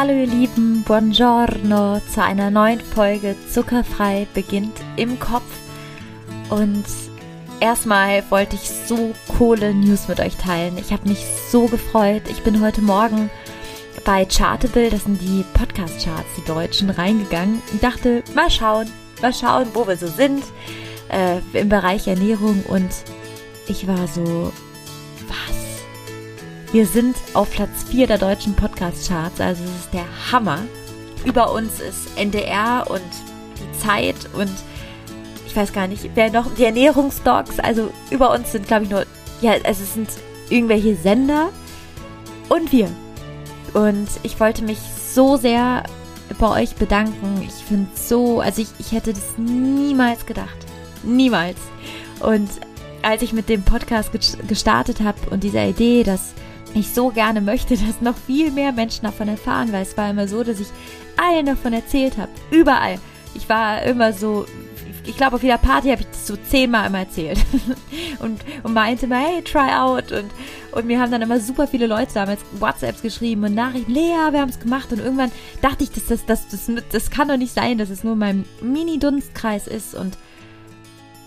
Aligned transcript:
Hallo 0.00 0.12
ihr 0.12 0.28
Lieben, 0.28 0.84
buongiorno 0.84 1.98
zu 2.08 2.22
einer 2.22 2.52
neuen 2.52 2.78
Folge 2.78 3.34
Zuckerfrei 3.50 4.28
beginnt 4.32 4.78
im 4.94 5.18
Kopf. 5.18 5.42
Und 6.50 6.84
erstmal 7.58 8.22
wollte 8.30 8.54
ich 8.54 8.70
so 8.70 9.12
coole 9.36 9.74
News 9.74 10.06
mit 10.06 10.20
euch 10.20 10.36
teilen. 10.36 10.78
Ich 10.78 10.92
habe 10.92 11.08
mich 11.08 11.26
so 11.50 11.66
gefreut. 11.66 12.22
Ich 12.30 12.44
bin 12.44 12.62
heute 12.62 12.80
Morgen 12.80 13.28
bei 14.04 14.24
Chartable, 14.24 14.88
das 14.88 15.02
sind 15.02 15.20
die 15.20 15.44
Podcast-Charts, 15.54 16.28
die 16.36 16.44
deutschen, 16.44 16.90
reingegangen 16.90 17.60
und 17.72 17.82
dachte, 17.82 18.22
mal 18.36 18.52
schauen, 18.52 18.88
mal 19.20 19.34
schauen, 19.34 19.66
wo 19.74 19.88
wir 19.88 19.96
so 19.96 20.06
sind 20.06 20.44
äh, 21.10 21.40
im 21.58 21.68
Bereich 21.68 22.06
Ernährung. 22.06 22.62
Und 22.68 22.90
ich 23.66 23.88
war 23.88 24.06
so, 24.06 24.52
wir 26.72 26.86
sind 26.86 27.16
auf 27.34 27.50
Platz 27.50 27.84
4 27.90 28.06
der 28.06 28.18
deutschen 28.18 28.54
Podcast-Charts, 28.54 29.40
also 29.40 29.64
es 29.64 29.70
ist 29.70 29.94
der 29.94 30.04
Hammer. 30.30 30.58
Über 31.24 31.52
uns 31.52 31.80
ist 31.80 32.16
NDR 32.16 32.84
und 32.88 33.00
die 33.56 33.78
Zeit 33.78 34.16
und 34.34 34.52
ich 35.46 35.56
weiß 35.56 35.72
gar 35.72 35.88
nicht, 35.88 36.10
wer 36.14 36.30
noch, 36.30 36.54
die 36.54 36.64
Ernährungsdocs, 36.64 37.58
also 37.60 37.90
über 38.10 38.32
uns 38.32 38.52
sind, 38.52 38.66
glaube 38.66 38.84
ich, 38.84 38.90
nur, 38.90 39.06
ja, 39.40 39.52
also 39.52 39.82
es 39.82 39.94
sind 39.94 40.10
irgendwelche 40.50 40.94
Sender 40.94 41.48
und 42.50 42.70
wir. 42.70 42.90
Und 43.72 44.08
ich 44.22 44.38
wollte 44.38 44.62
mich 44.62 44.78
so 44.78 45.36
sehr 45.36 45.84
bei 46.38 46.62
euch 46.62 46.74
bedanken. 46.74 47.42
Ich 47.46 47.64
finde 47.64 47.88
so, 47.94 48.40
also 48.40 48.60
ich, 48.60 48.68
ich 48.78 48.92
hätte 48.92 49.12
das 49.12 49.38
niemals 49.38 50.26
gedacht. 50.26 50.56
Niemals. 51.02 51.56
Und 52.20 52.50
als 53.02 53.22
ich 53.22 53.32
mit 53.32 53.48
dem 53.48 53.62
Podcast 53.62 54.10
gestartet 54.46 55.00
habe 55.00 55.18
und 55.30 55.44
dieser 55.44 55.66
Idee, 55.66 56.02
dass 56.02 56.34
ich 56.78 56.90
so 56.92 57.08
gerne 57.10 57.40
möchte, 57.40 57.76
dass 57.86 58.00
noch 58.00 58.16
viel 58.16 58.50
mehr 58.50 58.72
Menschen 58.72 59.04
davon 59.04 59.28
erfahren, 59.28 59.72
weil 59.72 59.82
es 59.82 59.96
war 59.96 60.10
immer 60.10 60.28
so, 60.28 60.44
dass 60.44 60.60
ich 60.60 60.68
allen 61.16 61.46
davon 61.46 61.72
erzählt 61.72 62.16
habe. 62.16 62.30
Überall. 62.50 62.98
Ich 63.34 63.48
war 63.48 63.82
immer 63.82 64.12
so, 64.12 64.46
ich 65.04 65.16
glaube, 65.16 65.36
auf 65.36 65.42
jeder 65.42 65.58
Party 65.58 65.88
habe 65.88 66.02
ich 66.02 66.08
das 66.08 66.26
so 66.26 66.36
zehnmal 66.36 66.86
immer 66.86 67.00
erzählt. 67.00 67.38
und, 68.20 68.40
und 68.62 68.72
meinte 68.74 69.06
immer, 69.06 69.18
hey, 69.18 69.42
try 69.42 69.72
out. 69.72 70.12
Und, 70.12 70.30
und 70.72 70.86
mir 70.86 71.00
haben 71.00 71.10
dann 71.10 71.22
immer 71.22 71.40
super 71.40 71.66
viele 71.66 71.86
Leute 71.86 72.12
damals 72.14 72.40
WhatsApps 72.58 73.02
geschrieben 73.02 73.44
und 73.44 73.54
Nachrichten, 73.54 73.92
Lea, 73.92 74.32
wir 74.32 74.40
haben 74.40 74.50
es 74.50 74.60
gemacht. 74.60 74.92
Und 74.92 74.98
irgendwann 74.98 75.32
dachte 75.62 75.84
ich, 75.84 75.90
das, 75.90 76.06
das, 76.06 76.26
das, 76.26 76.46
das, 76.50 76.70
das 76.90 77.10
kann 77.10 77.28
doch 77.28 77.36
nicht 77.36 77.54
sein, 77.54 77.78
dass 77.78 77.90
es 77.90 78.04
nur 78.04 78.16
mein 78.16 78.44
Mini-Dunstkreis 78.60 79.66
ist. 79.66 79.94
Und 79.94 80.18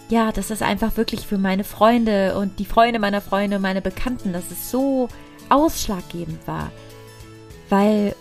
ja, 0.09 0.31
das 0.31 0.51
ist 0.51 0.61
einfach 0.61 0.97
wirklich 0.97 1.25
für 1.25 1.37
meine 1.37 1.63
Freunde 1.63 2.37
und 2.37 2.59
die 2.59 2.65
Freunde 2.65 2.99
meiner 2.99 3.21
Freunde, 3.21 3.59
meine 3.59 3.81
Bekannten, 3.81 4.33
das 4.33 4.51
ist 4.51 4.69
so 4.69 5.07
ausschlaggebend 5.51 6.47
war. 6.47 6.71
Weil 7.69 8.15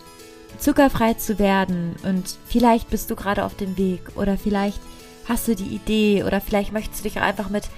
zuckerfrei 0.59 1.15
zu 1.15 1.39
werden 1.39 1.97
und 2.03 2.37
vielleicht 2.47 2.91
bist 2.91 3.11
du 3.11 3.17
gerade 3.17 3.45
auf 3.45 3.57
dem 3.57 3.79
Weg 3.79 4.01
oder 4.17 4.37
vielleicht 4.37 4.81
hast 5.29 5.49
du 5.49 5.55
die 5.55 5.75
Idee 5.75 6.25
oder 6.25 6.41
vielleicht 6.41 6.73
möchtest 6.73 7.01
du 7.01 7.09
dich 7.09 7.19
auch 7.19 7.25
einfach 7.25 7.49
mit 7.49 7.69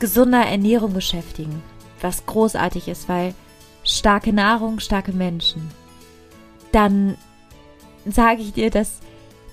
gesunder 0.00 0.44
Ernährung 0.44 0.92
beschäftigen, 0.92 1.62
was 2.00 2.26
großartig 2.26 2.88
ist, 2.88 3.08
weil 3.08 3.34
starke 3.84 4.32
Nahrung, 4.32 4.80
starke 4.80 5.12
Menschen. 5.12 5.70
Dann 6.72 7.16
sage 8.04 8.42
ich 8.42 8.52
dir, 8.52 8.70
dass 8.70 8.98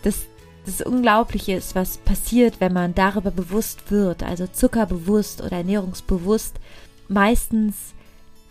das 0.02 0.26
das 0.66 0.82
Unglaubliche 0.82 1.54
ist, 1.54 1.76
was 1.76 1.98
passiert, 1.98 2.60
wenn 2.60 2.74
man 2.74 2.94
darüber 2.94 3.32
bewusst 3.32 3.92
wird, 3.92 4.24
also 4.24 4.46
zuckerbewusst 4.46 5.42
oder 5.42 5.58
ernährungsbewusst, 5.58 6.60
meistens 7.08 7.96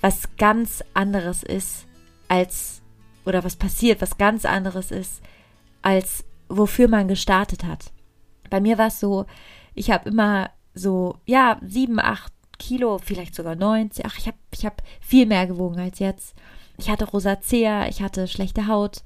was 0.01 0.37
ganz 0.37 0.83
anderes 0.95 1.43
ist 1.43 1.87
als, 2.29 2.83
oder 3.25 3.45
was 3.45 3.57
passiert, 3.57 4.01
was 4.01 4.19
ganz 4.19 4.45
anderes 4.45 4.91
ist, 4.91 5.23
als 5.83 6.25
wofür 6.49 6.89
man 6.89 7.09
gestartet 7.09 7.65
hat. 7.65 7.93
Bei 8.51 8.61
mir 8.61 8.79
war 8.79 8.89
es 8.89 9.01
so, 9.01 9.27
ich 9.75 9.91
habe 9.91 10.09
immer 10.09 10.51
so, 10.75 11.17
ja, 11.27 11.59
sieben, 11.63 11.99
acht 11.99 12.33
Kilo, 12.59 12.99
vielleicht 12.99 13.35
sogar 13.35 13.55
90. 13.55 14.05
Ach, 14.07 14.19
ich 14.19 14.27
habe 14.27 14.37
ich 14.53 14.67
hab 14.67 14.83
viel 15.01 15.27
mehr 15.27 15.47
gewogen 15.47 15.79
als 15.79 15.99
jetzt. 15.99 16.35
Ich 16.77 16.91
hatte 16.91 17.05
Rosacea, 17.07 17.89
ich 17.89 18.03
hatte 18.03 18.29
schlechte 18.29 18.67
Haut. 18.67 19.03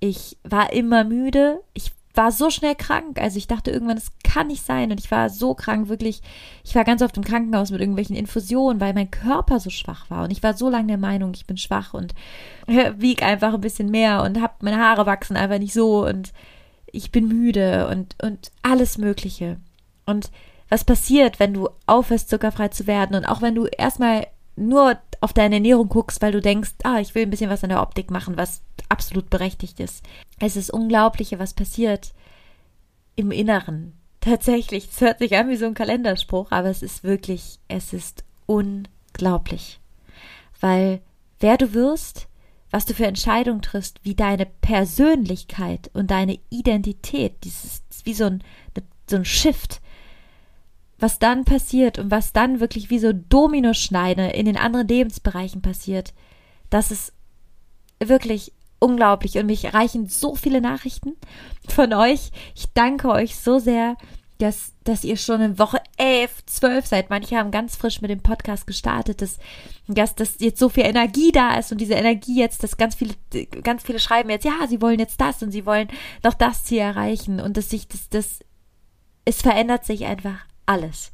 Ich 0.00 0.38
war 0.42 0.72
immer 0.72 1.04
müde. 1.04 1.62
Ich 1.72 1.92
war 2.14 2.32
so 2.32 2.50
schnell 2.50 2.74
krank. 2.74 3.20
Also 3.20 3.38
ich 3.38 3.46
dachte 3.46 3.70
irgendwann, 3.70 3.96
es 3.96 4.12
kann 4.22 4.46
nicht 4.46 4.64
sein. 4.64 4.90
Und 4.90 5.00
ich 5.00 5.10
war 5.10 5.30
so 5.30 5.54
krank, 5.54 5.88
wirklich. 5.88 6.22
Ich 6.64 6.74
war 6.74 6.84
ganz 6.84 7.02
oft 7.02 7.16
im 7.16 7.24
Krankenhaus 7.24 7.70
mit 7.70 7.80
irgendwelchen 7.80 8.16
Infusionen, 8.16 8.80
weil 8.80 8.94
mein 8.94 9.10
Körper 9.10 9.60
so 9.60 9.70
schwach 9.70 10.10
war. 10.10 10.24
Und 10.24 10.30
ich 10.30 10.42
war 10.42 10.54
so 10.54 10.70
lange 10.70 10.88
der 10.88 10.98
Meinung, 10.98 11.32
ich 11.34 11.46
bin 11.46 11.56
schwach 11.56 11.94
und 11.94 12.14
wieg 12.66 13.22
einfach 13.22 13.54
ein 13.54 13.60
bisschen 13.60 13.90
mehr 13.90 14.22
und 14.22 14.40
hab 14.40 14.62
meine 14.62 14.78
Haare 14.78 15.06
wachsen 15.06 15.36
einfach 15.36 15.58
nicht 15.58 15.74
so 15.74 16.06
und 16.06 16.32
ich 16.86 17.10
bin 17.10 17.28
müde 17.28 17.88
und, 17.88 18.16
und 18.22 18.52
alles 18.62 18.98
Mögliche. 18.98 19.58
Und 20.06 20.30
was 20.68 20.84
passiert, 20.84 21.40
wenn 21.40 21.52
du 21.52 21.68
aufhörst, 21.86 22.30
zuckerfrei 22.30 22.68
zu 22.68 22.86
werden 22.86 23.16
und 23.16 23.26
auch 23.26 23.42
wenn 23.42 23.54
du 23.54 23.66
erstmal 23.66 24.26
nur 24.56 24.98
auf 25.20 25.32
deine 25.32 25.56
Ernährung 25.56 25.88
guckst, 25.88 26.22
weil 26.22 26.32
du 26.32 26.40
denkst, 26.40 26.72
ah, 26.84 27.00
ich 27.00 27.14
will 27.14 27.24
ein 27.24 27.30
bisschen 27.30 27.50
was 27.50 27.64
an 27.64 27.70
der 27.70 27.82
Optik 27.82 28.10
machen, 28.10 28.36
was 28.36 28.62
absolut 28.94 29.28
berechtigt 29.28 29.80
ist. 29.80 30.04
Es 30.38 30.54
ist 30.54 30.70
unglaublich, 30.70 31.36
was 31.36 31.52
passiert 31.52 32.14
im 33.16 33.32
Inneren. 33.32 33.92
Tatsächlich, 34.20 34.88
es 34.90 35.00
hört 35.00 35.18
sich 35.18 35.36
an 35.36 35.48
wie 35.48 35.56
so 35.56 35.66
ein 35.66 35.74
Kalenderspruch, 35.74 36.52
aber 36.52 36.70
es 36.70 36.82
ist 36.82 37.02
wirklich, 37.02 37.58
es 37.66 37.92
ist 37.92 38.24
unglaublich. 38.46 39.80
Weil 40.60 41.02
wer 41.40 41.58
du 41.58 41.74
wirst, 41.74 42.28
was 42.70 42.86
du 42.86 42.94
für 42.94 43.06
Entscheidungen 43.06 43.62
triffst, 43.62 44.00
wie 44.02 44.14
deine 44.14 44.46
Persönlichkeit 44.46 45.90
und 45.92 46.10
deine 46.10 46.38
Identität, 46.50 47.44
dieses 47.44 47.82
wie 48.04 48.14
so 48.14 48.24
ein, 48.24 48.44
so 49.10 49.16
ein 49.16 49.24
Shift, 49.24 49.80
was 50.98 51.18
dann 51.18 51.44
passiert 51.44 51.98
und 51.98 52.10
was 52.10 52.32
dann 52.32 52.60
wirklich 52.60 52.88
wie 52.90 52.98
so 52.98 53.12
Dominoschneide 53.12 54.28
in 54.28 54.46
den 54.46 54.56
anderen 54.56 54.88
Lebensbereichen 54.88 55.60
passiert, 55.60 56.14
das 56.70 56.90
ist 56.90 57.12
wirklich 58.02 58.52
unglaublich 58.78 59.38
und 59.38 59.46
mich 59.46 59.64
erreichen 59.64 60.08
so 60.08 60.34
viele 60.34 60.60
Nachrichten 60.60 61.16
von 61.68 61.92
euch. 61.92 62.30
Ich 62.54 62.66
danke 62.74 63.08
euch 63.08 63.36
so 63.36 63.58
sehr, 63.58 63.96
dass, 64.38 64.72
dass 64.82 65.04
ihr 65.04 65.16
schon 65.16 65.40
in 65.40 65.58
Woche 65.58 65.80
11, 65.96 66.46
12 66.46 66.86
seid. 66.86 67.10
Manche 67.10 67.36
haben 67.36 67.50
ganz 67.50 67.76
frisch 67.76 68.00
mit 68.00 68.10
dem 68.10 68.20
Podcast 68.20 68.66
gestartet, 68.66 69.22
dass, 69.22 69.38
dass, 69.86 70.14
dass 70.14 70.40
jetzt 70.40 70.58
so 70.58 70.68
viel 70.68 70.84
Energie 70.84 71.30
da 71.30 71.56
ist 71.56 71.70
und 71.70 71.80
diese 71.80 71.94
Energie 71.94 72.40
jetzt, 72.40 72.62
dass 72.62 72.76
ganz 72.76 72.94
viele, 72.94 73.14
ganz 73.62 73.84
viele 73.84 74.00
schreiben 74.00 74.30
jetzt, 74.30 74.44
ja, 74.44 74.66
sie 74.68 74.82
wollen 74.82 74.98
jetzt 74.98 75.20
das 75.20 75.42
und 75.42 75.52
sie 75.52 75.66
wollen 75.66 75.88
noch 76.22 76.34
das 76.34 76.64
Ziel 76.64 76.80
erreichen 76.80 77.40
und 77.40 77.56
dass 77.56 77.70
sich 77.70 77.86
das, 77.86 78.08
das, 78.08 78.40
es 79.24 79.40
verändert 79.40 79.84
sich 79.84 80.04
einfach 80.04 80.38
alles. 80.66 81.12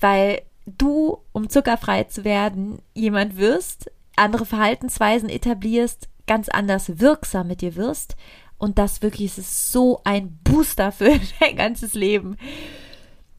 Weil 0.00 0.42
du, 0.66 1.18
um 1.32 1.50
zuckerfrei 1.50 2.04
zu 2.04 2.24
werden, 2.24 2.80
jemand 2.94 3.36
wirst, 3.36 3.90
andere 4.16 4.46
Verhaltensweisen 4.46 5.28
etablierst, 5.28 6.08
ganz 6.26 6.48
anders 6.48 7.00
wirksam 7.00 7.48
mit 7.48 7.60
dir 7.60 7.76
wirst. 7.76 8.16
Und 8.58 8.78
das 8.78 9.02
wirklich 9.02 9.38
ist 9.38 9.72
so 9.72 10.00
ein 10.04 10.38
Booster 10.44 10.92
für 10.92 11.18
dein 11.40 11.56
ganzes 11.56 11.94
Leben. 11.94 12.36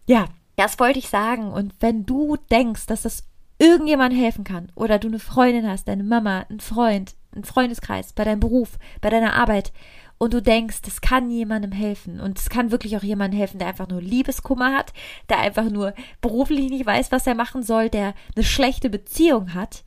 Ja, 0.06 0.26
das 0.56 0.80
wollte 0.80 1.00
ich 1.00 1.10
sagen. 1.10 1.52
Und 1.52 1.74
wenn 1.80 2.06
du 2.06 2.38
denkst, 2.52 2.86
dass 2.88 3.04
das 3.04 3.24
irgendjemand 3.58 4.14
helfen 4.14 4.44
kann 4.44 4.72
oder 4.76 5.00
du 5.00 5.08
eine 5.08 5.20
Freundin 5.20 5.68
hast, 5.68 5.88
deine 5.88 6.04
Mama, 6.04 6.46
einen 6.50 6.60
Freund, 6.60 7.16
einen 7.34 7.46
Freundeskreis, 7.46 8.14
bei 8.14 8.24
deinem 8.24 8.40
Beruf, 8.40 8.78
bei 9.02 9.10
deiner 9.10 9.34
Arbeit 9.34 9.72
und 10.18 10.34
du 10.34 10.42
denkst, 10.42 10.82
das 10.84 11.02
kann 11.02 11.30
jemandem 11.30 11.72
helfen 11.72 12.20
und 12.20 12.38
es 12.38 12.50
kann 12.50 12.72
wirklich 12.72 12.98
auch 12.98 13.04
jemandem 13.04 13.38
helfen, 13.38 13.60
der 13.60 13.68
einfach 13.68 13.88
nur 13.88 14.02
Liebeskummer 14.02 14.74
hat, 14.74 14.94
der 15.30 15.40
einfach 15.40 15.70
nur 15.70 15.94
beruflich 16.22 16.70
nicht 16.70 16.86
weiß, 16.86 17.12
was 17.12 17.28
er 17.28 17.36
machen 17.36 17.64
soll, 17.64 17.90
der 17.90 18.14
eine 18.36 18.46
schlechte 18.46 18.90
Beziehung 18.90 19.54
hat, 19.54 19.84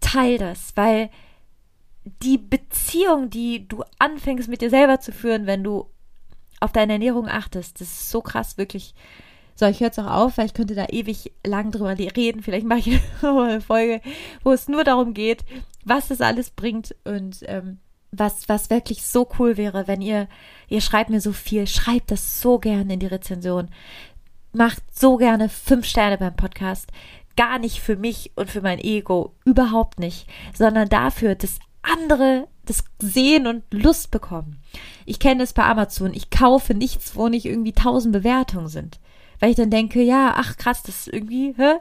teil 0.00 0.38
das, 0.38 0.72
weil 0.76 1.10
die 2.22 2.38
Beziehung, 2.38 3.30
die 3.30 3.66
du 3.66 3.82
anfängst 3.98 4.48
mit 4.48 4.60
dir 4.60 4.70
selber 4.70 5.00
zu 5.00 5.12
führen, 5.12 5.46
wenn 5.46 5.64
du 5.64 5.86
auf 6.60 6.72
deine 6.72 6.94
Ernährung 6.94 7.28
achtest, 7.28 7.80
das 7.80 7.88
ist 7.88 8.10
so 8.10 8.20
krass, 8.20 8.58
wirklich. 8.58 8.94
So, 9.54 9.66
ich 9.66 9.80
höre 9.80 9.88
jetzt 9.88 9.98
auch 9.98 10.06
auf, 10.06 10.38
weil 10.38 10.46
ich 10.46 10.54
könnte 10.54 10.76
da 10.76 10.86
ewig 10.86 11.32
lang 11.44 11.72
drüber 11.72 11.98
reden. 11.98 12.42
Vielleicht 12.42 12.66
mache 12.66 12.78
ich 12.78 13.00
eine 13.22 13.60
Folge, 13.60 14.00
wo 14.44 14.52
es 14.52 14.68
nur 14.68 14.84
darum 14.84 15.14
geht, 15.14 15.44
was 15.84 16.08
das 16.08 16.20
alles 16.20 16.50
bringt 16.50 16.94
und 17.04 17.38
ähm, 17.46 17.78
was, 18.12 18.48
was 18.48 18.70
wirklich 18.70 19.04
so 19.04 19.28
cool 19.38 19.56
wäre, 19.56 19.86
wenn 19.88 20.00
ihr, 20.00 20.28
ihr 20.68 20.80
schreibt 20.80 21.10
mir 21.10 21.20
so 21.20 21.32
viel, 21.32 21.66
schreibt 21.66 22.10
das 22.10 22.40
so 22.40 22.58
gerne 22.58 22.94
in 22.94 23.00
die 23.00 23.06
Rezension. 23.06 23.68
Macht 24.52 24.82
so 24.96 25.16
gerne 25.16 25.48
fünf 25.48 25.86
Sterne 25.86 26.18
beim 26.18 26.36
Podcast. 26.36 26.90
Gar 27.36 27.58
nicht 27.58 27.80
für 27.80 27.96
mich 27.96 28.32
und 28.36 28.50
für 28.50 28.62
mein 28.62 28.78
Ego, 28.78 29.34
überhaupt 29.44 30.00
nicht, 30.00 30.26
sondern 30.54 30.88
dafür, 30.88 31.34
dass 31.34 31.58
andere 31.92 32.48
das 32.64 32.84
sehen 33.00 33.46
und 33.46 33.64
Lust 33.72 34.10
bekommen. 34.10 34.60
Ich 35.06 35.18
kenne 35.18 35.42
es 35.42 35.52
bei 35.52 35.64
Amazon. 35.64 36.12
Ich 36.12 36.30
kaufe 36.30 36.74
nichts, 36.74 37.16
wo 37.16 37.28
nicht 37.28 37.46
irgendwie 37.46 37.72
tausend 37.72 38.12
Bewertungen 38.12 38.68
sind. 38.68 39.00
Weil 39.40 39.50
ich 39.50 39.56
dann 39.56 39.70
denke, 39.70 40.02
ja, 40.02 40.34
ach 40.36 40.56
krass, 40.56 40.82
das 40.82 41.06
ist 41.06 41.08
irgendwie, 41.08 41.54
hä? 41.56 41.74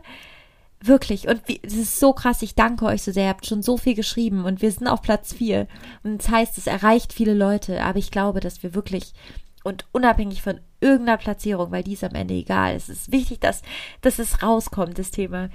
Wirklich. 0.79 1.27
Und 1.27 1.41
es 1.63 1.73
ist 1.73 1.99
so 1.99 2.13
krass. 2.13 2.41
Ich 2.41 2.55
danke 2.55 2.85
euch 2.85 3.01
so 3.01 3.11
sehr. 3.11 3.25
Ihr 3.25 3.29
habt 3.29 3.45
schon 3.45 3.63
so 3.63 3.77
viel 3.77 3.95
geschrieben 3.95 4.45
und 4.45 4.61
wir 4.61 4.71
sind 4.71 4.87
auf 4.87 5.01
Platz 5.01 5.33
vier. 5.33 5.67
Und 6.03 6.19
das 6.21 6.29
heißt, 6.29 6.57
es 6.57 6.67
erreicht 6.67 7.13
viele 7.13 7.33
Leute. 7.33 7.83
Aber 7.83 7.97
ich 7.97 8.11
glaube, 8.11 8.39
dass 8.39 8.63
wir 8.63 8.75
wirklich 8.75 9.13
und 9.63 9.85
unabhängig 9.91 10.41
von 10.41 10.61
irgendeiner 10.79 11.17
Platzierung, 11.17 11.71
weil 11.71 11.83
die 11.83 11.93
ist 11.93 12.03
am 12.03 12.15
Ende 12.15 12.35
egal. 12.35 12.75
Es 12.75 12.87
ist 12.87 13.11
wichtig, 13.11 13.41
dass, 13.41 13.63
dass 13.99 14.19
es 14.19 14.41
rauskommt, 14.41 14.97
das 14.97 15.11
Thema. 15.11 15.49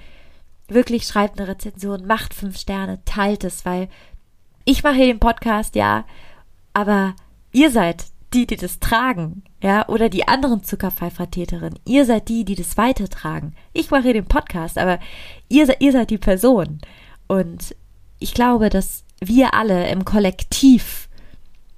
Wirklich 0.69 1.05
schreibt 1.05 1.39
eine 1.39 1.49
Rezension, 1.49 2.07
macht 2.07 2.35
fünf 2.35 2.59
Sterne, 2.59 3.03
teilt 3.07 3.45
es, 3.45 3.65
weil 3.65 3.89
ich 4.65 4.83
mache 4.83 4.95
hier 4.95 5.07
den 5.07 5.21
Podcast, 5.21 5.75
ja, 5.75 6.05
aber 6.73 7.15
ihr 7.53 7.71
seid 7.71 8.05
die, 8.33 8.47
die 8.47 8.57
das 8.57 8.81
tragen, 8.81 9.43
ja, 9.63 9.89
oder 9.89 10.09
die 10.09 10.27
anderen 10.27 10.65
Zuckerpfeifertäterinnen. 10.65 11.79
Ihr 11.85 12.05
seid 12.05 12.29
die, 12.29 12.45
die 12.45 12.55
das 12.55 12.77
weitertragen. 12.77 13.55
Ich 13.73 13.91
mache 13.91 14.05
hier 14.05 14.15
den 14.15 14.27
Podcast, 14.27 14.79
aber 14.79 14.99
ihr, 15.49 15.69
ihr 15.81 15.93
seid 15.93 16.11
die 16.11 16.19
Person. 16.19 16.81
Und 17.27 17.75
ich 18.19 18.35
glaube, 18.35 18.71
dass 18.71 19.05
wir 19.21 19.55
alle 19.55 19.89
im 19.91 20.05
Kollektiv, 20.05 21.09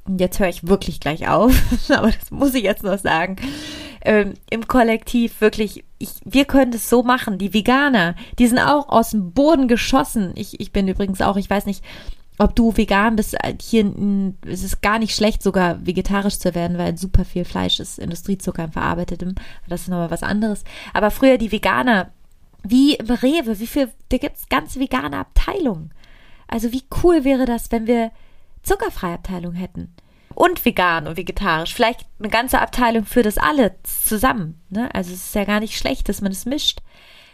und 0.04 0.20
jetzt 0.20 0.38
höre 0.38 0.48
ich 0.48 0.66
wirklich 0.66 1.00
gleich 1.00 1.28
auf, 1.28 1.54
aber 1.88 2.10
das 2.10 2.30
muss 2.30 2.54
ich 2.54 2.62
jetzt 2.62 2.84
noch 2.84 2.98
sagen, 2.98 3.36
ähm, 4.02 4.34
im 4.50 4.68
Kollektiv 4.68 5.40
wirklich, 5.40 5.84
ich, 5.98 6.10
wir 6.24 6.44
können 6.44 6.72
das 6.72 6.90
so 6.90 7.02
machen. 7.02 7.38
Die 7.38 7.54
Veganer, 7.54 8.14
die 8.38 8.46
sind 8.46 8.58
auch 8.58 8.88
aus 8.90 9.10
dem 9.10 9.32
Boden 9.32 9.66
geschossen. 9.66 10.32
Ich, 10.36 10.60
ich 10.60 10.72
bin 10.72 10.86
übrigens 10.86 11.22
auch, 11.22 11.36
ich 11.36 11.48
weiß 11.48 11.64
nicht, 11.66 11.82
ob 12.38 12.56
du 12.56 12.76
vegan 12.76 13.16
bist, 13.16 13.34
äh, 13.34 13.54
hier 13.60 13.84
es 14.46 14.64
ist 14.64 14.82
gar 14.82 14.98
nicht 14.98 15.14
schlecht, 15.14 15.42
sogar 15.42 15.86
vegetarisch 15.86 16.38
zu 16.38 16.54
werden, 16.54 16.78
weil 16.78 16.98
super 16.98 17.24
viel 17.24 17.44
Fleisch 17.44 17.78
ist, 17.80 17.98
Industriezucker 17.98 18.68
verarbeitetem. 18.68 19.34
Das 19.68 19.82
ist 19.82 19.88
nochmal 19.88 20.10
was 20.10 20.22
anderes. 20.22 20.64
Aber 20.92 21.10
früher 21.10 21.38
die 21.38 21.52
Veganer, 21.52 22.10
wie 22.62 22.94
im 22.94 23.10
Rewe, 23.10 23.58
wie 23.60 23.66
viel, 23.66 23.90
da 24.08 24.18
gibt 24.18 24.36
es 24.36 24.48
ganz 24.48 24.78
vegane 24.78 25.18
Abteilungen. 25.18 25.92
Also 26.48 26.72
wie 26.72 26.82
cool 27.02 27.24
wäre 27.24 27.46
das, 27.46 27.70
wenn 27.70 27.86
wir 27.86 28.10
zuckerfreie 28.62 29.14
Abteilung 29.14 29.52
hätten. 29.52 29.94
Und 30.34 30.64
vegan 30.64 31.06
und 31.06 31.16
vegetarisch. 31.16 31.72
Vielleicht 31.72 32.06
eine 32.18 32.28
ganze 32.28 32.60
Abteilung 32.60 33.04
für 33.04 33.22
das 33.22 33.38
alle 33.38 33.76
zusammen. 33.84 34.60
Ne? 34.68 34.92
Also 34.92 35.12
es 35.12 35.26
ist 35.26 35.34
ja 35.36 35.44
gar 35.44 35.60
nicht 35.60 35.78
schlecht, 35.78 36.08
dass 36.08 36.20
man 36.20 36.32
es 36.32 36.44
mischt. 36.44 36.80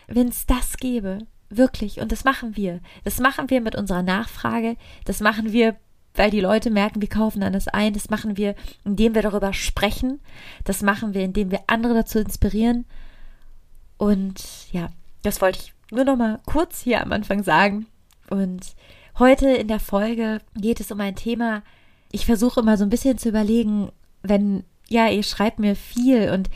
Wenn 0.07 0.29
es 0.29 0.45
das 0.45 0.77
gäbe, 0.77 1.19
Wirklich. 1.51 2.01
Und 2.01 2.13
das 2.13 2.25
machen 2.25 2.57
wir. 2.57 2.81
Das 3.05 3.19
machen 3.19 3.51
wir 3.51 3.61
mit 3.61 3.75
unserer 3.75 4.03
Nachfrage. 4.03 4.77
Das 5.05 5.21
machen 5.21 5.53
wir, 5.53 5.77
weil 6.15 6.31
die 6.31 6.41
Leute 6.41 6.71
merken, 6.71 7.01
wir 7.01 7.09
kaufen 7.09 7.41
dann 7.41 7.53
das 7.53 7.67
ein. 7.69 7.93
Das 7.93 8.09
machen 8.09 8.37
wir, 8.37 8.55
indem 8.85 9.15
wir 9.17 9.23
darüber 9.23 9.53
sprechen. 9.53 10.21
Das 10.65 10.83
machen 10.83 11.13
wir, 11.13 11.23
indem 11.23 11.51
wir 11.51 11.61
andere 11.67 11.95
dazu 11.95 12.21
inspirieren. 12.21 12.87
Und 13.99 14.43
ja, 14.73 14.91
das 15.23 15.43
wollte 15.43 15.59
ich 15.59 15.75
nur 15.91 16.05
noch 16.05 16.17
mal 16.17 16.41
kurz 16.47 16.81
hier 16.81 17.03
am 17.03 17.13
Anfang 17.13 17.43
sagen. 17.43 17.87
Und 18.31 18.75
heute 19.19 19.49
in 19.49 19.67
der 19.67 19.81
Folge 19.81 20.41
geht 20.55 20.79
es 20.79 20.93
um 20.93 21.01
ein 21.01 21.17
Thema. 21.17 21.63
Ich 22.13 22.27
versuche 22.27 22.61
immer 22.61 22.77
so 22.77 22.85
ein 22.85 22.91
bisschen 22.91 23.19
zu 23.19 23.29
überlegen, 23.29 23.91
wenn, 24.23 24.65
ja, 24.89 25.09
ihr 25.09 25.25
schreibt 25.25 25.59
mir 25.59 25.75
viel 25.75 26.31
und 26.31 26.49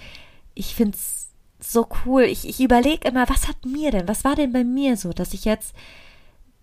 ich 0.54 0.74
finde 0.74 0.96
es 0.96 1.23
so 1.60 1.88
cool. 2.04 2.22
Ich, 2.22 2.48
ich 2.48 2.60
überlege 2.60 3.08
immer, 3.08 3.28
was 3.28 3.48
hat 3.48 3.64
mir 3.64 3.90
denn, 3.90 4.08
was 4.08 4.24
war 4.24 4.36
denn 4.36 4.52
bei 4.52 4.64
mir 4.64 4.96
so, 4.96 5.12
dass 5.12 5.34
ich 5.34 5.44
jetzt 5.44 5.74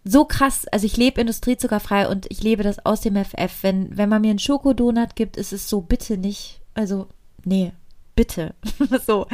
so 0.03 0.25
krass, 0.25 0.67
also 0.67 0.85
ich 0.85 0.97
lebe 0.97 1.21
industriezuckerfrei 1.21 2.07
und 2.07 2.25
ich 2.29 2.41
lebe 2.41 2.63
das 2.63 2.85
aus 2.85 3.01
dem 3.01 3.15
FF. 3.15 3.51
Wenn, 3.61 3.95
wenn 3.97 4.09
man 4.09 4.21
mir 4.21 4.31
einen 4.31 4.39
Schokodonut 4.39 5.15
gibt, 5.15 5.37
ist 5.37 5.53
es 5.53 5.69
so, 5.69 5.81
bitte 5.81 6.17
nicht. 6.17 6.61
Also, 6.73 7.07
nee, 7.43 7.73
bitte. 8.15 8.55
so. 9.05 9.27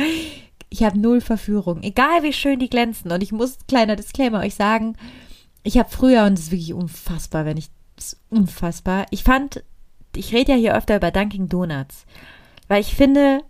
Ich 0.69 0.83
habe 0.83 0.99
null 0.99 1.21
Verführung. 1.21 1.81
Egal 1.83 2.23
wie 2.23 2.33
schön 2.33 2.59
die 2.59 2.69
glänzen. 2.69 3.11
Und 3.11 3.23
ich 3.23 3.31
muss, 3.31 3.57
kleiner 3.67 3.95
Disclaimer, 3.95 4.39
euch 4.39 4.55
sagen, 4.55 4.97
ich 5.63 5.77
habe 5.77 5.89
früher, 5.89 6.25
und 6.25 6.33
es 6.33 6.45
ist 6.45 6.51
wirklich 6.51 6.73
unfassbar, 6.73 7.45
wenn 7.45 7.57
ich, 7.57 7.69
ist 7.97 8.19
unfassbar. 8.29 9.05
Ich 9.11 9.23
fand, 9.23 9.63
ich 10.15 10.33
rede 10.33 10.51
ja 10.51 10.57
hier 10.57 10.75
öfter 10.75 10.97
über 10.97 11.11
Dunkin' 11.11 11.47
Donuts. 11.47 12.05
Weil 12.67 12.81
ich 12.81 12.93
finde, 12.93 13.41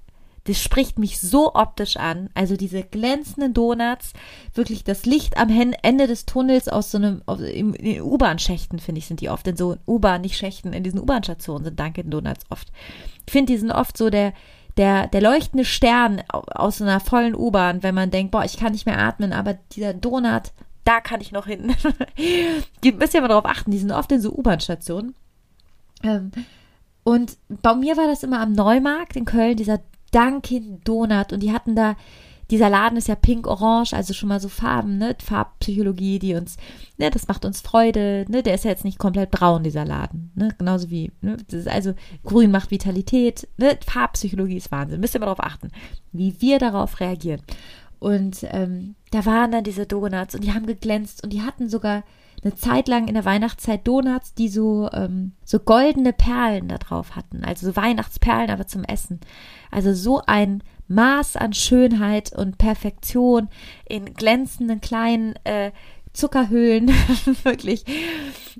das 0.48 0.62
spricht 0.62 0.98
mich 0.98 1.20
so 1.20 1.54
optisch 1.56 1.98
an. 1.98 2.30
Also 2.34 2.56
diese 2.56 2.84
glänzenden 2.84 3.54
Donuts, 3.54 4.14
wirklich 4.54 4.84
das 4.84 5.06
Licht 5.06 5.38
am 5.38 5.50
Ende 5.82 6.08
des 6.08 6.26
Tunnels 6.26 6.70
aus 6.70 6.92
so 6.92 6.98
einem, 6.98 7.22
in 7.52 7.74
den 7.74 8.02
U-Bahn-Schächten, 8.02 8.80
finde 8.80 9.00
ich, 9.00 9.08
sind 9.08 9.20
die 9.20 9.30
oft 9.30 9.46
in 9.48 9.58
so 9.58 9.78
U-Bahn, 9.86 10.22
nicht 10.22 10.38
Schächten, 10.38 10.72
in 10.72 10.84
diesen 10.84 11.02
U-Bahn-Stationen 11.02 11.66
sind 11.66 11.80
Dunkin' 11.80 12.10
Donuts 12.10 12.46
oft. 12.50 12.72
Ich 13.26 13.32
finde, 13.32 13.52
die 13.52 13.60
sind 13.60 13.72
oft 13.72 13.98
so 13.98 14.10
der, 14.10 14.34
der, 14.78 15.08
der 15.08 15.22
leuchtende 15.22 15.66
Stern 15.66 16.24
aus 16.30 16.78
so 16.78 16.86
einer 16.86 17.02
vollen 17.02 17.36
U-Bahn, 17.36 17.84
wenn 17.84 17.96
man 17.96 18.10
denkt, 18.10 18.32
boah, 18.32 18.46
ich 18.46 18.58
kann 18.58 18.72
nicht 18.72 18.86
mehr 18.86 19.00
atmen, 19.00 19.34
aber 19.34 19.56
dieser 19.74 19.94
Donut, 19.94 20.54
da 20.86 21.02
kann 21.02 21.20
ich 21.20 21.34
noch 21.34 21.46
hin. 21.48 21.76
die 22.84 22.94
müsst 22.94 23.14
ihr 23.14 23.22
mal 23.22 23.28
drauf 23.28 23.46
achten, 23.46 23.72
die 23.72 23.80
sind 23.80 23.92
oft 23.92 24.12
in 24.14 24.22
so 24.22 24.32
U-Bahn-Stationen. 24.32 25.14
Ähm, 26.04 26.32
und 27.04 27.38
bei 27.50 27.76
mir 27.76 27.98
war 27.98 28.08
das 28.08 28.24
immer 28.24 28.40
am 28.40 28.54
Neumarkt 28.54 29.18
in 29.18 29.26
Köln, 29.26 29.58
dieser 29.58 29.82
Dunkin 30.12 30.82
Donut 30.84 31.34
und 31.34 31.42
die 31.42 31.52
hatten 31.52 31.76
da 31.76 31.96
dieser 32.50 32.70
Laden 32.70 32.98
ist 32.98 33.08
ja 33.08 33.16
pink-orange, 33.16 33.94
also 33.94 34.14
schon 34.14 34.30
mal 34.30 34.40
so 34.40 34.48
Farben, 34.48 34.98
ne? 34.98 35.16
Farbpsychologie, 35.22 36.20
die 36.20 36.34
uns, 36.34 36.56
ne, 36.98 37.10
das 37.10 37.28
macht 37.28 37.44
uns 37.44 37.62
Freude, 37.62 38.26
ne? 38.30 38.42
Der 38.42 38.56
ist 38.56 38.64
ja 38.64 38.72
jetzt 38.72 38.86
nicht 38.86 39.00
komplett 39.00 39.32
braun, 39.32 39.64
dieser 39.64 39.86
Laden, 39.86 40.32
ne? 40.36 40.56
Genauso 40.58 40.90
wie, 40.90 41.12
ne? 41.22 41.38
Das 41.50 41.60
ist 41.62 41.68
also 41.68 41.94
grün 42.24 42.52
macht 42.52 42.72
Vitalität, 42.72 43.48
ne? 43.58 43.78
Farbpsychologie 43.86 44.58
ist 44.58 44.72
Wahnsinn. 44.72 45.02
Müsst 45.02 45.14
ihr 45.14 45.20
mal 45.20 45.26
darauf 45.26 45.44
achten, 45.44 45.72
wie 46.14 46.40
wir 46.40 46.60
darauf 46.60 47.00
reagieren. 47.00 47.42
Und 48.00 48.46
ähm, 48.52 48.96
da 49.12 49.26
waren 49.26 49.52
dann 49.52 49.64
diese 49.64 49.86
Donuts 49.86 50.36
und 50.36 50.44
die 50.44 50.54
haben 50.54 50.68
geglänzt 50.68 51.24
und 51.24 51.34
die 51.34 51.42
hatten 51.42 51.68
sogar 51.68 52.04
eine 52.44 52.56
Zeit 52.56 52.88
lang 52.88 53.08
in 53.08 53.16
der 53.16 53.26
Weihnachtszeit 53.26 53.88
Donuts, 53.88 54.34
die 54.34 54.50
so, 54.50 54.90
ähm, 54.94 55.34
so 55.44 55.60
goldene 55.60 56.14
Perlen 56.14 56.68
da 56.68 56.78
drauf 56.78 57.16
hatten. 57.16 57.44
Also 57.44 57.68
so 57.68 57.76
Weihnachtsperlen, 57.76 58.50
aber 58.50 58.68
zum 58.68 58.84
Essen. 58.84 59.20
Also 59.72 59.94
so 59.94 60.22
ein 60.26 60.64
Maß 60.88 61.36
an 61.36 61.54
Schönheit 61.54 62.32
und 62.34 62.58
Perfektion 62.58 63.50
in 63.88 64.14
glänzenden 64.14 64.82
kleinen 64.82 65.36
äh, 65.44 65.72
Zuckerhöhlen. 66.14 66.90
Wirklich. 67.44 67.86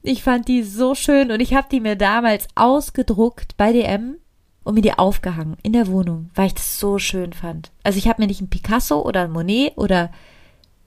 Ich 0.04 0.24
fand 0.24 0.48
die 0.48 0.64
so 0.64 0.96
schön 0.96 1.32
und 1.32 1.40
ich 1.40 1.54
habe 1.54 1.68
die 1.72 1.80
mir 1.80 1.96
damals 1.96 2.48
ausgedruckt 2.56 3.58
bei 3.58 3.72
DM 3.72 4.18
und 4.64 4.74
mir 4.74 4.82
die 4.82 4.98
aufgehangen 4.98 5.56
in 5.64 5.74
der 5.74 5.88
Wohnung, 5.88 6.30
weil 6.36 6.48
ich 6.48 6.54
das 6.56 6.80
so 6.80 7.00
schön 7.00 7.34
fand. 7.34 7.72
Also 7.84 7.98
ich 7.98 8.08
habe 8.08 8.22
mir 8.22 8.28
nicht 8.28 8.42
ein 8.42 8.50
Picasso 8.50 9.02
oder 9.02 9.24
ein 9.24 9.32
Monet 9.32 9.78
oder 9.78 10.12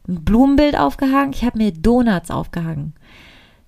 ein 0.09 0.25
Blumenbild 0.25 0.77
aufgehangen, 0.77 1.33
ich 1.33 1.45
habe 1.45 1.59
mir 1.59 1.73
Donuts 1.73 2.31
aufgehangen. 2.31 2.95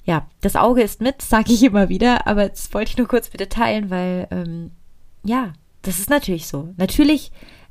Ja, 0.04 0.26
das 0.40 0.56
Auge 0.56 0.82
ist 0.82 1.00
mit, 1.00 1.22
sage 1.22 1.52
ich 1.52 1.62
immer 1.62 1.88
wieder, 1.88 2.26
aber 2.26 2.48
das 2.48 2.72
wollte 2.74 2.90
ich 2.90 2.98
nur 2.98 3.06
kurz 3.06 3.30
bitte 3.30 3.48
teilen, 3.48 3.90
weil 3.90 4.26
ähm, 4.30 4.72
ja, 5.24 5.52
das 5.82 5.98
ist 5.98 6.10
natürlich 6.10 6.46
so. 6.46 6.74
Natürlich 6.76 7.30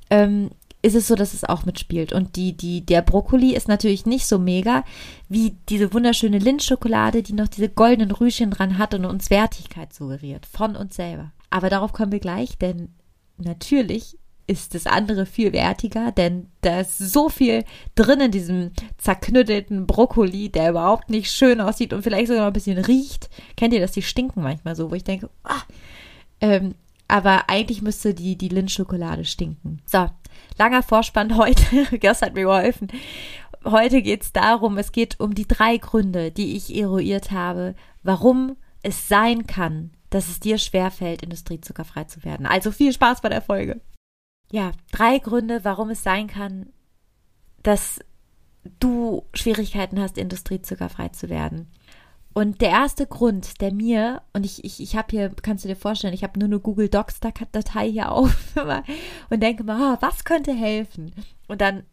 ähm, 0.10 0.50
ist 0.82 0.96
es 0.96 1.08
so, 1.08 1.16
dass 1.16 1.34
es 1.34 1.44
auch 1.44 1.66
mitspielt. 1.66 2.14
Und 2.14 2.36
die, 2.36 2.56
die, 2.56 2.86
der 2.86 3.02
Brokkoli 3.02 3.54
ist 3.56 3.68
natürlich 3.68 4.06
nicht 4.06 4.26
so 4.26 4.40
mega 4.40 4.84
wie 5.30 5.56
diese 5.70 5.94
wunderschöne 5.94 6.40
Lindschokolade, 6.40 7.24
die 7.24 7.34
noch 7.34 7.48
diese 7.48 7.70
goldenen 7.70 8.12
Rüschen 8.12 8.52
dran 8.52 8.78
hat 8.78 8.94
und 8.94 9.06
uns 9.06 9.30
Wertigkeit 9.30 9.94
suggeriert 9.94 10.46
von 10.46 10.76
uns 10.76 10.96
selber. 10.96 11.32
Aber 11.50 11.70
darauf 11.70 11.94
kommen 11.94 12.12
wir 12.12 12.20
gleich, 12.20 12.58
denn 12.58 12.90
natürlich 13.38 14.18
ist 14.52 14.76
das 14.76 14.86
andere 14.86 15.26
viel 15.26 15.54
wertiger, 15.54 16.12
denn 16.12 16.48
da 16.60 16.82
ist 16.82 16.98
so 16.98 17.30
viel 17.30 17.64
drin 17.96 18.20
in 18.20 18.32
diesem 18.32 18.72
zerknüttelten 18.98 19.88
Brokkoli, 19.88 20.50
der 20.50 20.72
überhaupt 20.72 21.10
nicht 21.10 21.32
schön 21.32 21.62
aussieht 21.62 21.94
und 21.94 22.04
vielleicht 22.04 22.28
sogar 22.28 22.48
ein 22.48 22.54
bisschen 22.54 22.78
riecht. 22.78 23.30
Kennt 23.56 23.74
ihr 23.74 23.80
das? 23.80 23.94
Die 23.94 24.02
stinken 24.02 24.44
manchmal 24.44 24.76
so, 24.76 24.92
wo 24.92 24.96
ich 24.96 25.06
denke, 25.06 25.30
ah, 25.46 25.62
ähm, 26.42 26.76
aber 27.08 27.50
eigentlich 27.50 27.82
müsste 27.82 28.14
die, 28.14 28.38
die 28.38 28.50
Lindschokolade 28.50 29.24
stinken. 29.24 29.82
So, 29.86 30.08
langer 30.58 30.84
Vorspann 30.84 31.38
heute. 31.38 31.98
Gers 31.98 32.22
hat 32.22 32.34
mir 32.34 32.44
geholfen. 32.44 32.90
Heute 33.64 34.02
geht 34.02 34.24
es 34.24 34.34
darum, 34.34 34.78
es 34.78 34.92
geht 34.92 35.18
um 35.20 35.34
die 35.34 35.48
drei 35.48 35.78
Gründe, 35.78 36.32
die 36.32 36.58
ich 36.58 36.76
eruiert 36.76 37.32
habe, 37.32 37.76
warum 38.04 38.58
es 38.84 39.08
sein 39.08 39.48
kann, 39.48 39.92
dass 40.10 40.28
es 40.28 40.42
dir 40.42 40.58
schwerfällt, 40.58 41.22
industriezuckerfrei 41.22 42.04
zu 42.04 42.26
werden. 42.26 42.46
Also 42.46 42.72
viel 42.72 42.92
Spaß 42.92 43.22
bei 43.22 43.30
der 43.30 43.42
Folge 43.42 43.80
ja, 44.52 44.72
drei 44.92 45.20
Gründe, 45.20 45.64
warum 45.64 45.90
es 45.90 46.04
sein 46.04 46.28
kann, 46.28 46.68
dass 47.64 48.00
du 48.80 49.24
Schwierigkeiten 49.34 50.00
hast, 50.00 50.18
industriezuckerfrei 50.18 51.10
zu 51.10 51.30
werden. 51.30 51.72
Und 52.34 52.62
der 52.62 52.70
erste 52.70 53.08
Grund, 53.08 53.60
der 53.60 53.74
mir, 53.74 54.22
und 54.34 54.46
ich, 54.46 54.64
ich, 54.64 54.80
ich 54.80 54.96
habe 54.96 55.08
hier, 55.10 55.32
kannst 55.42 55.66
du 55.66 55.68
dir 55.68 55.76
vorstellen, 55.76 56.14
ich 56.14 56.24
habe 56.24 56.40
nur 56.40 56.48
eine 56.48 56.60
Google 56.60 56.88
Docs-Datei 56.88 57.92
hier 57.92 58.12
auf 58.12 58.56
und 59.30 59.44
denke 59.44 59.64
mal, 59.64 59.96
oh, 59.96 59.98
was 60.00 60.24
könnte 60.24 60.54
helfen? 60.54 61.14
Und 61.48 61.60
dann 61.60 61.84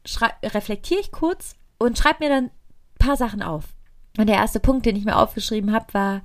reflektiere 0.44 1.00
ich 1.00 1.10
kurz 1.10 1.56
und 1.78 1.98
schreibe 1.98 2.24
mir 2.24 2.30
dann 2.30 2.44
ein 2.44 2.50
paar 2.98 3.16
Sachen 3.16 3.42
auf. 3.42 3.64
Und 4.16 4.28
der 4.28 4.36
erste 4.36 4.60
Punkt, 4.60 4.86
den 4.86 4.96
ich 4.96 5.04
mir 5.04 5.16
aufgeschrieben 5.16 5.72
habe, 5.72 5.92
war, 5.92 6.22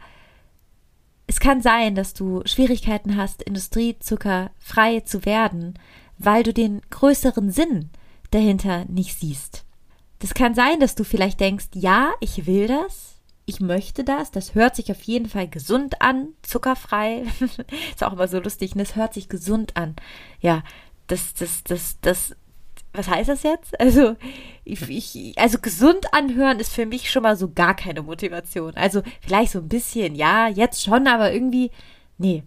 es 1.25 1.39
kann 1.39 1.61
sein, 1.61 1.95
dass 1.95 2.13
du 2.13 2.43
Schwierigkeiten 2.45 3.17
hast, 3.17 3.41
industriezuckerfrei 3.41 4.99
zu 5.01 5.25
werden, 5.25 5.73
weil 6.17 6.43
du 6.43 6.53
den 6.53 6.81
größeren 6.89 7.51
Sinn 7.51 7.89
dahinter 8.31 8.85
nicht 8.85 9.19
siehst. 9.19 9.65
das 10.19 10.33
kann 10.33 10.55
sein, 10.55 10.79
dass 10.79 10.95
du 10.95 11.03
vielleicht 11.03 11.39
denkst, 11.39 11.67
ja, 11.73 12.13
ich 12.21 12.45
will 12.45 12.67
das, 12.67 13.13
ich 13.45 13.59
möchte 13.59 14.03
das, 14.03 14.31
das 14.31 14.55
hört 14.55 14.75
sich 14.75 14.89
auf 14.91 15.01
jeden 15.03 15.27
Fall 15.27 15.47
gesund 15.47 16.01
an, 16.01 16.29
zuckerfrei. 16.43 17.23
ist 17.91 18.03
auch 18.03 18.13
immer 18.13 18.27
so 18.27 18.39
lustig, 18.39 18.71
das 18.75 18.95
hört 18.95 19.13
sich 19.13 19.27
gesund 19.27 19.75
an. 19.75 19.95
Ja, 20.39 20.63
das, 21.07 21.33
das, 21.33 21.63
das, 21.63 21.97
das, 21.99 22.35
was 22.93 23.09
heißt 23.09 23.29
das 23.29 23.43
jetzt? 23.43 23.77
Also, 23.79 24.15
ich, 24.63 24.89
ich, 24.89 25.37
also 25.37 25.59
gesund 25.59 26.13
anhören 26.13 26.59
ist 26.59 26.73
für 26.73 26.85
mich 26.85 27.11
schon 27.11 27.23
mal 27.23 27.35
so 27.35 27.51
gar 27.51 27.75
keine 27.75 28.01
Motivation. 28.01 28.75
Also 28.75 29.01
vielleicht 29.21 29.51
so 29.51 29.59
ein 29.59 29.67
bisschen, 29.67 30.15
ja, 30.15 30.47
jetzt 30.47 30.81
schon, 30.81 31.07
aber 31.07 31.33
irgendwie, 31.33 31.71
nee. 32.17 32.43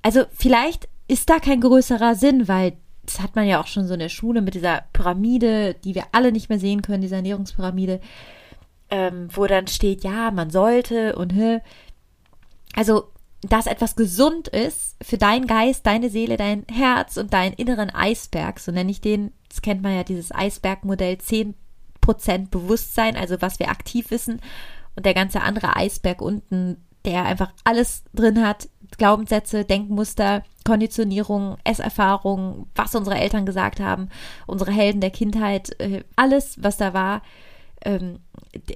Also 0.00 0.24
vielleicht 0.32 0.88
ist 1.08 1.28
da 1.28 1.40
kein 1.40 1.60
größerer 1.60 2.14
Sinn, 2.14 2.48
weil 2.48 2.74
das 3.04 3.20
hat 3.20 3.36
man 3.36 3.46
ja 3.46 3.60
auch 3.60 3.66
schon 3.66 3.86
so 3.86 3.94
in 3.94 4.00
der 4.00 4.10
Schule 4.10 4.42
mit 4.42 4.54
dieser 4.54 4.84
Pyramide, 4.92 5.74
die 5.82 5.94
wir 5.94 6.04
alle 6.12 6.30
nicht 6.30 6.50
mehr 6.50 6.58
sehen 6.58 6.82
können, 6.82 7.00
dieser 7.00 7.16
Ernährungspyramide 7.16 8.00
ähm, 8.90 9.28
wo 9.32 9.46
dann 9.46 9.66
steht, 9.66 10.04
ja, 10.04 10.30
man 10.30 10.50
sollte 10.50 11.16
und 11.16 11.30
hä. 11.34 11.60
Also, 12.74 13.10
dass 13.42 13.66
etwas 13.66 13.96
gesund 13.96 14.48
ist 14.48 14.96
für 15.02 15.18
deinen 15.18 15.46
Geist, 15.46 15.86
deine 15.86 16.10
Seele, 16.10 16.36
dein 16.36 16.64
Herz 16.70 17.16
und 17.16 17.32
deinen 17.32 17.52
inneren 17.52 17.90
Eisberg, 17.90 18.58
so 18.58 18.72
nenne 18.72 18.90
ich 18.90 19.00
den, 19.00 19.32
das 19.48 19.62
kennt 19.62 19.82
man 19.82 19.94
ja, 19.94 20.04
dieses 20.04 20.34
Eisbergmodell, 20.34 21.14
10% 21.14 21.54
Bewusstsein, 22.50 23.16
also 23.16 23.40
was 23.40 23.58
wir 23.58 23.70
aktiv 23.70 24.10
wissen 24.10 24.40
und 24.96 25.06
der 25.06 25.14
ganze 25.14 25.42
andere 25.42 25.76
Eisberg 25.76 26.20
unten, 26.20 26.84
der 27.04 27.24
einfach 27.24 27.52
alles 27.62 28.02
drin 28.12 28.44
hat, 28.44 28.68
Glaubenssätze, 28.96 29.64
Denkmuster, 29.64 30.42
Konditionierung, 30.68 31.56
Esserfahrung, 31.64 32.66
was 32.74 32.94
unsere 32.94 33.16
Eltern 33.16 33.46
gesagt 33.46 33.80
haben, 33.80 34.10
unsere 34.46 34.70
Helden 34.70 35.00
der 35.00 35.10
Kindheit, 35.10 35.78
äh, 35.80 36.04
alles, 36.14 36.62
was 36.62 36.76
da 36.76 36.92
war, 36.92 37.22
ähm, 37.86 38.18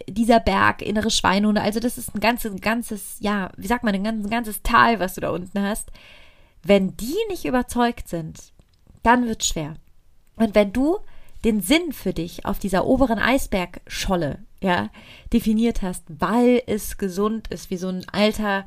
dieser 0.08 0.40
Berg, 0.40 0.80
innere 0.80 1.10
Schweinhunde, 1.10 1.60
also 1.60 1.80
das 1.80 1.98
ist 1.98 2.14
ein 2.14 2.20
ganzes, 2.20 2.50
ein 2.50 2.60
ganzes, 2.60 3.16
ja, 3.20 3.50
wie 3.58 3.66
sagt 3.66 3.84
man, 3.84 3.94
ein 3.94 4.04
ganzes, 4.04 4.24
ein 4.24 4.30
ganzes 4.30 4.62
Tal, 4.62 5.00
was 5.00 5.14
du 5.14 5.20
da 5.20 5.30
unten 5.30 5.60
hast. 5.60 5.90
Wenn 6.62 6.96
die 6.96 7.16
nicht 7.28 7.44
überzeugt 7.44 8.08
sind, 8.08 8.40
dann 9.02 9.26
wird 9.26 9.44
schwer. 9.44 9.74
Und 10.36 10.54
wenn 10.54 10.72
du 10.72 10.98
den 11.44 11.60
Sinn 11.60 11.92
für 11.92 12.14
dich 12.14 12.46
auf 12.46 12.58
dieser 12.58 12.86
oberen 12.86 13.18
Eisbergscholle, 13.18 14.38
ja, 14.62 14.90
definiert 15.32 15.82
hast, 15.82 16.04
weil 16.08 16.62
es 16.66 16.96
gesund 16.96 17.48
ist, 17.48 17.70
wie 17.70 17.76
so 17.76 17.88
ein 17.88 18.06
alter, 18.10 18.64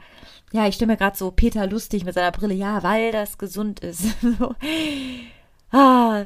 ja, 0.51 0.67
ich 0.67 0.75
stelle 0.75 0.91
mir 0.91 0.97
gerade 0.97 1.17
so 1.17 1.31
Peter 1.31 1.65
lustig 1.67 2.03
mit 2.03 2.13
seiner 2.13 2.31
Brille, 2.31 2.53
ja, 2.53 2.83
weil 2.83 3.11
das 3.11 3.37
gesund 3.37 3.79
ist. 3.79 4.03
so. 4.39 4.55
Ah, 5.71 6.25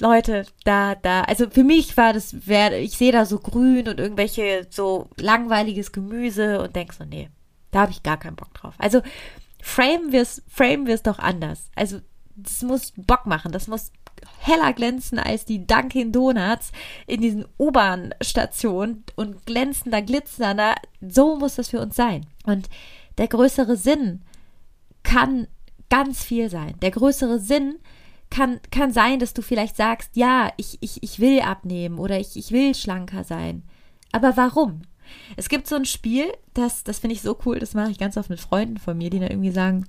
Leute, 0.00 0.46
da, 0.64 0.94
da, 0.94 1.22
also 1.22 1.50
für 1.50 1.64
mich 1.64 1.96
war 1.96 2.14
das, 2.14 2.32
ich 2.32 2.96
sehe 2.96 3.12
da 3.12 3.26
so 3.26 3.38
grün 3.38 3.88
und 3.88 4.00
irgendwelche 4.00 4.66
so 4.70 5.08
langweiliges 5.16 5.92
Gemüse 5.92 6.62
und 6.62 6.74
denk 6.74 6.94
so, 6.94 7.04
nee, 7.04 7.28
da 7.70 7.80
habe 7.80 7.92
ich 7.92 8.02
gar 8.02 8.18
keinen 8.18 8.36
Bock 8.36 8.54
drauf. 8.54 8.74
Also 8.78 9.02
frame 9.62 10.12
wir 10.12 10.22
es, 10.22 10.42
frame 10.48 10.86
wir 10.86 10.96
doch 10.98 11.18
anders. 11.18 11.70
Also 11.74 12.00
das 12.36 12.62
muss 12.62 12.92
Bock 12.96 13.26
machen, 13.26 13.52
das 13.52 13.68
muss 13.68 13.92
heller 14.38 14.72
glänzen 14.72 15.18
als 15.18 15.44
die 15.44 15.66
Dunkin 15.66 16.12
Donuts 16.12 16.72
in 17.06 17.20
diesen 17.20 17.44
U-Bahn-Stationen 17.58 19.04
und 19.16 19.46
glänzender, 19.46 20.02
glitzernder. 20.02 20.74
So 21.00 21.36
muss 21.36 21.56
das 21.56 21.68
für 21.68 21.80
uns 21.80 21.96
sein. 21.96 22.26
Und 22.44 22.68
der 23.18 23.28
größere 23.28 23.76
Sinn 23.76 24.22
kann 25.02 25.46
ganz 25.88 26.22
viel 26.24 26.48
sein. 26.50 26.74
Der 26.80 26.90
größere 26.90 27.38
Sinn 27.38 27.76
kann, 28.30 28.60
kann 28.70 28.92
sein, 28.92 29.18
dass 29.18 29.34
du 29.34 29.42
vielleicht 29.42 29.76
sagst, 29.76 30.16
ja, 30.16 30.52
ich, 30.56 30.78
ich, 30.80 31.02
ich 31.02 31.18
will 31.20 31.40
abnehmen 31.40 31.98
oder 31.98 32.18
ich, 32.18 32.36
ich 32.36 32.52
will 32.52 32.74
schlanker 32.74 33.24
sein. 33.24 33.64
Aber 34.12 34.36
warum? 34.36 34.82
Es 35.36 35.48
gibt 35.48 35.66
so 35.66 35.74
ein 35.74 35.84
Spiel, 35.84 36.32
das, 36.54 36.84
das 36.84 37.00
finde 37.00 37.14
ich 37.14 37.22
so 37.22 37.36
cool, 37.44 37.58
das 37.58 37.74
mache 37.74 37.90
ich 37.90 37.98
ganz 37.98 38.16
oft 38.16 38.30
mit 38.30 38.40
Freunden 38.40 38.78
von 38.78 38.96
mir, 38.96 39.10
die 39.10 39.18
dann 39.18 39.30
irgendwie 39.30 39.50
sagen, 39.50 39.86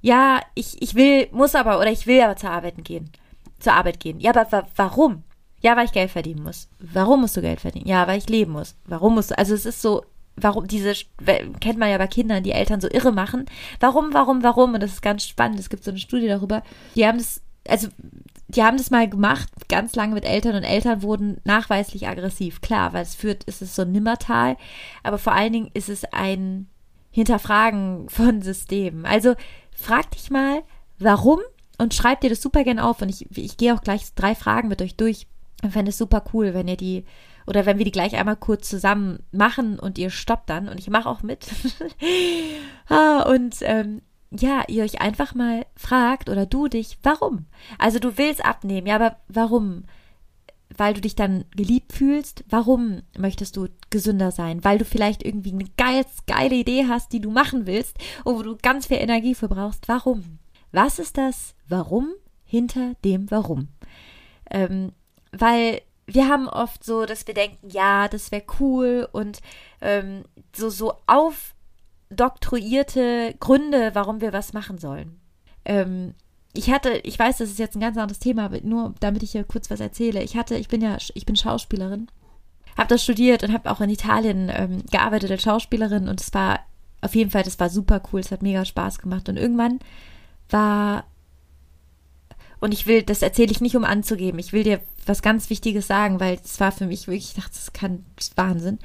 ja, 0.00 0.40
ich, 0.54 0.80
ich 0.82 0.94
will, 0.94 1.28
muss 1.32 1.54
aber, 1.54 1.78
oder 1.78 1.90
ich 1.90 2.06
will 2.06 2.20
aber 2.20 2.36
zur 2.36 2.50
Arbeit 2.50 2.84
gehen. 2.84 3.10
Zur 3.58 3.72
Arbeit 3.72 4.00
gehen. 4.00 4.20
Ja, 4.20 4.30
aber 4.30 4.50
wa 4.50 4.66
warum? 4.76 5.22
Ja, 5.60 5.76
weil 5.76 5.86
ich 5.86 5.92
Geld 5.92 6.10
verdienen 6.10 6.42
muss. 6.42 6.68
Warum 6.78 7.22
musst 7.22 7.36
du 7.36 7.40
Geld 7.40 7.60
verdienen? 7.60 7.88
Ja, 7.88 8.06
weil 8.06 8.18
ich 8.18 8.28
leben 8.28 8.52
muss. 8.52 8.76
Warum 8.84 9.14
musst 9.14 9.30
du, 9.30 9.38
also 9.38 9.54
es 9.54 9.66
ist 9.66 9.82
so, 9.82 10.04
warum 10.36 10.66
diese, 10.66 10.92
kennt 11.60 11.78
man 11.78 11.90
ja 11.90 11.98
bei 11.98 12.06
Kindern, 12.06 12.44
die 12.44 12.52
Eltern 12.52 12.80
so 12.80 12.88
irre 12.90 13.12
machen. 13.12 13.46
Warum, 13.80 14.12
warum, 14.12 14.42
warum? 14.42 14.74
Und 14.74 14.82
das 14.82 14.92
ist 14.92 15.02
ganz 15.02 15.26
spannend. 15.26 15.58
Es 15.58 15.70
gibt 15.70 15.82
so 15.82 15.90
eine 15.90 15.98
Studie 15.98 16.28
darüber. 16.28 16.62
Die 16.94 17.06
haben 17.06 17.18
das, 17.18 17.40
also, 17.68 17.88
die 18.48 18.62
haben 18.62 18.76
das 18.76 18.90
mal 18.90 19.08
gemacht, 19.08 19.48
ganz 19.68 19.96
lange 19.96 20.14
mit 20.14 20.24
Eltern 20.24 20.54
und 20.54 20.62
Eltern 20.62 21.02
wurden 21.02 21.40
nachweislich 21.44 22.06
aggressiv. 22.06 22.60
Klar, 22.60 22.92
weil 22.92 23.02
es 23.02 23.14
führt, 23.14 23.44
ist 23.44 23.62
es 23.62 23.74
so 23.74 23.82
ein 23.82 23.92
Nimmertal. 23.92 24.56
Aber 25.02 25.18
vor 25.18 25.32
allen 25.32 25.52
Dingen 25.52 25.70
ist 25.74 25.88
es 25.88 26.04
ein 26.12 26.68
Hinterfragen 27.10 28.08
von 28.08 28.42
Systemen. 28.42 29.06
Also, 29.06 29.34
frag 29.76 30.10
dich 30.10 30.30
mal, 30.30 30.62
warum? 30.98 31.40
Und 31.78 31.94
schreib 31.94 32.20
dir 32.20 32.30
das 32.30 32.42
super 32.42 32.64
gern 32.64 32.78
auf. 32.78 33.02
Und 33.02 33.08
ich, 33.08 33.26
ich 33.36 33.56
gehe 33.56 33.74
auch 33.74 33.82
gleich 33.82 34.14
drei 34.14 34.34
Fragen 34.34 34.68
mit 34.68 34.82
euch 34.82 34.96
durch. 34.96 35.26
Ich 35.62 35.70
fände 35.70 35.90
es 35.90 35.98
super 35.98 36.24
cool, 36.32 36.54
wenn 36.54 36.68
ihr 36.68 36.76
die 36.76 37.04
oder 37.46 37.64
wenn 37.64 37.78
wir 37.78 37.84
die 37.84 37.92
gleich 37.92 38.16
einmal 38.16 38.36
kurz 38.36 38.68
zusammen 38.68 39.20
machen 39.30 39.78
und 39.78 39.98
ihr 39.98 40.10
stoppt 40.10 40.50
dann 40.50 40.68
und 40.68 40.78
ich 40.78 40.90
mache 40.90 41.08
auch 41.08 41.22
mit. 41.22 41.46
Ah, 42.88 43.22
und 43.22 43.56
ähm, 43.62 44.00
ja, 44.30 44.62
ihr 44.68 44.84
euch 44.84 45.00
einfach 45.00 45.34
mal 45.34 45.66
fragt 45.74 46.28
oder 46.28 46.46
du 46.46 46.68
dich, 46.68 46.98
warum? 47.02 47.46
Also 47.78 47.98
du 47.98 48.16
willst 48.16 48.44
abnehmen, 48.44 48.86
ja, 48.86 48.94
aber 48.94 49.16
warum? 49.26 49.86
Weil 50.76 50.94
du 50.94 51.00
dich 51.00 51.14
dann 51.14 51.44
geliebt 51.54 51.92
fühlst? 51.92 52.44
Warum 52.48 53.02
möchtest 53.16 53.56
du 53.56 53.68
gesünder 53.90 54.30
sein? 54.30 54.64
Weil 54.64 54.78
du 54.78 54.84
vielleicht 54.84 55.24
irgendwie 55.24 55.52
eine 55.52 55.66
geil, 55.76 56.04
geile 56.26 56.54
Idee 56.54 56.86
hast, 56.88 57.12
die 57.12 57.20
du 57.20 57.30
machen 57.30 57.66
willst 57.66 57.96
wo 58.24 58.42
du 58.42 58.56
ganz 58.56 58.86
viel 58.86 58.98
Energie 58.98 59.34
für 59.34 59.48
brauchst? 59.48 59.88
Warum? 59.88 60.38
Was 60.72 60.98
ist 60.98 61.16
das 61.16 61.54
Warum 61.68 62.08
hinter 62.44 62.94
dem 63.04 63.30
Warum? 63.30 63.68
Ähm, 64.50 64.92
weil 65.32 65.80
wir 66.06 66.28
haben 66.28 66.48
oft 66.48 66.84
so, 66.84 67.04
dass 67.04 67.26
wir 67.26 67.34
denken, 67.34 67.68
ja, 67.68 68.06
das 68.08 68.30
wäre 68.30 68.44
cool 68.60 69.08
und 69.10 69.40
ähm, 69.80 70.22
so, 70.54 70.70
so 70.70 70.94
aufdoktroyierte 71.06 73.34
Gründe, 73.40 73.90
warum 73.94 74.20
wir 74.20 74.32
was 74.32 74.52
machen 74.52 74.78
sollen. 74.78 75.20
Ähm, 75.64 76.14
ich 76.56 76.70
hatte, 76.70 77.00
ich 77.04 77.18
weiß, 77.18 77.38
das 77.38 77.50
ist 77.50 77.58
jetzt 77.58 77.76
ein 77.76 77.80
ganz 77.80 77.96
anderes 77.96 78.18
Thema, 78.18 78.46
aber 78.46 78.60
nur 78.62 78.94
damit 79.00 79.22
ich 79.22 79.32
hier 79.32 79.44
kurz 79.44 79.70
was 79.70 79.80
erzähle. 79.80 80.22
Ich 80.22 80.36
hatte, 80.36 80.56
ich 80.56 80.68
bin 80.68 80.80
ja, 80.80 80.96
ich 81.14 81.26
bin 81.26 81.36
Schauspielerin, 81.36 82.08
habe 82.76 82.88
das 82.88 83.02
studiert 83.02 83.42
und 83.42 83.52
habe 83.52 83.70
auch 83.70 83.80
in 83.80 83.90
Italien 83.90 84.50
ähm, 84.52 84.82
gearbeitet 84.90 85.30
als 85.30 85.42
Schauspielerin 85.42 86.08
und 86.08 86.20
es 86.20 86.32
war 86.34 86.60
auf 87.00 87.14
jeden 87.14 87.30
Fall, 87.30 87.42
das 87.42 87.60
war 87.60 87.68
super 87.68 88.02
cool, 88.12 88.20
es 88.20 88.32
hat 88.32 88.42
mega 88.42 88.64
Spaß 88.64 88.98
gemacht 88.98 89.28
und 89.28 89.36
irgendwann 89.36 89.78
war 90.50 91.04
und 92.58 92.72
ich 92.72 92.86
will, 92.86 93.02
das 93.02 93.22
erzähle 93.22 93.52
ich 93.52 93.60
nicht, 93.60 93.76
um 93.76 93.84
anzugeben. 93.84 94.38
Ich 94.38 94.52
will 94.52 94.64
dir 94.64 94.80
was 95.04 95.22
ganz 95.22 95.50
Wichtiges 95.50 95.86
sagen, 95.86 96.20
weil 96.20 96.38
es 96.42 96.58
war 96.58 96.72
für 96.72 96.86
mich 96.86 97.06
wirklich, 97.06 97.28
ich 97.28 97.34
dachte, 97.34 97.52
das 97.54 97.72
kann, 97.72 98.04
das 98.16 98.28
ist 98.28 98.36
Wahnsinn. 98.36 98.78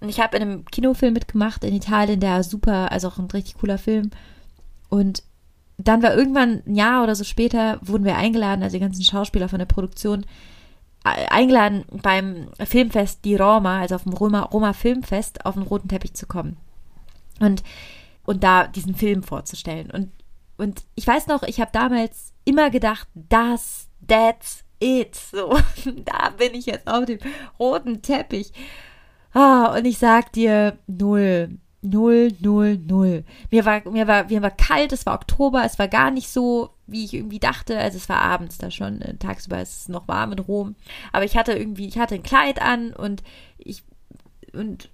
Und 0.00 0.08
ich 0.08 0.20
habe 0.20 0.36
in 0.36 0.42
einem 0.42 0.64
Kinofilm 0.64 1.12
mitgemacht 1.12 1.64
in 1.64 1.74
Italien, 1.74 2.20
der 2.20 2.42
super, 2.44 2.90
also 2.92 3.08
auch 3.08 3.18
ein 3.18 3.26
richtig 3.26 3.56
cooler 3.56 3.78
Film. 3.78 4.10
Und 4.88 5.22
dann 5.88 6.02
war 6.02 6.14
irgendwann 6.14 6.62
ein 6.66 6.74
Jahr 6.74 7.02
oder 7.02 7.14
so 7.14 7.24
später, 7.24 7.78
wurden 7.82 8.04
wir 8.04 8.16
eingeladen, 8.16 8.62
also 8.62 8.76
die 8.76 8.82
ganzen 8.82 9.04
Schauspieler 9.04 9.48
von 9.48 9.58
der 9.58 9.66
Produktion, 9.66 10.26
äh, 11.04 11.26
eingeladen 11.28 11.84
beim 12.02 12.48
Filmfest 12.64 13.24
die 13.24 13.36
Roma, 13.36 13.80
also 13.80 13.94
auf 13.94 14.04
dem 14.04 14.12
Roma, 14.12 14.40
Roma 14.40 14.72
Filmfest, 14.72 15.46
auf 15.46 15.54
den 15.54 15.62
roten 15.62 15.88
Teppich 15.88 16.14
zu 16.14 16.26
kommen. 16.26 16.56
Und, 17.40 17.62
und 18.24 18.44
da 18.44 18.66
diesen 18.66 18.94
Film 18.94 19.22
vorzustellen. 19.22 19.90
Und, 19.90 20.10
und 20.58 20.82
ich 20.94 21.06
weiß 21.06 21.26
noch, 21.26 21.42
ich 21.42 21.60
habe 21.60 21.70
damals 21.72 22.34
immer 22.44 22.70
gedacht, 22.70 23.08
das, 23.14 23.88
that's 24.06 24.64
it. 24.78 25.14
So, 25.14 25.56
da 26.04 26.30
bin 26.30 26.54
ich 26.54 26.66
jetzt 26.66 26.86
auf 26.86 27.06
dem 27.06 27.18
roten 27.58 28.02
Teppich. 28.02 28.52
Ah, 29.32 29.76
und 29.76 29.84
ich 29.84 29.98
sag 29.98 30.32
dir, 30.32 30.78
null. 30.86 31.58
Null, 31.82 32.32
null, 32.40 32.76
null. 32.76 33.24
Mir 33.50 33.64
war, 33.64 33.88
mir 33.88 34.06
war, 34.06 34.24
mir 34.24 34.42
war 34.42 34.50
kalt, 34.50 34.92
es 34.92 35.06
war 35.06 35.14
Oktober, 35.14 35.64
es 35.64 35.78
war 35.78 35.88
gar 35.88 36.10
nicht 36.10 36.28
so, 36.28 36.70
wie 36.86 37.04
ich 37.04 37.14
irgendwie 37.14 37.38
dachte. 37.38 37.78
Also 37.78 37.96
es 37.96 38.08
war 38.08 38.20
abends 38.20 38.58
da 38.58 38.70
schon, 38.70 39.00
äh, 39.00 39.16
tagsüber 39.16 39.62
ist 39.62 39.80
es 39.82 39.88
noch 39.88 40.06
warm 40.06 40.32
in 40.32 40.40
Rom. 40.40 40.74
Aber 41.12 41.24
ich 41.24 41.36
hatte 41.38 41.52
irgendwie, 41.52 41.88
ich 41.88 41.98
hatte 41.98 42.14
ein 42.14 42.22
Kleid 42.22 42.60
an 42.60 42.92
und 42.92 43.22
ich, 43.56 43.82
und 44.52 44.90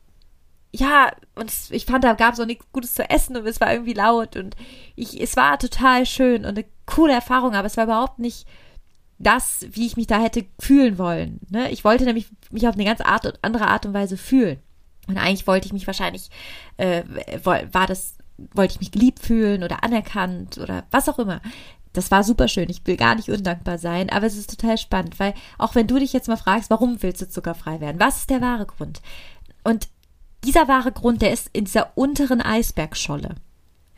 ja, 0.73 1.11
und 1.35 1.53
ich 1.71 1.87
fand, 1.87 2.05
da 2.05 2.15
gab 2.15 2.35
es 2.35 2.41
auch 2.41 2.47
nichts 2.47 2.67
Gutes 2.73 2.95
zu 2.95 3.09
essen 3.09 3.37
und 3.37 3.47
es 3.47 3.61
war 3.61 3.73
irgendwie 3.73 3.95
laut 3.95 4.37
und 4.37 4.55
ich, 4.95 5.21
es 5.21 5.37
war 5.37 5.59
total 5.59 6.07
schön 6.07 6.45
und 6.45 6.59
eine 6.59 6.67
coole 6.87 7.15
Erfahrung, 7.15 7.55
aber 7.55 7.67
es 7.67 7.77
war 7.77 7.85
überhaupt 7.85 8.19
nicht 8.19 8.47
das, 9.19 9.67
wie 9.71 9.87
ich 9.87 9.97
mich 9.97 10.07
da 10.07 10.21
hätte 10.21 10.45
fühlen 10.59 10.99
wollen. 10.99 11.41
Ne? 11.49 11.71
Ich 11.71 11.85
wollte 11.85 12.05
nämlich 12.05 12.29
mich 12.51 12.69
auf 12.69 12.75
eine 12.75 12.85
ganz 12.85 13.01
Art, 13.01 13.39
andere 13.43 13.67
Art 13.69 13.87
und 13.87 13.95
Weise 13.95 14.17
fühlen. 14.17 14.59
Und 15.07 15.19
eigentlich 15.19 15.47
wollte 15.47 15.67
ich 15.67 15.73
mich 15.73 15.87
wahrscheinlich, 15.87 16.31
äh, 16.77 17.03
war 17.43 17.87
das, 17.87 18.17
wollte 18.55 18.75
ich 18.75 18.81
mich 18.81 18.91
geliebt 18.91 19.21
fühlen 19.21 19.63
oder 19.63 19.85
anerkannt 19.85 20.59
oder 20.59 20.85
was 20.91 21.09
auch 21.09 21.19
immer. 21.19 21.41
das 21.93 22.11
war 22.11 22.23
super 22.25 22.47
schön. 22.49 22.69
Ich 22.69 22.87
will 22.87 22.97
gar 22.97 23.15
nicht 23.15 23.31
undankbar 23.31 23.79
sein, 23.79 24.11
aber 24.11 24.27
es 24.27 24.37
ist 24.37 24.51
total 24.51 24.77
spannend, 24.77 25.19
weil 25.19 25.33
auch 25.57 25.75
wenn 25.75 25.87
du 25.87 25.99
dich 25.99 26.13
jetzt 26.13 26.29
mal 26.29 26.37
fragst, 26.37 26.69
warum 26.69 27.03
willst 27.03 27.23
du 27.23 27.29
zuckerfrei 27.29 27.81
werden? 27.81 27.99
Was 27.99 28.19
ist 28.19 28.31
der 28.31 28.43
wahre 28.43 28.67
Grund? 28.67 29.01
Und 29.65 29.89
dieser 30.45 30.69
wahre 30.69 30.93
Grund, 30.93 31.23
der 31.23 31.33
ist 31.33 31.49
in 31.53 31.65
dieser 31.65 31.93
unteren 31.97 32.43
Eisbergscholle. 32.43 33.37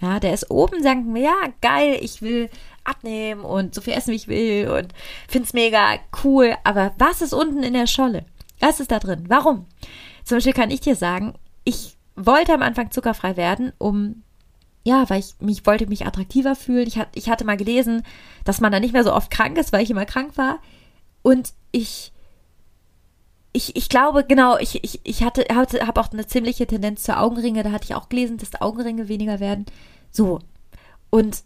Ja, 0.01 0.21
der 0.21 0.33
ist 0.33 0.51
oben, 0.51 0.83
sagen 0.83 1.13
wir, 1.13 1.23
ja, 1.23 1.35
geil, 1.61 1.99
ich 2.01 2.23
will 2.23 2.51
abnehmen 2.85 3.43
und 3.43 3.75
so 3.75 3.81
viel 3.81 3.95
essen, 3.95 4.13
wie 4.13 4.17
ich 4.17 4.29
will 4.29 4.69
und 4.69 4.95
find's 5.27 5.53
mega 5.53 5.99
cool. 6.23 6.55
Aber 6.63 6.95
was 6.99 7.21
ist 7.21 7.33
unten 7.33 7.65
in 7.65 7.73
der 7.73 7.89
Scholle? 7.89 8.25
Was 8.61 8.81
ist 8.81 8.93
da 8.93 9.01
drin? 9.01 9.25
Warum? 9.29 9.67
Zum 10.29 10.37
Beispiel 10.37 10.53
kann 10.53 10.71
ich 10.71 10.81
dir 10.81 10.95
sagen, 10.95 11.33
ich 11.65 11.97
wollte 12.15 12.53
am 12.53 12.61
Anfang 12.61 12.91
zuckerfrei 12.91 13.39
werden, 13.39 13.73
um 13.79 14.23
ja, 14.85 15.09
weil 15.09 15.21
ich 15.21 15.37
mich 15.41 15.65
wollte 15.65 15.87
mich 15.87 16.07
attraktiver 16.07 16.55
fühlen. 16.55 16.87
Ich, 16.87 16.99
hat, 16.99 17.09
ich 17.15 17.31
hatte 17.31 17.47
mal 17.47 17.57
gelesen, 17.57 18.03
dass 18.45 18.61
man 18.61 18.71
da 18.71 18.79
nicht 18.79 18.93
mehr 18.93 19.05
so 19.05 19.15
oft 19.15 19.31
krank 19.31 19.57
ist, 19.57 19.73
weil 19.73 19.83
ich 19.83 19.91
immer 19.91 20.05
krank 20.05 20.37
war. 20.37 20.61
Und 21.23 21.55
ich, 21.73 22.13
ich, 23.55 23.75
ich 23.75 23.89
glaube, 23.89 24.23
genau, 24.23 24.59
ich, 24.59 24.85
ich, 24.85 25.01
ich 25.03 25.23
hatte, 25.23 25.47
hatte 25.55 25.87
habe 25.87 25.99
auch 25.99 26.13
eine 26.13 26.27
ziemliche 26.27 26.67
Tendenz 26.67 27.05
zu 27.05 27.17
Augenringe. 27.17 27.63
Da 27.63 27.73
hatte 27.73 27.85
ich 27.85 27.95
auch 27.95 28.11
gelesen, 28.11 28.37
dass 28.37 28.61
Augenringe 28.61 29.09
weniger 29.09 29.41
werden. 29.41 29.65
So. 30.11 30.41
Und 31.09 31.43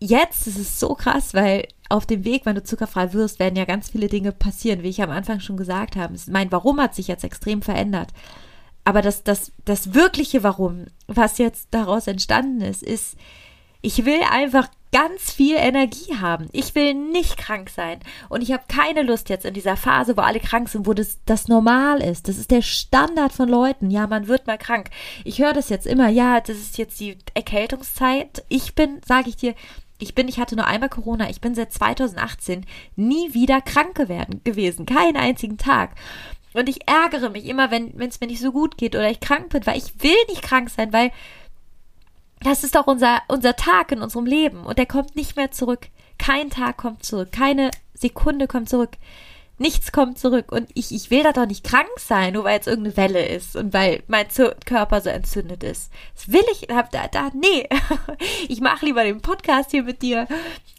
jetzt 0.00 0.46
ist 0.46 0.58
es 0.58 0.78
so 0.78 0.94
krass, 0.94 1.32
weil 1.32 1.66
auf 1.90 2.06
dem 2.06 2.24
Weg, 2.24 2.46
wenn 2.46 2.54
du 2.54 2.62
zuckerfrei 2.62 3.12
wirst, 3.12 3.38
werden 3.38 3.56
ja 3.56 3.64
ganz 3.64 3.90
viele 3.90 4.08
Dinge 4.08 4.32
passieren, 4.32 4.82
wie 4.82 4.88
ich 4.88 5.02
am 5.02 5.10
Anfang 5.10 5.40
schon 5.40 5.56
gesagt 5.56 5.96
habe. 5.96 6.14
Mein 6.28 6.50
Warum 6.52 6.80
hat 6.80 6.94
sich 6.94 7.08
jetzt 7.08 7.24
extrem 7.24 7.62
verändert. 7.62 8.10
Aber 8.84 9.02
das, 9.02 9.24
das, 9.24 9.52
das 9.64 9.92
wirkliche 9.92 10.42
Warum, 10.42 10.86
was 11.06 11.38
jetzt 11.38 11.68
daraus 11.72 12.06
entstanden 12.06 12.60
ist, 12.62 12.82
ist, 12.82 13.16
ich 13.82 14.04
will 14.04 14.20
einfach 14.30 14.68
ganz 14.92 15.32
viel 15.32 15.56
Energie 15.56 16.16
haben. 16.20 16.48
Ich 16.52 16.74
will 16.74 16.94
nicht 16.94 17.36
krank 17.36 17.70
sein. 17.70 18.00
Und 18.28 18.42
ich 18.42 18.52
habe 18.52 18.64
keine 18.68 19.02
Lust 19.02 19.28
jetzt 19.28 19.44
in 19.44 19.54
dieser 19.54 19.76
Phase, 19.76 20.16
wo 20.16 20.22
alle 20.22 20.40
krank 20.40 20.68
sind, 20.68 20.86
wo 20.86 20.94
das, 20.94 21.18
das 21.26 21.48
normal 21.48 22.02
ist. 22.02 22.28
Das 22.28 22.38
ist 22.38 22.50
der 22.50 22.62
Standard 22.62 23.32
von 23.32 23.48
Leuten. 23.48 23.90
Ja, 23.90 24.06
man 24.06 24.26
wird 24.26 24.46
mal 24.46 24.58
krank. 24.58 24.90
Ich 25.24 25.40
höre 25.40 25.52
das 25.52 25.68
jetzt 25.68 25.86
immer. 25.86 26.08
Ja, 26.08 26.40
das 26.40 26.56
ist 26.56 26.78
jetzt 26.78 26.98
die 27.00 27.18
Erkältungszeit. 27.34 28.44
Ich 28.48 28.74
bin, 28.74 29.00
sage 29.06 29.28
ich 29.28 29.36
dir, 29.36 29.54
ich 30.00 30.14
bin, 30.14 30.28
ich 30.28 30.38
hatte 30.38 30.56
nur 30.56 30.66
einmal 30.66 30.88
Corona. 30.88 31.30
Ich 31.30 31.40
bin 31.40 31.54
seit 31.54 31.72
2018 31.72 32.66
nie 32.96 33.34
wieder 33.34 33.60
krank 33.60 33.94
geworden, 33.94 34.40
gewesen. 34.44 34.86
Keinen 34.86 35.16
einzigen 35.16 35.58
Tag. 35.58 35.94
Und 36.52 36.68
ich 36.68 36.88
ärgere 36.88 37.30
mich 37.30 37.46
immer, 37.46 37.70
wenn 37.70 37.98
es 38.00 38.20
mir 38.20 38.26
nicht 38.26 38.40
so 38.40 38.52
gut 38.52 38.76
geht 38.76 38.96
oder 38.96 39.10
ich 39.10 39.20
krank 39.20 39.50
bin, 39.50 39.66
weil 39.66 39.78
ich 39.78 40.02
will 40.02 40.16
nicht 40.28 40.42
krank 40.42 40.68
sein, 40.70 40.92
weil 40.92 41.12
das 42.40 42.64
ist 42.64 42.74
doch 42.74 42.86
unser, 42.86 43.20
unser 43.28 43.54
Tag 43.54 43.92
in 43.92 44.02
unserem 44.02 44.26
Leben 44.26 44.64
und 44.64 44.78
der 44.78 44.86
kommt 44.86 45.14
nicht 45.14 45.36
mehr 45.36 45.50
zurück. 45.50 45.88
Kein 46.18 46.50
Tag 46.50 46.78
kommt 46.78 47.04
zurück, 47.04 47.30
keine 47.32 47.70
Sekunde 47.94 48.46
kommt 48.46 48.68
zurück. 48.68 48.96
Nichts 49.60 49.92
kommt 49.92 50.18
zurück 50.18 50.52
und 50.52 50.70
ich, 50.72 50.90
ich 50.90 51.10
will 51.10 51.22
da 51.22 51.32
doch 51.32 51.44
nicht 51.44 51.64
krank 51.64 51.90
sein, 51.98 52.32
nur 52.32 52.44
weil 52.44 52.54
jetzt 52.54 52.66
irgendeine 52.66 52.96
Welle 52.96 53.26
ist 53.26 53.56
und 53.56 53.74
weil 53.74 54.02
mein 54.06 54.26
Körper 54.64 55.02
so 55.02 55.10
entzündet 55.10 55.62
ist. 55.62 55.92
Das 56.14 56.32
will 56.32 56.44
ich, 56.50 56.74
hab 56.74 56.90
da, 56.90 57.08
da, 57.08 57.30
nee. 57.34 57.68
Ich 58.48 58.62
mache 58.62 58.86
lieber 58.86 59.04
den 59.04 59.20
Podcast 59.20 59.70
hier 59.70 59.82
mit 59.82 60.00
dir 60.00 60.26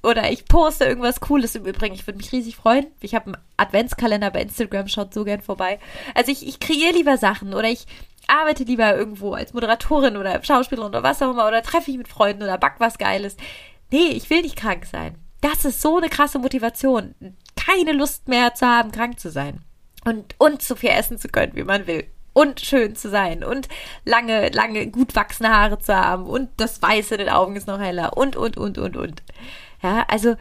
oder 0.02 0.32
ich 0.32 0.46
poste 0.46 0.86
irgendwas 0.86 1.20
Cooles 1.20 1.54
im 1.54 1.68
Übrigen. 1.68 1.94
Ich 1.94 2.08
würde 2.08 2.18
mich 2.18 2.32
riesig 2.32 2.56
freuen. 2.56 2.88
Ich 3.02 3.14
habe 3.14 3.28
einen 3.28 3.38
Adventskalender 3.56 4.32
bei 4.32 4.42
Instagram, 4.42 4.88
schaut 4.88 5.14
so 5.14 5.26
gern 5.26 5.42
vorbei. 5.42 5.78
Also 6.16 6.32
ich, 6.32 6.48
ich 6.48 6.60
kreiere 6.60 6.94
lieber 6.94 7.20
Sachen 7.20 7.54
oder 7.54 7.70
ich 7.70 7.86
arbeite 8.26 8.64
lieber 8.64 8.96
irgendwo 8.96 9.34
als 9.34 9.54
Moderatorin 9.54 10.18
oder 10.18 10.44
Schauspielerin 10.44 10.90
oder 10.90 11.04
was 11.04 11.22
auch 11.22 11.30
immer 11.30 11.48
oder 11.48 11.62
treffe 11.62 11.92
ich 11.92 11.98
mit 11.98 12.08
Freunden 12.08 12.42
oder 12.42 12.58
back 12.58 12.78
was 12.80 12.98
Geiles. 12.98 13.38
Nee, 13.92 14.08
ich 14.08 14.28
will 14.32 14.42
nicht 14.42 14.56
krank 14.56 14.88
sein. 14.88 15.20
Das 15.42 15.66
ist 15.66 15.82
so 15.82 15.98
eine 15.98 16.10
krasse 16.10 16.40
Motivation 16.40 17.14
keine 17.66 17.94
Lust 17.94 18.28
mehr 18.28 18.54
zu 18.54 18.66
haben, 18.66 18.92
krank 18.92 19.20
zu 19.20 19.30
sein. 19.30 19.62
Und, 20.06 20.36
und 20.38 20.62
so 20.62 20.76
viel 20.76 20.90
essen 20.90 21.18
zu 21.18 21.28
können, 21.28 21.56
wie 21.56 21.64
man 21.64 21.88
will. 21.88 22.06
Und 22.34 22.62
schön 22.62 22.96
zu 22.96 23.10
sein. 23.10 23.44
Und 23.44 23.68
lange, 24.06 24.50
lange, 24.50 24.88
gut 24.88 25.16
wachsende 25.16 25.52
Haare 25.52 25.80
zu 25.80 25.96
haben. 25.96 26.26
Und 26.26 26.50
das 26.58 26.82
Weiße 26.82 27.16
in 27.16 27.20
den 27.20 27.30
Augen 27.30 27.56
ist 27.56 27.68
noch 27.68 27.80
heller. 27.80 28.18
Und, 28.18 28.36
und, 28.36 28.58
und, 28.58 28.78
und, 28.78 28.98
und. 28.98 29.24
Ja, 29.84 30.06
also, 30.08 30.36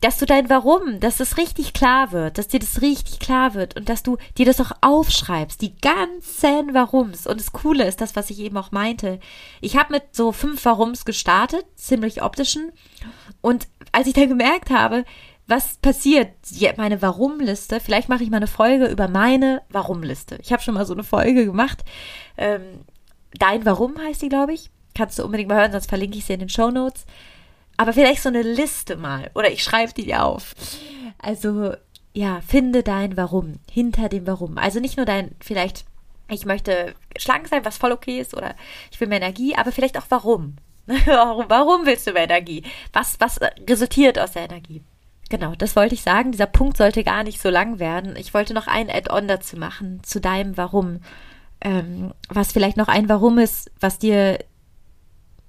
dass 0.00 0.18
du 0.18 0.26
dein 0.26 0.50
Warum, 0.50 1.00
dass 1.00 1.16
das 1.16 1.38
richtig 1.38 1.72
klar 1.72 2.12
wird, 2.12 2.36
dass 2.36 2.48
dir 2.48 2.60
das 2.60 2.82
richtig 2.82 3.18
klar 3.18 3.54
wird 3.54 3.76
und 3.76 3.88
dass 3.88 4.02
du 4.02 4.18
dir 4.36 4.44
das 4.44 4.60
auch 4.60 4.72
aufschreibst, 4.82 5.62
die 5.62 5.74
ganzen 5.76 6.74
Warums. 6.74 7.26
Und 7.26 7.40
das 7.40 7.52
Coole 7.52 7.86
ist 7.86 8.00
das, 8.00 8.14
was 8.14 8.28
ich 8.30 8.40
eben 8.40 8.56
auch 8.58 8.72
meinte. 8.72 9.20
Ich 9.60 9.76
habe 9.76 9.94
mit 9.94 10.14
so 10.14 10.32
fünf 10.32 10.64
Warums 10.64 11.04
gestartet, 11.04 11.64
ziemlich 11.76 12.22
optischen. 12.22 12.72
Und 13.40 13.68
als 13.92 14.06
ich 14.06 14.12
dann 14.12 14.28
gemerkt 14.28 14.70
habe, 14.70 15.04
was 15.46 15.76
passiert? 15.78 16.30
Meine 16.76 17.02
Warum-Liste. 17.02 17.80
Vielleicht 17.80 18.08
mache 18.08 18.24
ich 18.24 18.30
mal 18.30 18.38
eine 18.38 18.46
Folge 18.46 18.86
über 18.86 19.08
meine 19.08 19.62
Warum-Liste. 19.68 20.38
Ich 20.42 20.52
habe 20.52 20.62
schon 20.62 20.74
mal 20.74 20.86
so 20.86 20.94
eine 20.94 21.04
Folge 21.04 21.44
gemacht. 21.44 21.84
Ähm, 22.36 22.80
Dein 23.38 23.64
Warum 23.66 23.98
heißt 23.98 24.22
die, 24.22 24.28
glaube 24.28 24.54
ich. 24.54 24.70
Kannst 24.94 25.18
du 25.18 25.24
unbedingt 25.24 25.48
mal 25.48 25.60
hören, 25.60 25.72
sonst 25.72 25.88
verlinke 25.88 26.16
ich 26.16 26.24
sie 26.24 26.34
in 26.34 26.40
den 26.40 26.48
Show 26.48 26.70
Notes. 26.70 27.04
Aber 27.76 27.92
vielleicht 27.92 28.22
so 28.22 28.28
eine 28.28 28.42
Liste 28.42 28.96
mal. 28.96 29.30
Oder 29.34 29.50
ich 29.50 29.62
schreibe 29.62 29.92
die 29.92 30.06
dir 30.06 30.24
auf. 30.24 30.54
Also, 31.18 31.74
ja, 32.14 32.40
finde 32.40 32.82
dein 32.82 33.16
Warum. 33.16 33.54
Hinter 33.70 34.08
dem 34.08 34.26
Warum. 34.26 34.56
Also 34.56 34.80
nicht 34.80 34.96
nur 34.96 35.04
dein, 35.04 35.32
vielleicht, 35.40 35.84
ich 36.30 36.46
möchte 36.46 36.94
schlank 37.18 37.48
sein, 37.48 37.64
was 37.64 37.76
voll 37.76 37.92
okay 37.92 38.20
ist, 38.20 38.34
oder 38.34 38.54
ich 38.90 38.98
will 39.00 39.08
mehr 39.08 39.20
Energie, 39.20 39.54
aber 39.54 39.72
vielleicht 39.72 39.98
auch 39.98 40.06
warum. 40.08 40.56
warum 40.86 41.84
willst 41.84 42.06
du 42.06 42.12
mehr 42.12 42.24
Energie? 42.24 42.62
Was, 42.92 43.20
was 43.20 43.38
resultiert 43.68 44.18
aus 44.18 44.32
der 44.32 44.44
Energie? 44.44 44.82
Genau, 45.28 45.54
das 45.56 45.74
wollte 45.74 45.94
ich 45.94 46.02
sagen. 46.02 46.32
Dieser 46.32 46.46
Punkt 46.46 46.76
sollte 46.76 47.02
gar 47.02 47.24
nicht 47.24 47.40
so 47.40 47.50
lang 47.50 47.78
werden. 47.78 48.14
Ich 48.16 48.32
wollte 48.32 48.54
noch 48.54 48.68
ein 48.68 48.90
Add-on 48.90 49.26
dazu 49.26 49.56
machen, 49.56 50.00
zu 50.04 50.20
deinem 50.20 50.56
Warum. 50.56 51.00
Ähm, 51.60 52.12
was 52.28 52.52
vielleicht 52.52 52.76
noch 52.76 52.88
ein 52.88 53.08
Warum 53.08 53.38
ist, 53.38 53.70
was 53.80 53.98
dir, 53.98 54.38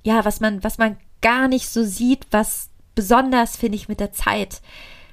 ja, 0.04 0.26
was 0.26 0.40
man, 0.40 0.64
was 0.64 0.78
man 0.78 0.98
gar 1.22 1.48
nicht 1.48 1.70
so 1.70 1.84
sieht, 1.84 2.26
was 2.32 2.70
besonders, 2.96 3.58
finde 3.58 3.76
ich, 3.76 3.88
mit 3.88 4.00
der 4.00 4.14
Zeit 4.14 4.62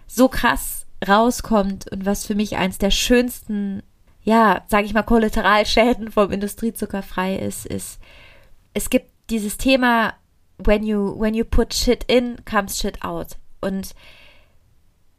so 0.07 0.29
krass 0.29 0.87
rauskommt 1.07 1.90
und 1.90 2.07
was 2.07 2.24
für 2.24 2.35
mich 2.35 2.57
eins 2.57 2.79
der 2.79 2.90
schönsten, 2.90 3.83
ja, 4.22 4.62
sage 4.68 4.87
ich 4.87 4.94
mal, 4.94 5.03
Kollateralschäden 5.03 6.11
vom 6.11 6.31
Industriezuckerfrei 6.31 7.37
ist, 7.37 7.66
ist, 7.66 7.98
es 8.72 8.88
gibt 8.88 9.11
dieses 9.29 9.59
Thema, 9.59 10.14
when 10.59 10.83
you, 10.85 11.18
when 11.18 11.35
you 11.35 11.44
put 11.44 11.74
shit 11.74 12.05
in, 12.05 12.37
comes 12.44 12.79
shit 12.79 13.05
out. 13.05 13.37
Und 13.61 13.94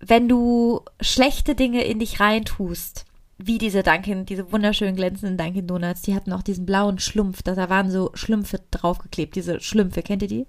wenn 0.07 0.29
du 0.29 0.81
schlechte 1.01 1.55
Dinge 1.55 1.83
in 1.83 1.99
dich 1.99 2.19
reintust, 2.19 3.05
wie 3.37 3.57
diese 3.57 3.83
Dunkin, 3.83 4.25
diese 4.25 4.51
wunderschönen 4.51 4.95
glänzenden 4.95 5.37
Dunkin 5.37 5.67
Donuts, 5.67 6.03
die 6.03 6.15
hatten 6.15 6.31
auch 6.31 6.41
diesen 6.41 6.65
blauen 6.65 6.99
Schlumpf, 6.99 7.43
da, 7.43 7.69
waren 7.69 7.91
so 7.91 8.11
Schlümpfe 8.13 8.61
draufgeklebt, 8.71 9.35
diese 9.35 9.59
Schlümpfe, 9.59 10.03
kennt 10.03 10.21
ihr 10.21 10.27
die? 10.27 10.47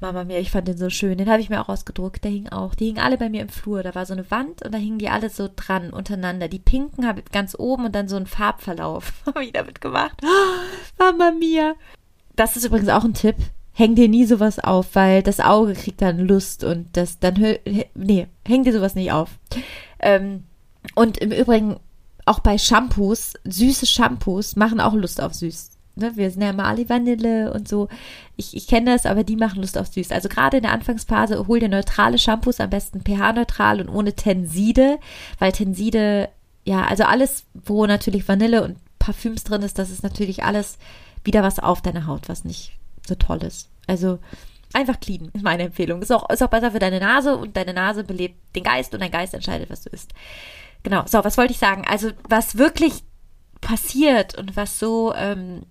Mama 0.00 0.24
mia, 0.24 0.38
ich 0.38 0.50
fand 0.50 0.68
den 0.68 0.76
so 0.76 0.90
schön, 0.90 1.18
den 1.18 1.28
habe 1.28 1.40
ich 1.40 1.48
mir 1.48 1.60
auch 1.60 1.68
ausgedruckt, 1.68 2.22
der 2.22 2.30
hing 2.30 2.48
auch, 2.50 2.74
die 2.74 2.86
hingen 2.86 3.00
alle 3.00 3.16
bei 3.16 3.30
mir 3.30 3.40
im 3.40 3.48
Flur, 3.48 3.82
da 3.82 3.94
war 3.94 4.06
so 4.06 4.12
eine 4.12 4.30
Wand 4.30 4.62
und 4.62 4.72
da 4.72 4.78
hingen 4.78 4.98
die 4.98 5.08
alle 5.08 5.30
so 5.30 5.48
dran, 5.54 5.90
untereinander, 5.90 6.48
die 6.48 6.58
pinken 6.58 7.06
habe 7.06 7.20
ich 7.20 7.32
ganz 7.32 7.56
oben 7.58 7.86
und 7.86 7.94
dann 7.94 8.08
so 8.08 8.16
ein 8.16 8.26
Farbverlauf, 8.26 9.12
habe 9.26 9.44
ich 9.44 9.52
damit 9.52 9.80
gemacht, 9.80 10.20
Mama 10.98 11.32
mia. 11.32 11.74
Das 12.36 12.56
ist 12.56 12.66
übrigens 12.66 12.90
auch 12.90 13.04
ein 13.04 13.14
Tipp, 13.14 13.36
häng 13.76 13.94
dir 13.94 14.08
nie 14.08 14.24
sowas 14.24 14.58
auf, 14.58 14.94
weil 14.94 15.22
das 15.22 15.38
Auge 15.38 15.74
kriegt 15.74 16.00
dann 16.00 16.18
Lust 16.18 16.64
und 16.64 16.96
das 16.96 17.18
dann 17.18 17.34
nee, 17.94 18.26
häng 18.46 18.64
dir 18.64 18.72
sowas 18.72 18.94
nicht 18.94 19.12
auf. 19.12 19.38
Ähm, 20.00 20.44
und 20.94 21.18
im 21.18 21.30
Übrigen 21.30 21.76
auch 22.24 22.40
bei 22.40 22.56
Shampoos, 22.56 23.34
süße 23.44 23.84
Shampoos 23.84 24.56
machen 24.56 24.80
auch 24.80 24.94
Lust 24.94 25.20
auf 25.20 25.34
süß. 25.34 25.72
Ne, 25.94 26.12
wir 26.16 26.30
sind 26.30 26.40
ja 26.40 26.54
Mali 26.54 26.88
Vanille 26.88 27.52
und 27.52 27.68
so. 27.68 27.88
Ich, 28.36 28.56
ich 28.56 28.66
kenne 28.66 28.92
das, 28.92 29.04
aber 29.04 29.24
die 29.24 29.36
machen 29.36 29.60
Lust 29.60 29.76
auf 29.76 29.88
süß. 29.88 30.10
Also 30.10 30.30
gerade 30.30 30.56
in 30.56 30.62
der 30.62 30.72
Anfangsphase 30.72 31.46
hol 31.46 31.60
dir 31.60 31.68
neutrale 31.68 32.18
Shampoos, 32.18 32.60
am 32.60 32.70
besten 32.70 33.02
pH-neutral 33.02 33.82
und 33.82 33.90
ohne 33.90 34.14
Tenside, 34.14 34.98
weil 35.38 35.52
Tenside, 35.52 36.30
ja, 36.64 36.86
also 36.86 37.04
alles, 37.04 37.44
wo 37.52 37.84
natürlich 37.86 38.26
Vanille 38.26 38.64
und 38.64 38.78
Parfüms 38.98 39.44
drin 39.44 39.60
ist, 39.60 39.78
das 39.78 39.90
ist 39.90 40.02
natürlich 40.02 40.44
alles 40.44 40.78
wieder 41.24 41.42
was 41.42 41.58
auf 41.58 41.82
deiner 41.82 42.06
Haut, 42.06 42.30
was 42.30 42.44
nicht 42.44 42.72
so 43.06 43.14
toll 43.14 43.42
ist. 43.42 43.68
Also 43.86 44.18
einfach 44.72 45.00
clean 45.00 45.30
ist 45.32 45.42
meine 45.44 45.64
Empfehlung. 45.64 46.02
Ist 46.02 46.12
auch, 46.12 46.28
ist 46.30 46.42
auch 46.42 46.48
besser 46.50 46.72
für 46.72 46.78
deine 46.78 47.00
Nase 47.00 47.36
und 47.36 47.56
deine 47.56 47.74
Nase 47.74 48.04
belebt 48.04 48.36
den 48.54 48.62
Geist 48.62 48.94
und 48.94 49.00
dein 49.00 49.10
Geist 49.10 49.34
entscheidet, 49.34 49.70
was 49.70 49.82
du 49.82 49.90
isst. 49.90 50.12
Genau, 50.82 51.04
so, 51.06 51.24
was 51.24 51.38
wollte 51.38 51.52
ich 51.52 51.58
sagen? 51.58 51.84
Also, 51.88 52.10
was 52.28 52.58
wirklich 52.58 53.02
passiert 53.60 54.36
und 54.36 54.56
was 54.56 54.78
so, 54.78 55.14
ähm, 55.14 55.62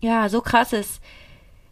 ja, 0.00 0.28
so 0.28 0.40
krass 0.40 0.72
ist, 0.72 1.00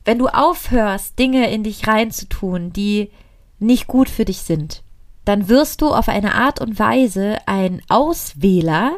wenn 0.04 0.18
du 0.18 0.28
aufhörst, 0.28 1.18
Dinge 1.18 1.50
in 1.50 1.62
dich 1.62 1.86
reinzutun, 1.86 2.72
die 2.72 3.10
nicht 3.58 3.86
gut 3.86 4.08
für 4.08 4.24
dich 4.24 4.38
sind, 4.38 4.82
dann 5.24 5.48
wirst 5.48 5.82
du 5.82 5.92
auf 5.92 6.08
eine 6.08 6.34
Art 6.34 6.60
und 6.60 6.78
Weise 6.78 7.36
ein 7.46 7.82
Auswähler, 7.88 8.96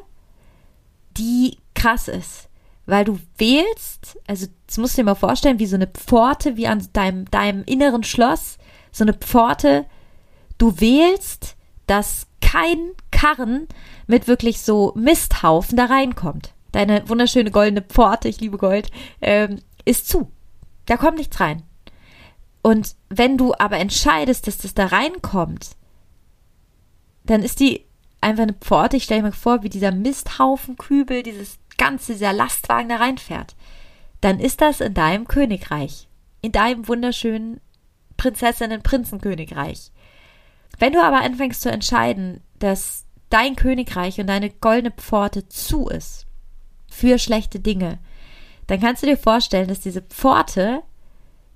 die 1.16 1.58
krass 1.74 2.08
ist 2.08 2.48
weil 2.92 3.06
du 3.06 3.18
wählst, 3.38 4.18
also 4.26 4.48
das 4.66 4.76
musst 4.76 4.98
du 4.98 5.00
dir 5.00 5.06
mal 5.06 5.14
vorstellen, 5.14 5.58
wie 5.58 5.64
so 5.64 5.76
eine 5.76 5.86
Pforte, 5.86 6.58
wie 6.58 6.66
an 6.66 6.86
deinem, 6.92 7.24
deinem 7.30 7.64
inneren 7.64 8.04
Schloss, 8.04 8.58
So 8.90 9.02
eine 9.02 9.14
Pforte, 9.14 9.86
du 10.58 10.78
wählst, 10.78 11.56
dass 11.86 12.26
kein 12.42 12.90
Karren 13.10 13.66
mit 14.06 14.28
wirklich 14.28 14.60
so 14.60 14.92
Misthaufen 14.94 15.78
da 15.78 15.86
reinkommt. 15.86 16.52
Deine 16.72 17.08
wunderschöne 17.08 17.50
goldene 17.50 17.80
Pforte, 17.80 18.28
ich 18.28 18.42
liebe 18.42 18.58
Gold, 18.58 18.90
ähm, 19.22 19.60
ist 19.86 20.06
zu. 20.06 20.30
Da 20.84 20.98
kommt 20.98 21.16
nichts 21.16 21.40
rein. 21.40 21.62
Und 22.60 22.94
wenn 23.08 23.38
du 23.38 23.54
aber 23.58 23.78
entscheidest, 23.78 24.46
dass 24.46 24.58
das 24.58 24.74
da 24.74 24.84
reinkommt, 24.84 25.76
dann 27.24 27.42
ist 27.42 27.58
die 27.60 27.86
einfach 28.20 28.42
eine 28.42 28.52
Pforte. 28.52 28.98
Ich 28.98 29.04
stelle 29.04 29.22
mir 29.22 29.32
vor, 29.32 29.62
wie 29.62 29.70
dieser 29.70 29.92
Misthaufen-Kübel, 29.92 31.22
dieses 31.22 31.58
ganze, 31.78 32.12
dieser 32.12 32.32
Lastwagen 32.32 32.88
da 32.88 32.96
reinfährt. 32.96 33.54
Dann 34.20 34.38
ist 34.38 34.60
das 34.60 34.80
in 34.80 34.94
deinem 34.94 35.26
Königreich. 35.26 36.08
In 36.40 36.52
deinem 36.52 36.88
wunderschönen 36.88 37.60
Prinzessinnen-Prinzenkönigreich. 38.16 39.90
Wenn 40.78 40.92
du 40.92 41.02
aber 41.02 41.20
anfängst 41.20 41.60
zu 41.60 41.70
entscheiden, 41.70 42.40
dass 42.58 43.04
dein 43.30 43.56
Königreich 43.56 44.20
und 44.20 44.26
deine 44.26 44.50
goldene 44.50 44.92
Pforte 44.92 45.48
zu 45.48 45.88
ist 45.88 46.26
für 46.90 47.18
schlechte 47.18 47.60
Dinge, 47.60 47.98
dann 48.66 48.80
kannst 48.80 49.02
du 49.02 49.06
dir 49.06 49.16
vorstellen, 49.16 49.68
dass 49.68 49.80
diese 49.80 50.02
Pforte, 50.02 50.82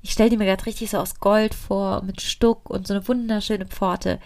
ich 0.02 0.12
stelle 0.12 0.30
die 0.30 0.36
mir 0.36 0.46
gerade 0.46 0.66
richtig 0.66 0.90
so 0.90 0.98
aus 0.98 1.20
Gold 1.20 1.54
vor, 1.54 2.02
mit 2.02 2.20
Stuck 2.20 2.68
und 2.68 2.86
so 2.86 2.94
eine 2.94 3.06
wunderschöne 3.06 3.66
Pforte, 3.66 4.18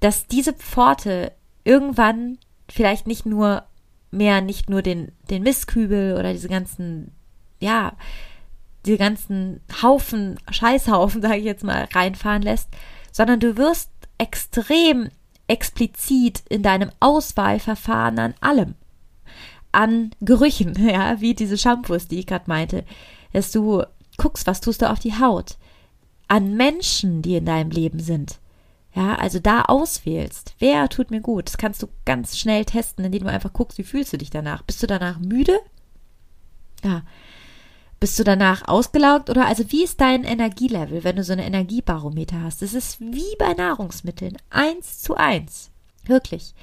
dass 0.00 0.26
diese 0.26 0.52
Pforte 0.52 1.32
irgendwann 1.64 2.38
vielleicht 2.68 3.06
nicht 3.06 3.26
nur 3.26 3.64
mehr, 4.10 4.40
nicht 4.40 4.68
nur 4.70 4.82
den, 4.82 5.12
den 5.30 5.42
Mistkübel 5.42 6.14
oder 6.14 6.32
diese 6.32 6.48
ganzen, 6.48 7.12
ja, 7.60 7.92
diese 8.86 8.98
ganzen 8.98 9.60
Haufen, 9.82 10.38
Scheißhaufen, 10.50 11.22
sage 11.22 11.36
ich 11.36 11.44
jetzt 11.44 11.64
mal, 11.64 11.88
reinfahren 11.92 12.42
lässt, 12.42 12.68
sondern 13.12 13.40
du 13.40 13.56
wirst 13.56 13.90
extrem 14.18 15.10
explizit 15.46 16.42
in 16.48 16.62
deinem 16.62 16.90
Auswahlverfahren 17.00 18.18
an 18.18 18.34
allem. 18.40 18.74
An 19.72 20.10
Gerüchen, 20.20 20.74
ja, 20.88 21.20
wie 21.20 21.34
diese 21.34 21.58
Shampoos, 21.58 22.08
die 22.08 22.20
ich 22.20 22.26
gerade 22.26 22.44
meinte, 22.46 22.84
dass 23.32 23.52
du 23.52 23.84
guckst, 24.16 24.46
was 24.46 24.60
tust 24.60 24.82
du 24.82 24.90
auf 24.90 24.98
die 24.98 25.18
Haut. 25.18 25.56
An 26.28 26.56
Menschen, 26.56 27.22
die 27.22 27.36
in 27.36 27.46
deinem 27.46 27.70
Leben 27.70 27.98
sind. 27.98 28.39
Ja, 28.92 29.14
also 29.14 29.38
da 29.38 29.62
auswählst, 29.62 30.54
wer 30.58 30.88
tut 30.88 31.10
mir 31.10 31.20
gut. 31.20 31.46
Das 31.46 31.58
kannst 31.58 31.82
du 31.82 31.88
ganz 32.04 32.38
schnell 32.38 32.64
testen, 32.64 33.04
indem 33.04 33.22
du 33.22 33.30
einfach 33.30 33.52
guckst, 33.52 33.78
wie 33.78 33.84
fühlst 33.84 34.12
du 34.12 34.18
dich 34.18 34.30
danach. 34.30 34.62
Bist 34.62 34.82
du 34.82 34.86
danach 34.86 35.18
müde? 35.20 35.58
Ja. 36.84 37.02
Bist 38.00 38.18
du 38.18 38.24
danach 38.24 38.66
ausgelaugt 38.66 39.28
oder 39.28 39.46
also 39.46 39.70
wie 39.70 39.84
ist 39.84 40.00
dein 40.00 40.24
Energielevel, 40.24 41.04
wenn 41.04 41.16
du 41.16 41.22
so 41.22 41.34
eine 41.34 41.44
Energiebarometer 41.44 42.42
hast? 42.42 42.62
Das 42.62 42.72
ist 42.72 42.98
wie 42.98 43.36
bei 43.38 43.52
Nahrungsmitteln, 43.52 44.38
eins 44.48 45.02
zu 45.02 45.16
eins, 45.16 45.70
wirklich. 46.06 46.54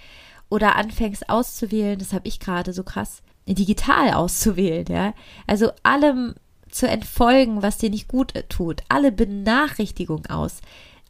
Oder 0.50 0.76
anfängst 0.76 1.30
auszuwählen, 1.30 2.00
das 2.00 2.12
habe 2.12 2.28
ich 2.28 2.40
gerade 2.40 2.74
so 2.74 2.84
krass, 2.84 3.22
digital 3.48 4.14
auszuwählen, 4.14 4.88
ja. 4.90 5.14
Also 5.46 5.72
allem 5.84 6.34
zu 6.72 6.88
entfolgen, 6.88 7.62
was 7.62 7.78
dir 7.78 7.92
nicht 7.92 8.08
gut 8.08 8.34
tut, 8.50 8.82
alle 8.90 9.12
Benachrichtigungen 9.12 10.26
aus 10.26 10.62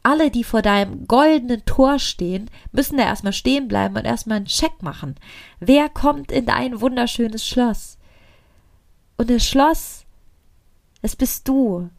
alle, 0.07 0.31
die 0.31 0.45
vor 0.45 0.61
deinem 0.61 1.05
goldenen 1.05 1.65
Tor 1.65 1.99
stehen, 1.99 2.49
müssen 2.71 2.95
da 2.95 3.03
erstmal 3.03 3.33
stehen 3.33 3.67
bleiben 3.67 3.97
und 3.97 4.05
erstmal 4.05 4.37
einen 4.37 4.45
Check 4.45 4.81
machen. 4.81 5.15
Wer 5.59 5.89
kommt 5.89 6.31
in 6.31 6.45
dein 6.45 6.79
wunderschönes 6.79 7.45
Schloss? 7.45 7.97
Und 9.17 9.29
das 9.29 9.45
Schloss, 9.45 10.05
es 11.01 11.17
bist 11.17 11.45
du. 11.49 11.89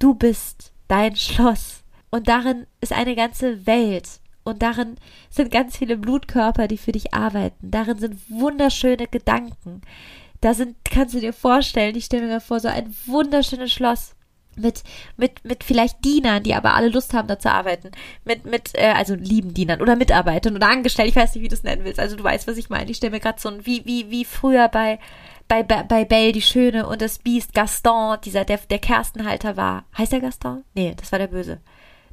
Du 0.00 0.14
bist 0.14 0.72
dein 0.88 1.14
Schloss. 1.14 1.84
Und 2.10 2.26
darin 2.26 2.66
ist 2.80 2.92
eine 2.92 3.14
ganze 3.14 3.64
Welt. 3.64 4.18
Und 4.42 4.62
darin 4.62 4.96
sind 5.30 5.52
ganz 5.52 5.76
viele 5.76 5.96
Blutkörper, 5.96 6.66
die 6.66 6.78
für 6.78 6.92
dich 6.92 7.14
arbeiten. 7.14 7.70
Darin 7.70 7.98
sind 7.98 8.18
wunderschöne 8.28 9.06
Gedanken. 9.06 9.82
Da 10.40 10.52
sind, 10.52 10.74
kannst 10.84 11.14
du 11.14 11.20
dir 11.20 11.32
vorstellen, 11.32 11.94
ich 11.94 12.06
stelle 12.06 12.26
mir 12.26 12.40
vor, 12.40 12.58
so 12.58 12.66
ein 12.66 12.92
wunderschönes 13.06 13.70
Schloss 13.70 14.16
mit, 14.58 14.82
mit, 15.16 15.44
mit 15.44 15.64
vielleicht 15.64 16.04
Dienern, 16.04 16.42
die 16.42 16.54
aber 16.54 16.74
alle 16.74 16.88
Lust 16.88 17.14
haben, 17.14 17.28
da 17.28 17.38
zu 17.38 17.50
arbeiten. 17.50 17.90
Mit, 18.24 18.44
mit, 18.44 18.74
äh, 18.74 18.92
also 18.96 19.14
lieben 19.14 19.54
Dienern 19.54 19.80
oder 19.80 19.96
Mitarbeitern 19.96 20.56
oder 20.56 20.68
Angestellten, 20.68 21.10
ich 21.10 21.16
weiß 21.16 21.34
nicht, 21.34 21.44
wie 21.44 21.48
du 21.48 21.54
es 21.54 21.62
nennen 21.62 21.84
willst. 21.84 22.00
Also 22.00 22.16
du 22.16 22.24
weißt, 22.24 22.46
was 22.46 22.56
ich 22.56 22.70
meine. 22.70 22.90
Ich 22.90 22.98
stelle 22.98 23.12
mir 23.12 23.20
gerade 23.20 23.40
so 23.40 23.48
ein, 23.48 23.64
wie, 23.66 23.84
wie, 23.84 24.10
wie 24.10 24.24
früher 24.24 24.68
bei, 24.68 24.98
bei, 25.48 25.62
bei 25.62 26.04
Belle 26.04 26.32
die 26.32 26.42
Schöne 26.42 26.86
und 26.86 27.00
das 27.02 27.18
Biest 27.18 27.54
Gaston, 27.54 28.18
dieser, 28.24 28.44
der, 28.44 28.58
der 28.58 28.78
Kerstenhalter 28.78 29.56
war. 29.56 29.84
Heißt 29.96 30.12
der 30.12 30.20
Gaston? 30.20 30.64
Nee, 30.74 30.94
das 30.96 31.10
war 31.12 31.18
der 31.18 31.28
Böse. 31.28 31.60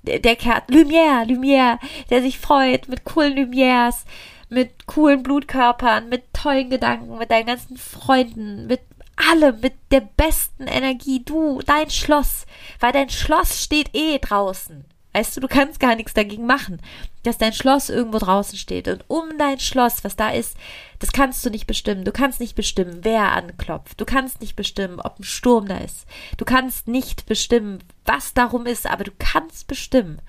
Der, 0.03 0.19
der 0.19 0.35
Kerst, 0.35 0.69
Lumière, 0.69 1.25
Lumière, 1.25 1.79
der 2.09 2.21
sich 2.21 2.39
freut 2.39 2.87
mit 2.87 3.03
coolen 3.05 3.35
Lumières, 3.37 4.05
mit 4.49 4.85
coolen 4.85 5.23
Blutkörpern, 5.23 6.09
mit 6.09 6.33
tollen 6.33 6.69
Gedanken, 6.69 7.17
mit 7.17 7.31
deinen 7.31 7.47
ganzen 7.47 7.77
Freunden, 7.77 8.67
mit 8.67 8.81
alle 9.15 9.53
mit 9.53 9.73
der 9.91 10.01
besten 10.01 10.67
Energie, 10.67 11.23
du, 11.23 11.61
dein 11.65 11.89
Schloss, 11.89 12.45
weil 12.79 12.91
dein 12.91 13.09
Schloss 13.09 13.63
steht 13.63 13.89
eh 13.93 14.19
draußen. 14.19 14.85
Weißt 15.15 15.37
du, 15.37 15.39
du 15.39 15.47
kannst 15.47 15.79
gar 15.79 15.95
nichts 15.95 16.13
dagegen 16.13 16.45
machen, 16.45 16.81
dass 17.23 17.37
dein 17.37 17.53
Schloss 17.53 17.89
irgendwo 17.89 18.17
draußen 18.17 18.57
steht. 18.57 18.89
Und 18.89 19.05
um 19.07 19.37
dein 19.37 19.61
Schloss, 19.61 20.03
was 20.03 20.17
da 20.17 20.29
ist, 20.29 20.57
das 20.99 21.13
kannst 21.13 21.45
du 21.45 21.49
nicht 21.49 21.67
bestimmen. 21.67 22.03
Du 22.03 22.11
kannst 22.11 22.41
nicht 22.41 22.55
bestimmen, 22.55 22.99
wer 23.03 23.31
anklopft. 23.31 24.01
Du 24.01 24.03
kannst 24.03 24.41
nicht 24.41 24.57
bestimmen, 24.57 24.99
ob 24.99 25.17
ein 25.17 25.23
Sturm 25.23 25.69
da 25.69 25.77
ist. 25.77 26.05
Du 26.35 26.43
kannst 26.43 26.89
nicht 26.89 27.27
bestimmen, 27.27 27.79
was 28.03 28.33
darum 28.33 28.65
ist, 28.65 28.87
aber 28.87 29.05
du 29.05 29.11
kannst 29.17 29.67
bestimmen, 29.67 30.21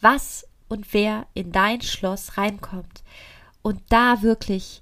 was 0.00 0.46
und 0.68 0.94
wer 0.94 1.26
in 1.34 1.52
dein 1.52 1.82
Schloss 1.82 2.38
reinkommt. 2.38 3.02
Und 3.60 3.82
da 3.90 4.22
wirklich 4.22 4.80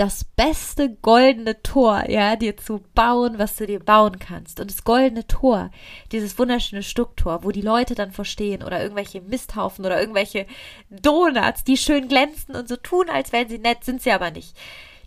das 0.00 0.24
beste 0.24 0.96
goldene 1.02 1.62
Tor, 1.62 2.08
ja, 2.08 2.34
dir 2.34 2.56
zu 2.56 2.82
bauen, 2.94 3.38
was 3.38 3.56
du 3.56 3.66
dir 3.66 3.80
bauen 3.80 4.18
kannst. 4.18 4.58
Und 4.58 4.70
das 4.70 4.82
goldene 4.82 5.26
Tor, 5.26 5.70
dieses 6.10 6.38
wunderschöne 6.38 6.82
Stucktor, 6.82 7.44
wo 7.44 7.50
die 7.50 7.60
Leute 7.60 7.94
dann 7.94 8.10
verstehen 8.10 8.62
oder 8.62 8.80
irgendwelche 8.80 9.20
Misthaufen 9.20 9.84
oder 9.84 10.00
irgendwelche 10.00 10.46
Donuts, 10.88 11.64
die 11.64 11.76
schön 11.76 12.08
glänzen 12.08 12.56
und 12.56 12.66
so 12.66 12.76
tun, 12.76 13.10
als 13.10 13.32
wären 13.32 13.50
sie 13.50 13.58
nett, 13.58 13.84
sind 13.84 14.00
sie 14.00 14.10
aber 14.10 14.30
nicht. 14.30 14.56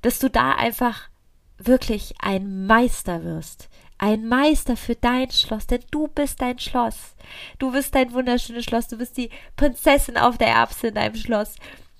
Dass 0.03 0.19
du 0.19 0.29
da 0.29 0.51
einfach 0.51 1.10
wirklich 1.58 2.13
ein 2.19 2.67
Meister 2.67 3.23
wirst. 3.23 3.69
Ein 3.97 4.27
Meister 4.27 4.77
für 4.77 4.93
dein 4.93 5.32
Schloss, 5.32 5.65
denn 5.65 5.84
du 5.89 6.08
bist 6.08 6.39
dein 6.39 6.60
Schloss. 6.60 7.15
Du 7.58 7.71
bist 7.71 7.95
dein 7.95 8.13
wunderschönes 8.13 8.65
Schloss. 8.65 8.89
Du 8.89 8.99
bist 8.99 9.17
die 9.17 9.32
Prinzessin 9.56 10.17
auf 10.17 10.38
der 10.38 10.49
Erbse 10.49 10.89
in 10.89 10.93
deinem 10.93 11.15
Schloss. 11.15 11.56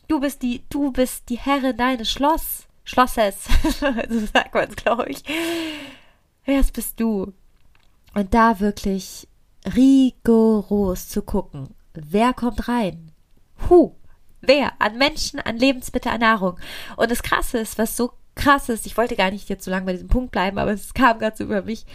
Du 0.08 0.19
bist 0.19 0.43
die, 0.43 0.62
du 0.69 0.91
bist 0.91 1.29
die 1.29 1.39
Herrin 1.39 1.77
deines 1.77 2.12
Schloss. 2.12 2.67
Schlosses, 2.84 3.46
so 4.10 4.19
sagt 4.34 4.54
man 4.54 4.69
es, 4.69 4.76
glaube 4.76 5.10
ich. 5.10 5.24
Wer 6.46 6.63
bist 6.63 7.00
du? 7.00 7.34
Und 8.13 8.34
da 8.34 8.60
wirklich 8.60 9.28
rigoros 9.76 11.08
zu 11.08 11.22
gucken, 11.22 11.69
wer 11.93 12.34
kommt 12.34 12.67
rein? 12.67 13.12
Huh, 13.69 13.96
wer? 14.41 14.74
An 14.80 14.98
Menschen, 14.98 15.39
an 15.39 15.58
Lebensmittel, 15.58 16.12
an 16.12 16.19
Nahrung. 16.19 16.60
Und 16.98 17.10
das 17.10 17.24
Krasse 17.24 17.60
ist, 17.60 17.78
was 17.78 17.96
so 17.96 18.12
krass 18.36 18.69
ist, 18.69 18.86
ich 18.86 18.98
wollte 18.98 19.15
gar 19.15 19.32
nicht 19.32 19.50
jetzt 19.50 19.63
so 19.63 19.72
lange 19.72 19.86
bei 19.86 19.93
diesem 19.93 20.08
Punkt 20.08 20.32
bleiben, 20.32 20.58
aber 20.58 20.72
es 20.72 20.93
kam 20.93 21.19
gerade 21.19 21.38
so 21.38 21.43
über 21.43 21.62
mich. 21.62 21.86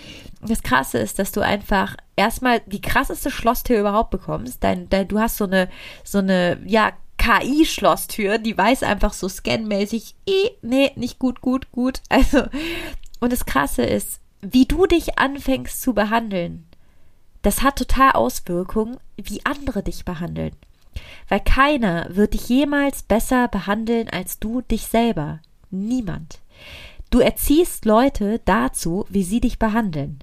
Das 0.40 0.62
Krasse 0.62 0.98
ist, 0.98 1.18
dass 1.18 1.32
du 1.32 1.40
einfach 1.40 1.96
erstmal 2.16 2.60
die 2.66 2.80
krasseste 2.80 3.30
Schlosstür 3.30 3.80
überhaupt 3.80 4.10
bekommst. 4.10 4.62
Dein, 4.62 4.88
dein, 4.88 5.08
du 5.08 5.18
hast 5.18 5.36
so 5.36 5.44
eine, 5.44 5.68
so 6.04 6.18
eine, 6.18 6.60
ja, 6.64 6.92
KI-Schlosstür, 7.18 8.38
die 8.38 8.56
weiß 8.56 8.82
einfach 8.82 9.12
so 9.12 9.28
scannmäßig, 9.28 10.14
eh, 10.26 10.50
nee, 10.62 10.92
nicht 10.96 11.18
gut, 11.18 11.40
gut, 11.40 11.70
gut. 11.72 12.00
Also, 12.08 12.44
und 13.20 13.32
das 13.32 13.46
Krasse 13.46 13.82
ist, 13.82 14.20
wie 14.40 14.66
du 14.66 14.86
dich 14.86 15.18
anfängst 15.18 15.82
zu 15.82 15.92
behandeln, 15.92 16.66
das 17.42 17.62
hat 17.62 17.76
total 17.76 18.12
Auswirkungen, 18.12 18.98
wie 19.16 19.44
andere 19.44 19.82
dich 19.82 20.04
behandeln. 20.04 20.54
Weil 21.28 21.40
keiner 21.40 22.06
wird 22.10 22.34
dich 22.34 22.48
jemals 22.48 23.02
besser 23.02 23.48
behandeln 23.48 24.08
als 24.08 24.38
du 24.38 24.62
dich 24.62 24.86
selber. 24.86 25.40
Niemand. 25.70 26.40
Du 27.10 27.20
erziehst 27.20 27.84
Leute 27.84 28.40
dazu, 28.44 29.06
wie 29.08 29.22
sie 29.22 29.40
dich 29.40 29.58
behandeln. 29.58 30.18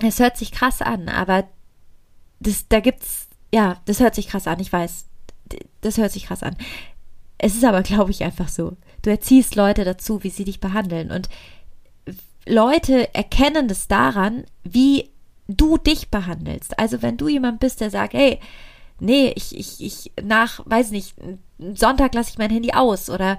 Es 0.00 0.18
hört 0.18 0.36
sich 0.36 0.52
krass 0.52 0.82
an, 0.82 1.08
aber 1.08 1.44
das, 2.40 2.68
da 2.68 2.80
gibt's, 2.80 3.28
ja, 3.52 3.80
das 3.86 4.00
hört 4.00 4.14
sich 4.14 4.28
krass 4.28 4.46
an, 4.46 4.60
ich 4.60 4.72
weiß 4.72 5.06
das 5.80 5.98
hört 5.98 6.12
sich 6.12 6.26
krass 6.26 6.42
an. 6.42 6.56
Es 7.38 7.54
ist 7.54 7.64
aber, 7.64 7.82
glaube 7.82 8.10
ich, 8.10 8.24
einfach 8.24 8.48
so. 8.48 8.76
Du 9.02 9.10
erziehst 9.10 9.54
Leute 9.56 9.84
dazu, 9.84 10.22
wie 10.22 10.30
sie 10.30 10.44
dich 10.44 10.60
behandeln. 10.60 11.10
Und 11.10 11.28
Leute 12.46 13.12
erkennen 13.14 13.68
das 13.68 13.88
daran, 13.88 14.44
wie 14.64 15.10
du 15.48 15.76
dich 15.76 16.10
behandelst. 16.10 16.78
Also 16.78 17.02
wenn 17.02 17.16
du 17.16 17.28
jemand 17.28 17.60
bist, 17.60 17.80
der 17.80 17.90
sagt, 17.90 18.14
hey, 18.14 18.40
nee, 19.00 19.32
ich, 19.36 19.56
ich, 19.56 19.80
ich, 19.80 20.12
nach, 20.22 20.60
weiß 20.64 20.90
nicht, 20.90 21.14
Sonntag 21.74 22.14
lasse 22.14 22.30
ich 22.30 22.38
mein 22.38 22.50
Handy 22.50 22.72
aus 22.72 23.10
oder 23.10 23.38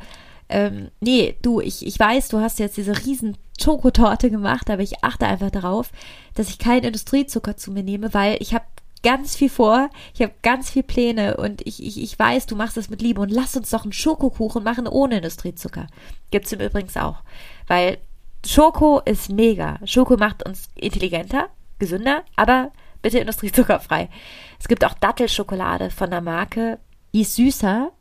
ähm, 0.49 0.89
nee, 1.01 1.37
du, 1.41 1.59
ich, 1.59 1.85
ich 1.85 1.99
weiß, 1.99 2.29
du 2.29 2.39
hast 2.39 2.59
jetzt 2.59 2.77
diese 2.77 3.05
riesen 3.05 3.37
Schokotorte 3.59 4.29
gemacht, 4.29 4.69
aber 4.69 4.81
ich 4.81 5.03
achte 5.03 5.27
einfach 5.27 5.51
darauf, 5.51 5.91
dass 6.35 6.49
ich 6.49 6.59
keinen 6.59 6.85
Industriezucker 6.85 7.57
zu 7.57 7.71
mir 7.71 7.83
nehme, 7.83 8.13
weil 8.13 8.37
ich 8.39 8.53
habe 8.53 8.65
ganz 9.03 9.35
viel 9.35 9.49
vor, 9.49 9.89
ich 10.13 10.21
habe 10.21 10.33
ganz 10.41 10.69
viel 10.69 10.83
Pläne 10.83 11.37
und 11.37 11.65
ich, 11.65 11.83
ich, 11.83 12.01
ich 12.01 12.17
weiß, 12.17 12.45
du 12.45 12.55
machst 12.55 12.77
das 12.77 12.89
mit 12.89 13.01
Liebe 13.01 13.21
und 13.21 13.29
lass 13.29 13.55
uns 13.55 13.69
doch 13.69 13.83
einen 13.83 13.93
Schokokuchen 13.93 14.63
machen 14.63 14.87
ohne 14.87 15.17
Industriezucker. 15.17 15.87
Gibt's 16.31 16.51
im 16.51 16.59
Übrigen 16.59 16.89
auch. 16.99 17.21
Weil 17.67 17.97
Schoko 18.45 19.01
ist 19.03 19.29
mega. 19.29 19.79
Schoko 19.85 20.17
macht 20.17 20.45
uns 20.45 20.69
intelligenter, 20.75 21.49
gesünder, 21.79 22.23
aber 22.35 22.71
bitte 23.01 23.19
industriezuckerfrei. 23.19 24.09
Es 24.59 24.67
gibt 24.67 24.85
auch 24.85 24.93
Dattelschokolade 24.93 25.89
von 25.89 26.09
der 26.09 26.21
Marke, 26.21 26.79
die 27.13 27.21
ist 27.21 27.35
süßer. 27.35 27.91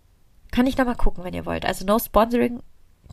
Kann 0.52 0.66
ich 0.66 0.76
da 0.76 0.84
mal 0.84 0.94
gucken, 0.94 1.24
wenn 1.24 1.34
ihr 1.34 1.46
wollt. 1.46 1.66
Also 1.66 1.84
no 1.84 1.98
sponsoring, 1.98 2.60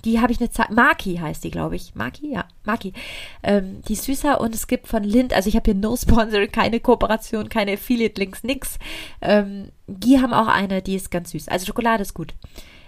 die 0.05 0.19
habe 0.19 0.31
ich 0.31 0.39
eine 0.39 0.49
Zeit. 0.49 0.69
Maki 0.69 1.17
heißt 1.17 1.43
die, 1.43 1.51
glaube 1.51 1.75
ich. 1.75 1.95
Maki, 1.95 2.33
ja, 2.33 2.45
Maki. 2.65 2.93
Ähm, 3.41 3.81
die 3.87 3.93
ist 3.93 4.03
süßer 4.03 4.39
und 4.41 4.53
es 4.53 4.67
gibt 4.67 4.87
von 4.87 5.03
Lind, 5.03 5.33
also 5.33 5.47
ich 5.47 5.55
habe 5.55 5.71
hier 5.71 5.79
no 5.79 5.95
Sponsoring, 5.95 6.51
keine 6.51 6.79
Kooperation, 6.79 7.49
keine 7.49 7.73
Affiliate-Links, 7.73 8.43
nix. 8.43 8.79
Ähm, 9.21 9.71
die 9.87 10.19
haben 10.19 10.33
auch 10.33 10.47
eine, 10.47 10.81
die 10.81 10.95
ist 10.95 11.11
ganz 11.11 11.31
süß. 11.31 11.47
Also 11.47 11.65
Schokolade 11.65 12.01
ist 12.01 12.13
gut. 12.13 12.33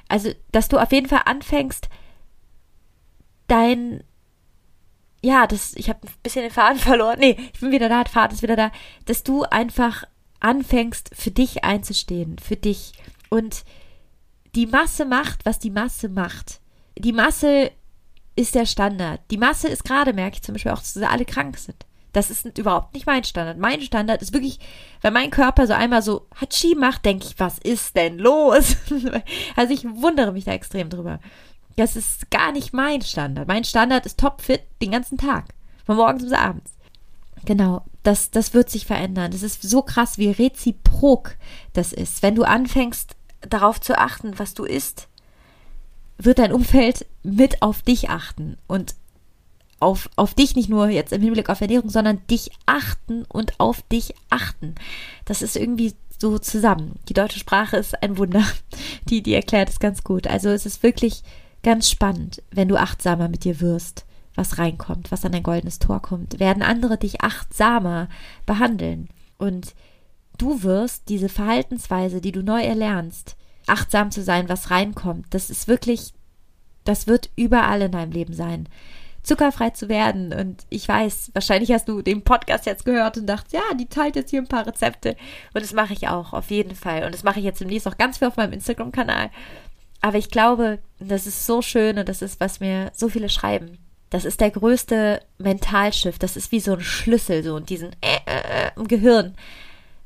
Also, 0.07 0.31
dass 0.51 0.67
du 0.67 0.77
auf 0.77 0.91
jeden 0.91 1.07
Fall 1.07 1.21
anfängst, 1.25 1.89
dein 3.47 4.03
ja, 5.21 5.47
das, 5.47 5.73
ich 5.75 5.89
habe 5.89 6.01
ein 6.05 6.13
bisschen 6.21 6.43
den 6.43 6.51
Faden 6.51 6.77
verloren. 6.79 7.17
Nee, 7.19 7.37
ich 7.53 7.59
bin 7.59 7.71
wieder 7.71 7.89
da, 7.89 8.03
der 8.03 8.11
Faden 8.11 8.35
ist 8.35 8.43
wieder 8.43 8.55
da. 8.55 8.71
Dass 9.05 9.23
du 9.23 9.43
einfach 9.43 10.03
anfängst, 10.39 11.11
für 11.15 11.31
dich 11.31 11.63
einzustehen, 11.63 12.37
für 12.37 12.57
dich. 12.57 12.93
Und 13.29 13.63
die 14.53 14.67
Masse 14.67 15.05
macht, 15.05 15.45
was 15.45 15.57
die 15.57 15.71
Masse 15.71 16.09
macht 16.09 16.61
die 16.97 17.13
Masse 17.13 17.71
ist 18.35 18.55
der 18.55 18.65
Standard. 18.65 19.21
Die 19.31 19.37
Masse 19.37 19.67
ist 19.67 19.83
gerade, 19.83 20.13
merke 20.13 20.35
ich 20.35 20.41
zum 20.41 20.53
Beispiel 20.53 20.71
auch, 20.71 20.79
dass 20.79 20.93
sie 20.93 21.07
alle 21.07 21.25
krank 21.25 21.57
sind. 21.57 21.85
Das 22.11 22.29
ist 22.29 22.57
überhaupt 22.57 22.93
nicht 22.93 23.05
mein 23.05 23.25
Standard. 23.25 23.57
Mein 23.57 23.81
Standard 23.81 24.21
ist 24.21 24.33
wirklich, 24.33 24.59
wenn 25.01 25.13
mein 25.13 25.31
Körper 25.31 25.67
so 25.67 25.73
einmal 25.73 26.01
so 26.01 26.27
Hatschi 26.35 26.73
macht, 26.73 27.03
denke 27.03 27.25
ich, 27.25 27.39
was 27.39 27.59
ist 27.59 27.95
denn 27.97 28.17
los? 28.17 28.77
also 29.57 29.73
ich 29.73 29.83
wundere 29.83 30.31
mich 30.31 30.45
da 30.45 30.53
extrem 30.53 30.89
drüber. 30.89 31.19
Das 31.75 31.97
ist 31.97 32.31
gar 32.31 32.53
nicht 32.53 32.73
mein 32.73 33.01
Standard. 33.01 33.49
Mein 33.49 33.65
Standard 33.65 34.05
ist 34.05 34.17
topfit 34.17 34.61
den 34.81 34.91
ganzen 34.91 35.17
Tag. 35.17 35.49
Von 35.85 35.97
morgens 35.97 36.23
bis 36.23 36.31
abends. 36.31 36.71
Genau, 37.43 37.83
das, 38.03 38.31
das 38.31 38.53
wird 38.53 38.69
sich 38.69 38.85
verändern. 38.85 39.31
Das 39.31 39.43
ist 39.43 39.61
so 39.61 39.81
krass, 39.81 40.17
wie 40.17 40.31
reziprok 40.31 41.35
das 41.73 41.91
ist. 41.91 42.23
Wenn 42.23 42.35
du 42.35 42.43
anfängst, 42.43 43.15
darauf 43.41 43.81
zu 43.81 43.97
achten, 43.97 44.39
was 44.39 44.53
du 44.53 44.63
isst, 44.63 45.09
wird 46.17 46.39
dein 46.39 46.53
Umfeld 46.53 47.05
mit 47.23 47.61
auf 47.61 47.81
dich 47.81 48.09
achten 48.09 48.57
und 48.67 48.95
auf, 49.79 50.09
auf 50.15 50.33
dich 50.33 50.55
nicht 50.55 50.69
nur 50.69 50.89
jetzt 50.89 51.11
im 51.13 51.21
Hinblick 51.21 51.49
auf 51.49 51.61
Ernährung, 51.61 51.89
sondern 51.89 52.25
dich 52.27 52.51
achten 52.65 53.25
und 53.25 53.59
auf 53.59 53.81
dich 53.83 54.15
achten. 54.29 54.75
Das 55.25 55.41
ist 55.41 55.55
irgendwie 55.55 55.93
so 56.17 56.39
zusammen. 56.39 56.93
Die 57.09 57.13
deutsche 57.13 57.39
Sprache 57.39 57.77
ist 57.77 58.01
ein 58.01 58.17
Wunder. 58.17 58.43
Die, 59.09 59.21
die 59.21 59.33
erklärt 59.33 59.69
es 59.69 59.79
ganz 59.79 60.03
gut. 60.03 60.25
Also 60.25 60.49
es 60.49 60.65
ist 60.65 60.81
wirklich 60.81 61.21
ganz 61.61 61.89
spannend, 61.89 62.41
wenn 62.51 62.67
du 62.67 62.77
achtsamer 62.77 63.27
mit 63.27 63.43
dir 63.43 63.59
wirst, 63.59 64.05
was 64.33 64.57
reinkommt, 64.57 65.11
was 65.11 65.25
an 65.25 65.31
dein 65.31 65.43
goldenes 65.43 65.79
Tor 65.79 66.01
kommt. 66.01 66.39
Werden 66.39 66.63
andere 66.63 66.97
dich 66.97 67.21
achtsamer 67.21 68.07
behandeln. 68.45 69.09
Und 69.37 69.75
du 70.37 70.63
wirst 70.63 71.09
diese 71.09 71.29
Verhaltensweise, 71.29 72.21
die 72.21 72.31
du 72.31 72.41
neu 72.41 72.61
erlernst, 72.61 73.35
achtsam 73.67 74.11
zu 74.11 74.23
sein, 74.23 74.49
was 74.49 74.71
reinkommt. 74.71 75.27
Das 75.31 75.49
ist 75.49 75.67
wirklich, 75.67 76.13
das 76.83 77.07
wird 77.07 77.29
überall 77.35 77.81
in 77.81 77.91
deinem 77.91 78.11
Leben 78.11 78.33
sein. 78.33 78.67
Zuckerfrei 79.25 79.71
zu 79.71 79.89
werden. 79.89 80.33
Und 80.33 80.65
ich 80.69 80.87
weiß, 80.87 81.31
wahrscheinlich 81.33 81.71
hast 81.71 81.89
du 81.89 82.01
den 82.01 82.23
Podcast 82.23 82.65
jetzt 82.65 82.85
gehört 82.85 83.17
und 83.17 83.25
dachtest, 83.25 83.53
ja, 83.53 83.73
die 83.73 83.87
teilt 83.87 84.15
jetzt 84.15 84.29
hier 84.29 84.41
ein 84.41 84.47
paar 84.47 84.67
Rezepte. 84.67 85.15
Und 85.53 85.63
das 85.63 85.73
mache 85.73 85.93
ich 85.93 86.07
auch, 86.07 86.33
auf 86.33 86.51
jeden 86.51 86.75
Fall. 86.75 87.05
Und 87.05 87.13
das 87.13 87.23
mache 87.23 87.39
ich 87.39 87.45
jetzt 87.45 87.59
demnächst 87.59 87.87
auch 87.87 87.97
ganz 87.97 88.19
viel 88.19 88.27
auf 88.27 88.37
meinem 88.37 88.53
Instagram-Kanal. 88.53 89.29
Aber 90.01 90.17
ich 90.17 90.29
glaube, 90.29 90.79
das 90.99 91.25
ist 91.25 91.45
so 91.45 91.61
schön 91.61 91.97
und 91.97 92.07
das 92.07 92.21
ist, 92.21 92.39
was 92.39 92.59
mir 92.59 92.91
so 92.93 93.09
viele 93.09 93.29
schreiben. 93.29 93.79
Das 94.11 94.23
ist 94.23 94.39
der 94.39 94.51
größte 94.51 95.21
Mentalschiff. 95.39 96.19
Das 96.19 96.37
ist 96.37 96.51
wie 96.51 96.59
so 96.59 96.73
ein 96.73 96.81
Schlüssel, 96.81 97.43
so 97.43 97.55
und 97.55 97.69
diesen 97.69 97.91
äh, 98.01 98.19
äh, 98.27 98.67
äh, 98.67 98.71
im 98.75 98.87
Gehirn. 98.87 99.35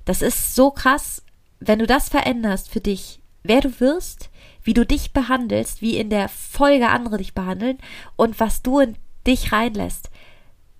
Das 0.05 0.21
ist 0.21 0.55
so 0.55 0.71
krass, 0.71 1.21
wenn 1.59 1.79
du 1.79 1.85
das 1.85 2.09
veränderst 2.09 2.69
für 2.69 2.79
dich, 2.79 3.18
wer 3.43 3.61
du 3.61 3.79
wirst, 3.79 4.29
wie 4.63 4.73
du 4.73 4.85
dich 4.85 5.13
behandelst, 5.13 5.81
wie 5.81 5.97
in 5.97 6.09
der 6.09 6.29
Folge 6.29 6.89
andere 6.89 7.17
dich 7.17 7.33
behandeln 7.33 7.77
und 8.15 8.39
was 8.39 8.61
du 8.61 8.79
in 8.79 8.95
dich 9.25 9.51
reinlässt. 9.51 10.09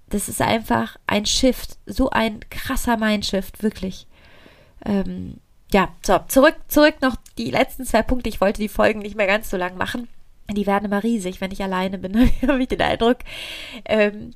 Das 0.10 0.28
ist 0.28 0.42
einfach 0.42 0.98
ein 1.08 1.26
Shift, 1.26 1.78
so 1.86 2.10
ein 2.10 2.40
krasser 2.50 2.98
Mindshift, 2.98 3.62
wirklich. 3.64 4.08
Ähm, 4.86 5.36
ja, 5.72 5.90
so, 6.04 6.20
zurück, 6.28 6.56
zurück 6.68 6.96
noch 7.02 7.16
die 7.38 7.52
letzten 7.52 7.86
zwei 7.86 8.02
Punkte. 8.02 8.30
Ich 8.30 8.42
wollte 8.42 8.62
die 8.62 8.70
Folgen 8.70 9.00
nicht 9.00 9.16
mehr 9.16 9.28
ganz 9.28 9.50
so 9.50 9.58
lang 9.58 9.78
machen. 9.78 10.08
Die 10.52 10.66
werden 10.66 10.86
immer 10.86 11.04
riesig, 11.04 11.42
wenn 11.42 11.52
ich 11.52 11.64
alleine 11.64 12.00
bin, 12.00 12.32
habe 12.48 12.62
ich 12.62 12.68
den 12.68 12.82
Eindruck. 12.82 13.18
Ähm, 13.86 14.32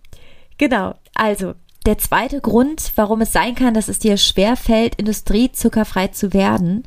genau, 0.57 0.95
also 1.15 1.55
der 1.85 1.97
zweite 1.97 2.39
Grund, 2.39 2.91
warum 2.95 3.21
es 3.21 3.33
sein 3.33 3.55
kann, 3.55 3.73
dass 3.73 3.87
es 3.87 3.99
dir 3.99 4.17
schwerfällt, 4.17 4.95
industriezuckerfrei 4.95 6.09
zu 6.09 6.33
werden, 6.33 6.83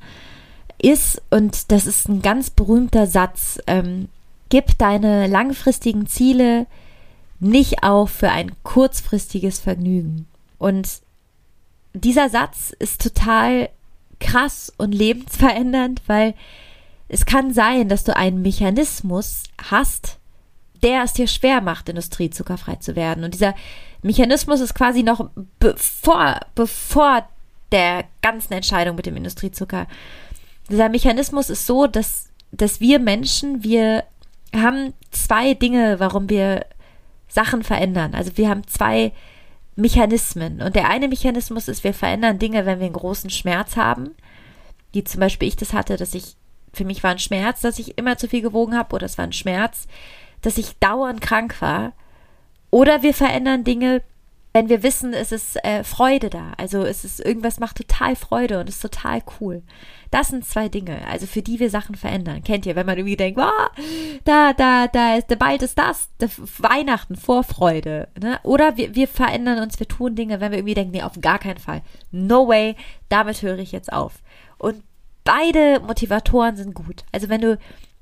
ist, 0.78 1.22
und 1.30 1.70
das 1.70 1.86
ist 1.86 2.08
ein 2.08 2.22
ganz 2.22 2.50
berühmter 2.50 3.06
Satz, 3.06 3.58
ähm, 3.66 4.08
gib 4.48 4.78
deine 4.78 5.26
langfristigen 5.26 6.06
Ziele 6.06 6.66
nicht 7.40 7.82
auf 7.82 8.10
für 8.10 8.30
ein 8.30 8.52
kurzfristiges 8.62 9.58
Vergnügen. 9.58 10.26
Und 10.58 11.00
dieser 11.94 12.28
Satz 12.28 12.72
ist 12.78 13.02
total 13.02 13.68
krass 14.20 14.72
und 14.78 14.92
lebensverändernd, 14.92 16.02
weil 16.06 16.34
es 17.08 17.26
kann 17.26 17.52
sein, 17.52 17.88
dass 17.88 18.04
du 18.04 18.16
einen 18.16 18.42
Mechanismus 18.42 19.44
hast, 19.70 20.18
der 20.82 21.02
es 21.02 21.12
dir 21.12 21.26
schwer 21.26 21.60
macht, 21.60 21.88
industriezuckerfrei 21.88 22.76
zu 22.76 22.96
werden. 22.96 23.24
Und 23.24 23.34
dieser 23.34 23.54
Mechanismus 24.02 24.60
ist 24.60 24.74
quasi 24.74 25.02
noch 25.02 25.30
bevor, 25.58 26.40
bevor 26.54 27.28
der 27.72 28.04
ganzen 28.22 28.52
Entscheidung 28.52 28.96
mit 28.96 29.06
dem 29.06 29.16
Industriezucker 29.16 29.86
dieser 30.70 30.88
Mechanismus 30.88 31.50
ist 31.50 31.66
so, 31.66 31.86
dass, 31.86 32.30
dass 32.52 32.80
wir 32.80 32.98
Menschen, 32.98 33.62
wir 33.62 34.04
haben 34.54 34.94
zwei 35.10 35.54
Dinge, 35.54 36.00
warum 36.00 36.28
wir 36.28 36.66
Sachen 37.28 37.62
verändern. 37.62 38.14
Also 38.14 38.36
wir 38.36 38.48
haben 38.48 38.66
zwei 38.66 39.12
Mechanismen. 39.76 40.62
Und 40.62 40.74
der 40.74 40.88
eine 40.88 41.08
Mechanismus 41.08 41.68
ist, 41.68 41.84
wir 41.84 41.94
verändern 41.94 42.38
Dinge, 42.38 42.66
wenn 42.66 42.78
wir 42.78 42.86
einen 42.86 42.94
großen 42.94 43.30
Schmerz 43.30 43.76
haben. 43.76 44.14
Wie 44.92 45.04
zum 45.04 45.20
Beispiel 45.20 45.48
ich 45.48 45.56
das 45.56 45.72
hatte, 45.72 45.96
dass 45.96 46.14
ich, 46.14 46.36
für 46.72 46.84
mich 46.84 47.02
war 47.02 47.10
ein 47.10 47.18
Schmerz, 47.18 47.60
dass 47.60 47.78
ich 47.78 47.98
immer 47.98 48.16
zu 48.16 48.28
viel 48.28 48.40
gewogen 48.40 48.76
habe, 48.76 48.94
oder 48.94 49.06
es 49.06 49.18
war 49.18 49.24
ein 49.24 49.32
Schmerz, 49.32 49.86
dass 50.40 50.58
ich 50.58 50.78
dauernd 50.78 51.20
krank 51.20 51.60
war. 51.60 51.92
Oder 52.70 53.02
wir 53.02 53.12
verändern 53.14 53.64
Dinge, 53.64 54.02
wenn 54.56 54.70
wir 54.70 54.82
wissen, 54.82 55.12
es 55.12 55.32
ist 55.32 55.62
äh, 55.66 55.84
Freude 55.84 56.30
da. 56.30 56.52
Also 56.56 56.82
es 56.82 57.04
ist 57.04 57.20
irgendwas 57.20 57.60
macht 57.60 57.76
total 57.76 58.16
Freude 58.16 58.58
und 58.58 58.70
ist 58.70 58.80
total 58.80 59.20
cool. 59.38 59.62
Das 60.10 60.28
sind 60.28 60.46
zwei 60.46 60.70
Dinge, 60.70 61.06
also 61.06 61.26
für 61.26 61.42
die 61.42 61.60
wir 61.60 61.68
Sachen 61.68 61.94
verändern. 61.94 62.42
Kennt 62.42 62.64
ihr, 62.64 62.74
wenn 62.74 62.86
man 62.86 62.96
irgendwie 62.96 63.18
denkt, 63.18 63.38
oh, 63.38 63.82
da, 64.24 64.54
da, 64.54 64.86
da 64.86 65.16
ist, 65.16 65.38
bald 65.38 65.60
ist 65.60 65.78
das, 65.78 66.08
Weihnachten, 66.56 67.16
Vorfreude. 67.16 68.08
Ne? 68.18 68.40
Oder 68.44 68.78
wir, 68.78 68.94
wir 68.94 69.08
verändern 69.08 69.58
uns, 69.58 69.78
wir 69.78 69.88
tun 69.88 70.14
Dinge, 70.14 70.40
wenn 70.40 70.52
wir 70.52 70.58
irgendwie 70.60 70.72
denken, 70.72 70.92
nee, 70.92 71.02
auf 71.02 71.20
gar 71.20 71.38
keinen 71.38 71.58
Fall. 71.58 71.82
No 72.10 72.48
way, 72.48 72.76
damit 73.10 73.42
höre 73.42 73.58
ich 73.58 73.72
jetzt 73.72 73.92
auf. 73.92 74.22
Und 74.56 74.82
beide 75.24 75.80
Motivatoren 75.80 76.56
sind 76.56 76.72
gut. 76.72 77.04
Also 77.12 77.28
wenn 77.28 77.42
du 77.42 77.58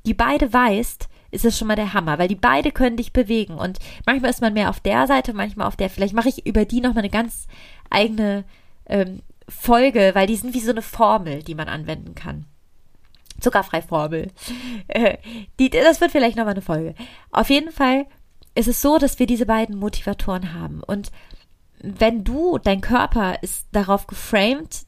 die 0.06 0.14
beide 0.14 0.52
weißt, 0.52 1.08
ist 1.34 1.44
es 1.44 1.58
schon 1.58 1.68
mal 1.68 1.76
der 1.76 1.92
Hammer, 1.92 2.18
weil 2.18 2.28
die 2.28 2.34
beide 2.34 2.70
können 2.70 2.96
dich 2.96 3.12
bewegen. 3.12 3.54
Und 3.54 3.78
manchmal 4.06 4.30
ist 4.30 4.40
man 4.40 4.54
mehr 4.54 4.70
auf 4.70 4.80
der 4.80 5.06
Seite, 5.06 5.34
manchmal 5.34 5.66
auf 5.66 5.76
der. 5.76 5.90
Vielleicht 5.90 6.14
mache 6.14 6.28
ich 6.28 6.46
über 6.46 6.64
die 6.64 6.80
nochmal 6.80 7.02
eine 7.02 7.10
ganz 7.10 7.46
eigene 7.90 8.44
ähm, 8.86 9.20
Folge, 9.48 10.12
weil 10.14 10.26
die 10.26 10.36
sind 10.36 10.54
wie 10.54 10.60
so 10.60 10.70
eine 10.70 10.82
Formel, 10.82 11.42
die 11.42 11.54
man 11.54 11.68
anwenden 11.68 12.14
kann. 12.14 12.46
Zuckerfrei-Formel. 13.40 14.30
Äh, 14.86 15.16
die, 15.58 15.70
das 15.70 16.02
wird 16.02 16.10
vielleicht 16.12 16.36
nochmal 16.36 16.52
eine 16.52 16.62
Folge. 16.62 16.94
Auf 17.30 17.48
jeden 17.48 17.72
Fall 17.72 18.06
ist 18.54 18.68
es 18.68 18.82
so, 18.82 18.98
dass 18.98 19.18
wir 19.18 19.26
diese 19.26 19.46
beiden 19.46 19.78
Motivatoren 19.78 20.52
haben. 20.52 20.82
Und 20.82 21.10
wenn 21.80 22.22
du, 22.22 22.58
dein 22.58 22.82
Körper 22.82 23.42
ist 23.42 23.66
darauf 23.72 24.06
geframed, 24.06 24.84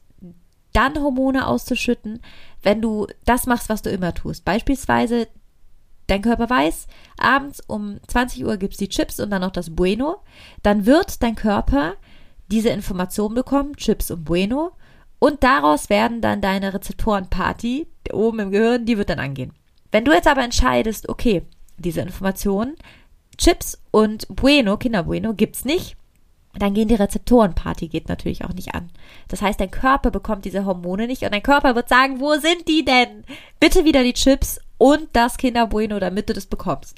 dann 0.71 1.01
Hormone 1.01 1.47
auszuschütten, 1.47 2.21
wenn 2.61 2.81
du 2.81 3.07
das 3.25 3.47
machst, 3.47 3.69
was 3.69 3.81
du 3.81 3.89
immer 3.89 4.13
tust. 4.13 4.45
Beispielsweise 4.45 5.27
dein 6.07 6.21
Körper 6.21 6.49
weiß, 6.49 6.87
abends 7.17 7.61
um 7.67 7.99
20 8.07 8.45
Uhr 8.45 8.57
gibt's 8.57 8.77
die 8.77 8.89
Chips 8.89 9.19
und 9.19 9.29
dann 9.29 9.41
noch 9.41 9.51
das 9.51 9.75
Bueno, 9.75 10.17
dann 10.63 10.85
wird 10.85 11.21
dein 11.21 11.35
Körper 11.35 11.95
diese 12.47 12.69
Information 12.69 13.33
bekommen, 13.33 13.75
Chips 13.75 14.09
und 14.11 14.23
Bueno, 14.23 14.71
und 15.19 15.43
daraus 15.43 15.89
werden 15.89 16.21
dann 16.21 16.41
deine 16.41 16.73
Rezeptoren 16.73 17.29
Party, 17.29 17.87
oben 18.11 18.39
im 18.39 18.51
Gehirn, 18.51 18.85
die 18.85 18.97
wird 18.97 19.09
dann 19.09 19.19
angehen. 19.19 19.53
Wenn 19.91 20.05
du 20.05 20.13
jetzt 20.13 20.27
aber 20.27 20.43
entscheidest, 20.43 21.09
okay, 21.09 21.43
diese 21.77 22.01
Information, 22.01 22.75
Chips 23.37 23.81
und 23.91 24.27
Bueno, 24.29 24.77
Kinder 24.77 25.03
Bueno, 25.03 25.33
gibt's 25.33 25.65
nicht, 25.65 25.97
dann 26.59 26.73
gehen 26.73 26.87
die 26.87 26.95
Rezeptorenparty 26.95 27.87
geht 27.87 28.09
natürlich 28.09 28.43
auch 28.43 28.53
nicht 28.53 28.73
an. 28.73 28.89
Das 29.27 29.41
heißt, 29.41 29.59
dein 29.59 29.71
Körper 29.71 30.11
bekommt 30.11 30.45
diese 30.45 30.65
Hormone 30.65 31.07
nicht 31.07 31.23
und 31.23 31.33
dein 31.33 31.43
Körper 31.43 31.75
wird 31.75 31.89
sagen, 31.89 32.19
wo 32.19 32.33
sind 32.33 32.67
die 32.67 32.83
denn? 32.83 33.25
Bitte 33.59 33.85
wieder 33.85 34.03
die 34.03 34.13
Chips 34.13 34.59
und 34.77 35.07
das 35.13 35.37
Kinderbueno, 35.37 35.99
damit 35.99 36.29
du 36.29 36.33
das 36.33 36.45
bekommst. 36.45 36.95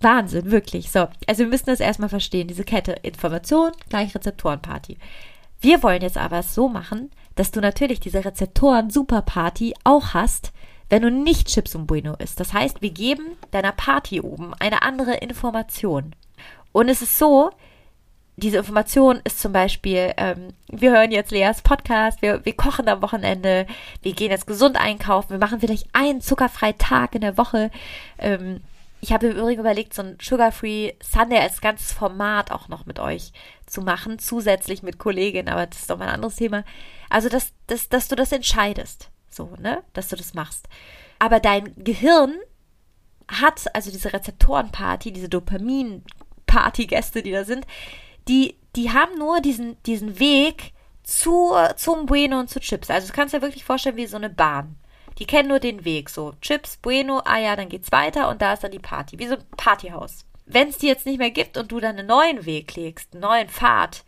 Wahnsinn, 0.00 0.50
wirklich. 0.50 0.90
So, 0.90 1.08
also 1.26 1.40
wir 1.40 1.48
müssen 1.48 1.66
das 1.66 1.80
erstmal 1.80 2.08
verstehen, 2.08 2.48
diese 2.48 2.64
Kette 2.64 2.92
Information 3.02 3.72
gleich 3.88 4.14
Rezeptorenparty. 4.14 4.98
Wir 5.60 5.82
wollen 5.82 6.02
jetzt 6.02 6.16
aber 6.16 6.38
es 6.38 6.54
so 6.54 6.68
machen, 6.68 7.10
dass 7.34 7.50
du 7.50 7.60
natürlich 7.60 8.00
diese 8.00 8.24
Rezeptoren-Superparty 8.24 9.74
auch 9.84 10.14
hast, 10.14 10.52
wenn 10.88 11.02
du 11.02 11.10
nicht 11.10 11.48
Chips 11.48 11.74
und 11.74 11.86
Bueno 11.86 12.14
isst. 12.16 12.40
Das 12.40 12.52
heißt, 12.52 12.82
wir 12.82 12.90
geben 12.90 13.36
deiner 13.50 13.72
Party 13.72 14.20
oben 14.20 14.54
eine 14.54 14.82
andere 14.82 15.16
Information. 15.16 16.14
Und 16.72 16.88
es 16.88 17.02
ist 17.02 17.18
so, 17.18 17.50
diese 18.40 18.58
Information 18.58 19.20
ist 19.24 19.40
zum 19.40 19.52
Beispiel, 19.52 20.12
ähm, 20.16 20.48
wir 20.68 20.90
hören 20.90 21.12
jetzt 21.12 21.30
Leas 21.30 21.62
Podcast, 21.62 22.22
wir, 22.22 22.44
wir 22.44 22.56
kochen 22.56 22.88
am 22.88 23.02
Wochenende, 23.02 23.66
wir 24.02 24.12
gehen 24.12 24.30
jetzt 24.30 24.46
gesund 24.46 24.76
einkaufen, 24.76 25.30
wir 25.30 25.38
machen 25.38 25.60
vielleicht 25.60 25.86
einen 25.92 26.20
zuckerfreien 26.20 26.78
Tag 26.78 27.14
in 27.14 27.20
der 27.20 27.36
Woche. 27.36 27.70
Ähm, 28.18 28.60
ich 29.00 29.12
habe 29.12 29.28
im 29.28 29.36
Übrigen 29.36 29.60
überlegt, 29.60 29.94
so 29.94 30.02
ein 30.02 30.18
Sugar-Free 30.20 30.94
Sunday 31.02 31.38
als 31.38 31.60
ganzes 31.60 31.92
Format 31.92 32.50
auch 32.50 32.68
noch 32.68 32.86
mit 32.86 32.98
euch 32.98 33.32
zu 33.66 33.82
machen, 33.82 34.18
zusätzlich 34.18 34.82
mit 34.82 34.98
Kolleginnen, 34.98 35.48
aber 35.48 35.66
das 35.66 35.80
ist 35.80 35.90
doch 35.90 35.98
mal 35.98 36.08
ein 36.08 36.14
anderes 36.14 36.36
Thema. 36.36 36.64
Also, 37.08 37.28
dass, 37.28 37.52
dass, 37.66 37.88
dass 37.88 38.08
du 38.08 38.16
das 38.16 38.32
entscheidest, 38.32 39.08
so, 39.30 39.54
ne, 39.58 39.82
dass 39.92 40.08
du 40.08 40.16
das 40.16 40.34
machst. 40.34 40.68
Aber 41.18 41.40
dein 41.40 41.72
Gehirn 41.76 42.34
hat, 43.28 43.74
also 43.74 43.90
diese 43.90 44.12
Rezeptorenparty, 44.12 45.12
diese 45.12 45.28
Dopamin-Party-Gäste, 45.28 47.22
die 47.22 47.32
da 47.32 47.44
sind, 47.44 47.66
die, 48.28 48.56
die 48.76 48.90
haben 48.90 49.18
nur 49.18 49.40
diesen, 49.40 49.82
diesen 49.84 50.18
Weg 50.18 50.72
zu, 51.02 51.54
zum 51.76 52.06
Bueno 52.06 52.40
und 52.40 52.50
zu 52.50 52.60
Chips. 52.60 52.90
Also 52.90 53.08
du 53.08 53.12
kannst 53.12 53.34
dir 53.34 53.42
wirklich 53.42 53.64
vorstellen 53.64 53.96
wie 53.96 54.06
so 54.06 54.16
eine 54.16 54.30
Bahn. 54.30 54.76
Die 55.18 55.26
kennen 55.26 55.48
nur 55.48 55.58
den 55.58 55.84
Weg. 55.84 56.08
So 56.08 56.34
Chips, 56.40 56.78
Bueno, 56.78 57.22
ah 57.24 57.38
ja, 57.38 57.56
dann 57.56 57.68
geht's 57.68 57.92
weiter 57.92 58.28
und 58.28 58.40
da 58.40 58.52
ist 58.52 58.64
dann 58.64 58.70
die 58.70 58.78
Party. 58.78 59.18
Wie 59.18 59.26
so 59.26 59.34
ein 59.34 59.44
Partyhaus. 59.56 60.24
Wenn 60.46 60.68
es 60.68 60.78
die 60.78 60.86
jetzt 60.86 61.06
nicht 61.06 61.18
mehr 61.18 61.30
gibt 61.30 61.56
und 61.56 61.70
du 61.70 61.80
dann 61.80 61.98
einen 61.98 62.08
neuen 62.08 62.44
Weg 62.46 62.74
legst, 62.76 63.12
einen 63.12 63.22
neuen 63.22 63.48
Pfad, 63.48 64.04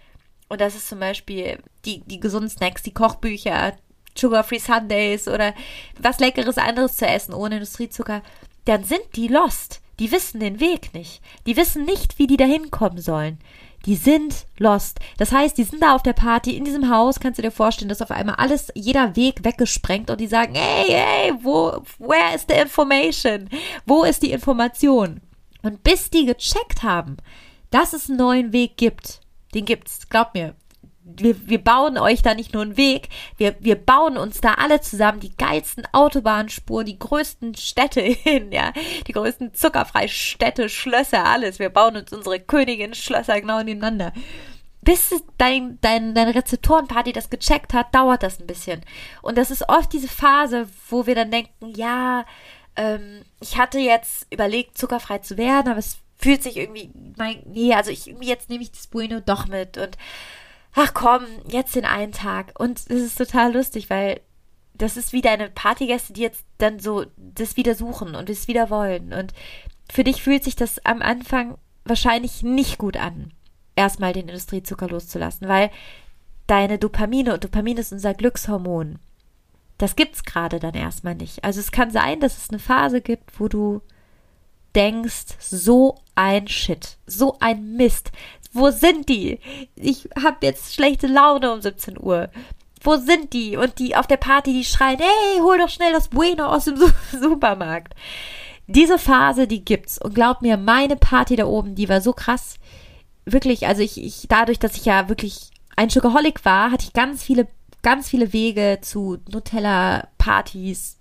und 0.48 0.60
das 0.60 0.74
ist 0.74 0.88
zum 0.88 1.00
Beispiel 1.00 1.58
die, 1.84 2.00
die 2.00 2.20
gesunden 2.20 2.50
Snacks, 2.50 2.82
die 2.82 2.94
Kochbücher, 2.94 3.74
Sugar-Free 4.16 4.58
Sundays 4.58 5.28
oder 5.28 5.54
was 5.98 6.20
Leckeres 6.20 6.58
anderes 6.58 6.96
zu 6.96 7.06
essen 7.06 7.32
ohne 7.32 7.56
Industriezucker, 7.56 8.22
dann 8.64 8.84
sind 8.84 9.16
die 9.16 9.28
lost. 9.28 9.80
Die 9.98 10.10
wissen 10.10 10.40
den 10.40 10.60
Weg 10.60 10.94
nicht. 10.94 11.22
Die 11.46 11.56
wissen 11.56 11.84
nicht, 11.84 12.18
wie 12.18 12.26
die 12.26 12.36
da 12.36 12.44
hinkommen 12.44 13.00
sollen 13.00 13.38
die 13.86 13.96
sind 13.96 14.46
lost. 14.58 15.00
Das 15.18 15.32
heißt, 15.32 15.58
die 15.58 15.64
sind 15.64 15.82
da 15.82 15.94
auf 15.94 16.02
der 16.02 16.12
Party 16.12 16.56
in 16.56 16.64
diesem 16.64 16.88
Haus, 16.88 17.20
kannst 17.20 17.38
du 17.38 17.42
dir 17.42 17.50
vorstellen, 17.50 17.88
dass 17.88 18.02
auf 18.02 18.10
einmal 18.10 18.36
alles, 18.36 18.68
jeder 18.74 19.16
Weg 19.16 19.44
weggesprengt 19.44 20.10
und 20.10 20.20
die 20.20 20.26
sagen, 20.26 20.54
hey, 20.54 20.86
hey, 20.88 21.32
wo, 21.42 21.82
where 21.98 22.34
is 22.34 22.46
the 22.48 22.54
information? 22.54 23.48
Wo 23.86 24.04
ist 24.04 24.22
die 24.22 24.32
Information? 24.32 25.20
Und 25.62 25.82
bis 25.82 26.10
die 26.10 26.26
gecheckt 26.26 26.82
haben, 26.82 27.16
dass 27.70 27.92
es 27.92 28.08
einen 28.08 28.18
neuen 28.18 28.52
Weg 28.52 28.76
gibt, 28.76 29.20
den 29.54 29.64
gibt's, 29.64 30.08
glaub 30.08 30.34
mir, 30.34 30.54
wir, 31.18 31.48
wir 31.48 31.62
bauen 31.62 31.98
euch 31.98 32.22
da 32.22 32.34
nicht 32.34 32.52
nur 32.52 32.62
einen 32.62 32.76
Weg, 32.76 33.08
wir, 33.36 33.56
wir 33.60 33.76
bauen 33.76 34.16
uns 34.16 34.40
da 34.40 34.54
alle 34.54 34.80
zusammen 34.80 35.20
die 35.20 35.36
geilsten 35.36 35.84
Autobahnspuren, 35.92 36.86
die 36.86 36.98
größten 36.98 37.54
Städte 37.54 38.00
hin, 38.00 38.52
ja, 38.52 38.72
die 39.06 39.12
größten 39.12 39.54
Zuckerfreistädte, 39.54 40.68
Schlösser, 40.68 41.24
alles. 41.24 41.58
Wir 41.58 41.70
bauen 41.70 41.96
uns 41.96 42.12
unsere 42.12 42.40
Königin-Schlösser 42.40 43.40
genau 43.40 43.62
nebeneinander. 43.62 44.12
Bis 44.80 45.14
dein, 45.38 45.78
dein, 45.80 46.12
deine 46.14 46.34
Rezeptorenparty 46.34 47.12
das 47.12 47.30
gecheckt 47.30 47.72
hat, 47.72 47.94
dauert 47.94 48.24
das 48.24 48.40
ein 48.40 48.48
bisschen. 48.48 48.80
Und 49.22 49.38
das 49.38 49.52
ist 49.52 49.68
oft 49.68 49.92
diese 49.92 50.08
Phase, 50.08 50.68
wo 50.88 51.06
wir 51.06 51.14
dann 51.14 51.30
denken, 51.30 51.72
ja, 51.76 52.24
ähm, 52.74 53.22
ich 53.40 53.58
hatte 53.58 53.78
jetzt 53.78 54.26
überlegt, 54.32 54.76
zuckerfrei 54.76 55.18
zu 55.18 55.36
werden, 55.36 55.68
aber 55.68 55.78
es 55.78 55.98
fühlt 56.22 56.42
sich 56.42 56.56
irgendwie, 56.56 56.90
mein, 57.16 57.42
nee, 57.46 57.74
also 57.74 57.90
ich, 57.90 58.06
jetzt 58.20 58.48
nehme 58.48 58.62
ich 58.62 58.70
das 58.70 58.86
Bueno 58.86 59.20
doch 59.20 59.46
mit 59.46 59.76
und 59.76 59.96
ach 60.74 60.94
komm, 60.94 61.26
jetzt 61.48 61.74
den 61.74 61.84
einen 61.84 62.12
Tag. 62.12 62.58
Und 62.58 62.78
es 62.78 62.88
ist 62.88 63.18
total 63.18 63.52
lustig, 63.54 63.90
weil 63.90 64.20
das 64.74 64.96
ist 64.96 65.12
wie 65.12 65.20
deine 65.20 65.50
Partygäste, 65.50 66.12
die 66.12 66.22
jetzt 66.22 66.44
dann 66.58 66.80
so 66.80 67.04
das 67.16 67.56
wieder 67.56 67.74
suchen 67.74 68.14
und 68.14 68.30
es 68.30 68.48
wieder 68.48 68.70
wollen. 68.70 69.12
Und 69.12 69.32
für 69.90 70.04
dich 70.04 70.22
fühlt 70.22 70.44
sich 70.44 70.56
das 70.56 70.84
am 70.84 71.02
Anfang 71.02 71.58
wahrscheinlich 71.84 72.42
nicht 72.42 72.78
gut 72.78 72.96
an, 72.96 73.32
erstmal 73.76 74.12
den 74.12 74.28
Industriezucker 74.28 74.88
loszulassen, 74.88 75.48
weil 75.48 75.70
deine 76.46 76.78
Dopamine 76.78 77.34
und 77.34 77.44
Dopamin 77.44 77.76
ist 77.76 77.92
unser 77.92 78.14
Glückshormon. 78.14 78.98
Das 79.78 79.96
gibt's 79.96 80.24
gerade 80.24 80.60
dann 80.60 80.74
erstmal 80.74 81.14
nicht. 81.14 81.44
Also 81.44 81.60
es 81.60 81.72
kann 81.72 81.90
sein, 81.90 82.20
dass 82.20 82.38
es 82.38 82.50
eine 82.50 82.58
Phase 82.58 83.00
gibt, 83.00 83.40
wo 83.40 83.48
du 83.48 83.82
denkst, 84.74 85.36
so 85.38 85.96
ein 86.14 86.48
Shit, 86.48 86.98
so 87.06 87.36
ein 87.40 87.76
Mist, 87.76 88.12
wo 88.52 88.70
sind 88.70 89.08
die? 89.08 89.40
Ich 89.76 90.08
habe 90.20 90.38
jetzt 90.42 90.74
schlechte 90.74 91.06
Laune 91.06 91.52
um 91.52 91.60
17 91.60 91.98
Uhr. 91.98 92.28
Wo 92.82 92.96
sind 92.96 93.32
die? 93.32 93.56
Und 93.56 93.78
die 93.78 93.96
auf 93.96 94.06
der 94.06 94.16
Party, 94.16 94.52
die 94.52 94.64
schreien, 94.64 94.98
hey, 94.98 95.40
hol 95.40 95.58
doch 95.58 95.68
schnell 95.68 95.92
das 95.92 96.08
Bueno 96.08 96.46
aus 96.46 96.64
dem 96.64 96.76
Supermarkt. 97.20 97.94
Diese 98.66 98.98
Phase, 98.98 99.46
die 99.46 99.64
gibt's. 99.64 99.98
Und 99.98 100.14
glaub 100.14 100.42
mir, 100.42 100.56
meine 100.56 100.96
Party 100.96 101.36
da 101.36 101.46
oben, 101.46 101.74
die 101.74 101.88
war 101.88 102.00
so 102.00 102.12
krass. 102.12 102.56
Wirklich, 103.24 103.66
also 103.66 103.82
ich, 103.82 104.02
ich 104.02 104.26
dadurch, 104.28 104.58
dass 104.58 104.76
ich 104.76 104.84
ja 104.84 105.08
wirklich 105.08 105.50
ein 105.76 105.90
Schokoholik 105.90 106.44
war, 106.44 106.70
hatte 106.70 106.84
ich 106.84 106.92
ganz 106.92 107.22
viele, 107.22 107.46
ganz 107.82 108.08
viele 108.08 108.32
Wege 108.32 108.78
zu 108.82 109.18
Nutella-Partys, 109.30 110.98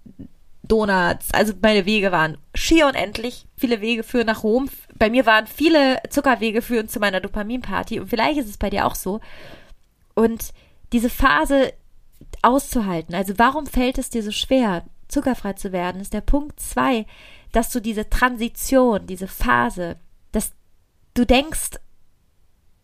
Donuts. 0.72 1.34
Also 1.34 1.54
meine 1.62 1.86
Wege 1.86 2.12
waren 2.12 2.38
schier 2.56 2.88
unendlich. 2.88 3.46
Viele 3.58 3.82
Wege 3.82 4.04
führen 4.04 4.28
nach 4.28 4.44
Rom. 4.44 4.70
Bei 4.96 5.10
mir 5.10 5.26
waren 5.26 5.48
viele 5.48 6.02
Zuckerwege 6.10 6.62
führen 6.62 6.88
zu 6.88 7.00
meiner 7.00 7.20
Dopaminparty. 7.20 8.00
Und 8.00 8.08
vielleicht 8.08 8.40
ist 8.40 8.50
es 8.50 8.58
bei 8.58 8.70
dir 8.70 8.86
auch 8.86 8.96
so. 8.96 9.20
Und 10.16 10.54
diese 10.94 11.10
Phase 11.10 11.74
auszuhalten. 12.42 13.16
Also 13.16 13.34
warum 13.38 13.66
fällt 13.66 13.98
es 13.98 14.10
dir 14.10 14.24
so 14.24 14.32
schwer, 14.32 14.86
zuckerfrei 15.08 15.54
zu 15.54 15.72
werden, 15.72 16.00
ist 16.00 16.14
der 16.14 16.22
Punkt 16.22 16.60
zwei, 16.60 17.06
dass 17.52 17.70
du 17.70 17.82
diese 17.82 18.10
Transition, 18.10 19.08
diese 19.08 19.28
Phase, 19.28 19.98
dass 20.32 20.54
du 21.14 21.26
denkst, 21.26 21.72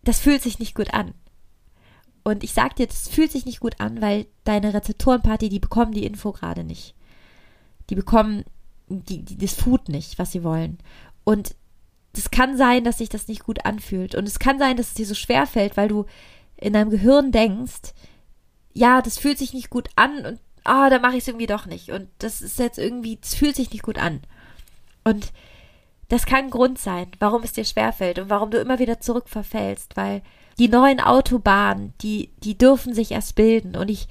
das 0.03 0.19
fühlt 0.19 0.41
sich 0.41 0.59
nicht 0.59 0.75
gut 0.75 0.93
an. 0.93 1.13
Und 2.23 2.43
ich 2.43 2.53
sag 2.53 2.75
dir, 2.75 2.87
das 2.87 3.07
fühlt 3.07 3.31
sich 3.31 3.45
nicht 3.45 3.61
gut 3.61 3.79
an, 3.79 4.01
weil 4.01 4.25
deine 4.43 4.73
Rezeptorenparty, 4.73 5.47
die 5.47 5.59
bekommen 5.59 5.93
die 5.93 6.05
Info 6.05 6.33
gerade 6.33 6.65
nicht. 6.65 6.96
Die 7.89 7.95
bekommen 7.95 8.43
die, 8.87 9.23
die, 9.23 9.37
das 9.37 9.53
Food 9.53 9.89
nicht, 9.89 10.17
was 10.19 10.31
sie 10.31 10.43
wollen. 10.43 10.77
Und 11.23 11.55
es 12.13 12.31
kann 12.31 12.57
sein, 12.57 12.83
dass 12.83 12.97
sich 12.97 13.09
das 13.09 13.27
nicht 13.27 13.43
gut 13.43 13.65
anfühlt. 13.65 14.15
Und 14.15 14.27
es 14.27 14.39
kann 14.39 14.59
sein, 14.59 14.77
dass 14.77 14.89
es 14.89 14.93
dir 14.93 15.05
so 15.05 15.13
schwer 15.13 15.45
fällt, 15.45 15.77
weil 15.77 15.87
du 15.87 16.05
in 16.55 16.73
deinem 16.73 16.89
Gehirn 16.89 17.31
denkst, 17.31 17.93
ja, 18.73 19.01
das 19.01 19.17
fühlt 19.17 19.37
sich 19.37 19.53
nicht 19.53 19.69
gut 19.69 19.89
an 19.95 20.25
und 20.25 20.39
ah, 20.63 20.89
da 20.89 20.99
mache 20.99 21.13
ich 21.13 21.19
es 21.19 21.27
irgendwie 21.27 21.47
doch 21.47 21.65
nicht. 21.65 21.91
Und 21.91 22.09
das 22.19 22.41
ist 22.41 22.59
jetzt 22.59 22.77
irgendwie, 22.77 23.17
es 23.21 23.35
fühlt 23.35 23.55
sich 23.55 23.71
nicht 23.71 23.83
gut 23.83 23.97
an. 23.97 24.21
Und 25.03 25.31
das 26.09 26.25
kann 26.25 26.45
ein 26.45 26.49
Grund 26.49 26.79
sein, 26.79 27.07
warum 27.19 27.43
es 27.43 27.53
dir 27.53 27.65
schwerfällt 27.65 28.19
und 28.19 28.29
warum 28.29 28.51
du 28.51 28.59
immer 28.59 28.79
wieder 28.79 28.99
zurückverfällst, 28.99 29.97
weil 29.97 30.21
die 30.59 30.69
neuen 30.69 30.99
Autobahnen, 30.99 31.93
die, 32.01 32.31
die 32.39 32.57
dürfen 32.57 32.93
sich 32.93 33.11
erst 33.11 33.35
bilden. 33.35 33.75
Und 33.75 33.89
ich, 33.89 34.07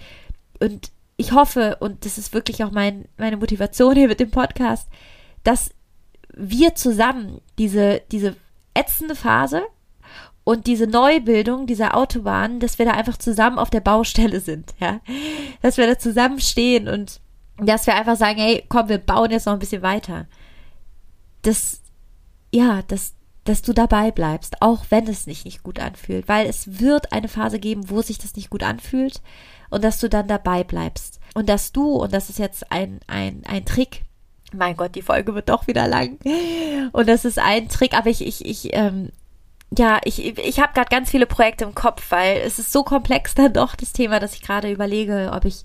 und 0.61 0.91
ich 1.17 1.33
hoffe, 1.33 1.77
und 1.81 2.05
das 2.05 2.19
ist 2.19 2.35
wirklich 2.35 2.63
auch 2.63 2.71
mein, 2.71 3.07
meine 3.17 3.37
Motivation 3.37 3.95
hier 3.95 4.09
mit 4.09 4.21
dem 4.21 4.31
Podcast, 4.31 4.89
dass 5.45 5.71
wir 6.35 6.75
zusammen 6.75 7.41
diese, 7.59 8.03
diese 8.13 8.37
ätzende 8.75 9.15
Phase 9.15 9.63
und 10.45 10.67
diese 10.67 10.87
Neubildung 10.87 11.67
dieser 11.67 11.97
Autobahn, 11.97 12.61
dass 12.61 12.79
wir 12.79 12.87
da 12.87 12.93
einfach 12.93 13.17
zusammen 13.17 13.59
auf 13.59 13.71
der 13.71 13.81
Baustelle 13.81 14.41
sind, 14.41 14.75
ja. 14.79 15.01
Dass 15.63 15.79
wir 15.79 15.87
da 15.87 15.99
zusammen 15.99 16.41
stehen 16.41 16.89
und 16.89 17.21
dass 17.59 17.87
wir 17.87 17.95
einfach 17.95 18.17
sagen, 18.17 18.39
hey, 18.39 18.65
komm, 18.69 18.89
wir 18.91 18.99
bauen 18.99 19.31
jetzt 19.31 19.47
noch 19.47 19.55
ein 19.55 19.59
bisschen 19.59 19.83
weiter. 19.83 20.27
Das, 21.41 21.81
ja, 22.53 22.83
dass, 22.83 23.15
dass 23.45 23.63
du 23.63 23.73
dabei 23.73 24.11
bleibst, 24.11 24.61
auch 24.61 24.85
wenn 24.91 25.09
es 25.09 25.25
sich 25.25 25.47
nicht 25.47 25.63
gut 25.63 25.81
anfühlt, 25.81 26.29
weil 26.29 26.47
es 26.47 26.81
wird 26.81 27.13
eine 27.13 27.29
Phase 27.29 27.59
geben, 27.59 27.89
wo 27.89 28.03
sich 28.03 28.19
das 28.19 28.37
nicht 28.37 28.51
gut 28.51 28.63
anfühlt 28.63 29.23
und 29.71 29.85
dass 29.85 30.01
du 30.01 30.09
dann 30.09 30.29
dabei 30.29 30.65
bleibst. 30.65 31.21
Und 31.35 31.49
dass 31.49 31.73
du, 31.73 31.97
und 31.97 32.13
das 32.13 32.31
ist 32.31 32.39
jetzt 32.39 32.71
ein, 32.73 33.01
ein, 33.07 33.43
ein 33.47 33.65
Trick, 33.65 34.03
mein 34.53 34.77
Gott, 34.77 34.95
die 34.95 35.03
Folge 35.03 35.35
wird 35.35 35.49
doch 35.49 35.67
wieder 35.67 35.87
lang. 35.89 36.19
Und 36.93 37.09
das 37.09 37.25
ist 37.25 37.39
ein 37.39 37.69
Trick, 37.69 37.95
aber 37.95 38.09
ich, 38.09 38.25
ich, 38.27 38.45
ich, 38.45 38.75
ähm, 38.75 39.11
ja, 39.77 40.01
ich, 40.05 40.39
ich 40.39 40.61
habe 40.61 40.73
gerade 40.73 40.89
ganz 40.89 41.11
viele 41.11 41.27
Projekte 41.27 41.65
im 41.65 41.75
Kopf, 41.75 42.11
weil 42.11 42.39
es 42.39 42.59
ist 42.59 42.73
so 42.73 42.85
komplex 42.85 43.35
dann 43.35 43.53
doch 43.53 43.75
das 43.75 43.93
Thema, 43.93 44.21
dass 44.21 44.35
ich 44.35 44.43
gerade 44.43 44.71
überlege, 44.71 45.31
ob 45.35 45.45
ich 45.45 45.65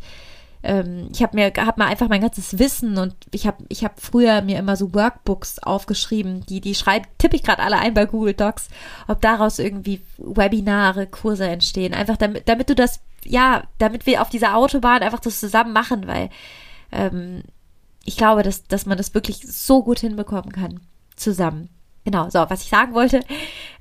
ähm, 0.63 1.09
ich 1.13 1.23
habe 1.23 1.35
mir 1.35 1.51
hab 1.57 1.77
mal 1.77 1.87
einfach 1.87 2.07
mein 2.07 2.21
ganzes 2.21 2.59
Wissen 2.59 2.97
und 2.97 3.15
ich 3.31 3.47
habe 3.47 3.63
ich 3.69 3.83
habe 3.83 3.95
früher 3.97 4.41
mir 4.41 4.59
immer 4.59 4.75
so 4.75 4.93
Workbooks 4.93 5.59
aufgeschrieben, 5.59 6.45
die 6.45 6.61
die 6.61 6.75
schreibe 6.75 7.07
tippe 7.17 7.35
ich 7.35 7.43
gerade 7.43 7.63
alle 7.63 7.79
ein 7.79 7.93
bei 7.93 8.05
Google 8.05 8.33
Docs, 8.33 8.67
ob 9.07 9.21
daraus 9.21 9.57
irgendwie 9.57 10.01
Webinare, 10.17 11.07
Kurse 11.07 11.47
entstehen, 11.47 11.93
einfach 11.93 12.17
damit 12.17 12.47
damit 12.47 12.69
du 12.69 12.75
das 12.75 12.99
ja, 13.25 13.63
damit 13.77 14.05
wir 14.05 14.21
auf 14.21 14.29
dieser 14.29 14.55
Autobahn 14.55 15.03
einfach 15.03 15.19
das 15.19 15.39
zusammen 15.39 15.73
machen, 15.73 16.07
weil 16.07 16.29
ähm, 16.91 17.43
ich 18.03 18.17
glaube, 18.17 18.43
dass 18.43 18.67
dass 18.67 18.85
man 18.85 18.97
das 18.97 19.13
wirklich 19.13 19.41
so 19.47 19.83
gut 19.83 19.99
hinbekommen 19.99 20.51
kann 20.51 20.79
zusammen. 21.15 21.69
Genau, 22.03 22.29
so, 22.29 22.39
was 22.49 22.63
ich 22.63 22.69
sagen 22.69 22.93
wollte, 22.93 23.21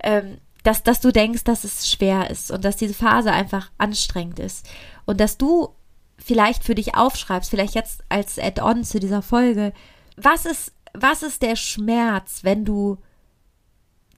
ähm, 0.03 0.39
dass, 0.63 0.83
dass 0.83 1.01
du 1.01 1.11
denkst, 1.11 1.45
dass 1.45 1.65
es 1.65 1.91
schwer 1.91 2.29
ist 2.31 2.51
und 2.51 2.65
dass 2.65 2.77
diese 2.77 2.95
Phase 2.95 3.33
einfach 3.33 3.71
anstrengend 3.79 4.39
ist 4.39 4.69
und 5.07 5.21
dass 5.21 5.39
du 5.39 5.71
vielleicht 6.19 6.65
für 6.65 6.75
dich 6.75 6.95
aufschreibst, 6.95 7.51
vielleicht 7.51 7.75
jetzt 7.75 8.05
als 8.09 8.39
Add-on 8.39 8.85
zu 8.85 9.01
dieser 9.01 9.23
Folge, 9.23 9.73
was 10.17 10.45
ist, 10.45 10.73
was 10.93 11.23
ist 11.23 11.43
der 11.43 11.57
Schmerz, 11.57 12.41
wenn 12.43 12.65
du 12.65 12.99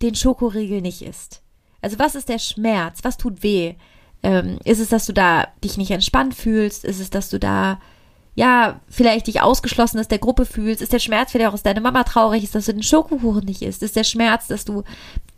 den 0.00 0.16
Schokoriegel 0.16 0.80
nicht 0.80 1.02
isst? 1.02 1.42
Also 1.80 1.98
was 1.98 2.14
ist 2.14 2.28
der 2.28 2.38
Schmerz? 2.38 3.00
Was 3.02 3.16
tut 3.16 3.42
weh? 3.42 3.76
Ähm, 4.22 4.58
ist 4.64 4.78
es, 4.78 4.88
dass 4.88 5.06
du 5.06 5.12
da 5.12 5.48
dich 5.64 5.76
nicht 5.76 5.90
entspannt 5.90 6.34
fühlst? 6.34 6.84
Ist 6.84 7.00
es, 7.00 7.10
dass 7.10 7.28
du 7.28 7.38
da 7.38 7.78
ja, 8.34 8.80
vielleicht 8.88 9.26
dich 9.26 9.42
ausgeschlossen 9.42 9.98
aus 9.98 10.08
der 10.08 10.18
Gruppe 10.18 10.46
fühlst, 10.46 10.80
ist 10.80 10.92
der 10.92 10.98
Schmerz 10.98 11.32
vielleicht 11.32 11.48
auch, 11.48 11.52
dass 11.52 11.62
deine 11.62 11.82
Mama 11.82 12.02
traurig 12.04 12.44
ist, 12.44 12.54
dass 12.54 12.64
du 12.64 12.72
den 12.72 12.82
Schokokuchen 12.82 13.44
nicht 13.44 13.60
isst, 13.62 13.82
ist 13.82 13.96
der 13.96 14.04
Schmerz, 14.04 14.46
dass 14.46 14.64
du 14.64 14.84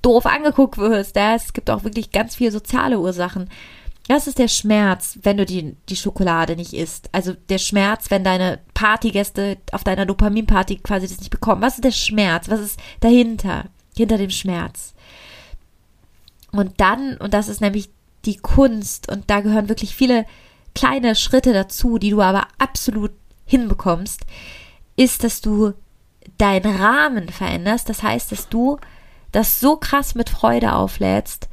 doof 0.01 0.27
angeguckt 0.27 0.79
wirst, 0.79 1.17
ja, 1.17 1.35
es 1.35 1.53
gibt 1.53 1.71
auch 1.71 1.83
wirklich 1.83 2.13
ganz 2.13 2.37
viele 2.37 2.53
soziale 2.53 3.01
Ursachen. 3.01 3.49
Das 4.07 4.27
ist 4.27 4.39
der 4.39 4.49
Schmerz, 4.49 5.19
wenn 5.23 5.39
du 5.39 5.47
die, 5.47 5.77
die 5.89 5.97
Schokolade 5.97 6.57
nicht 6.57 6.75
isst. 6.75 7.09
Also 7.13 7.33
der 7.49 7.57
Schmerz, 7.57 8.11
wenn 8.11 8.23
deine 8.23 8.61
Partygäste 8.75 9.57
auf 9.73 9.83
deiner 9.83 10.05
Dopaminparty 10.05 10.77
quasi 10.77 11.09
das 11.09 11.19
nicht 11.19 11.31
bekommen. 11.31 11.63
Was 11.63 11.77
ist 11.77 11.85
der 11.85 11.91
Schmerz? 11.91 12.51
Was 12.51 12.61
ist 12.61 12.79
dahinter? 13.01 13.65
Hinter 13.97 14.19
dem 14.19 14.29
Schmerz. 14.29 14.93
Und 16.53 16.81
dann, 16.81 17.17
und 17.17 17.33
das 17.33 17.49
ist 17.49 17.63
nämlich 17.63 17.89
die 18.27 18.37
Kunst, 18.37 19.11
und 19.11 19.31
da 19.31 19.41
gehören 19.41 19.69
wirklich 19.69 19.95
viele 19.95 20.27
kleine 20.75 21.15
Schritte 21.15 21.53
dazu, 21.53 21.99
die 21.99 22.11
du 22.11 22.21
aber 22.21 22.49
absolut 22.59 23.13
hinbekommst, 23.47 24.23
ist, 24.97 25.25
dass 25.25 25.41
du 25.41 25.73
deinen 26.39 26.77
Rahmen 26.77 27.29
veränderst. 27.29 27.89
Das 27.89 28.03
heißt, 28.03 28.33
dass 28.33 28.49
du 28.49 28.79
das 29.33 29.61
so 29.61 29.77
krass 29.77 30.15
mit 30.15 30.31
Freude 30.31 30.75
auflädst, 30.75 31.49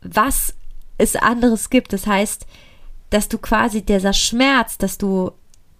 was 0.00 0.54
es 0.96 1.16
anderes 1.16 1.70
gibt. 1.70 1.92
Das 1.92 2.06
heißt, 2.06 2.46
dass 3.10 3.28
du 3.28 3.38
quasi 3.38 3.82
dieser 3.82 4.12
Schmerz, 4.12 4.78
dass 4.78 4.98
du 4.98 5.32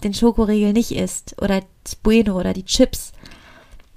den 0.02 0.14
Schokoriegel 0.14 0.72
nicht 0.72 0.92
isst 0.92 1.40
oder 1.42 1.62
das 1.82 1.96
Bueno 1.96 2.38
oder 2.38 2.52
die 2.52 2.64
Chips 2.64 3.12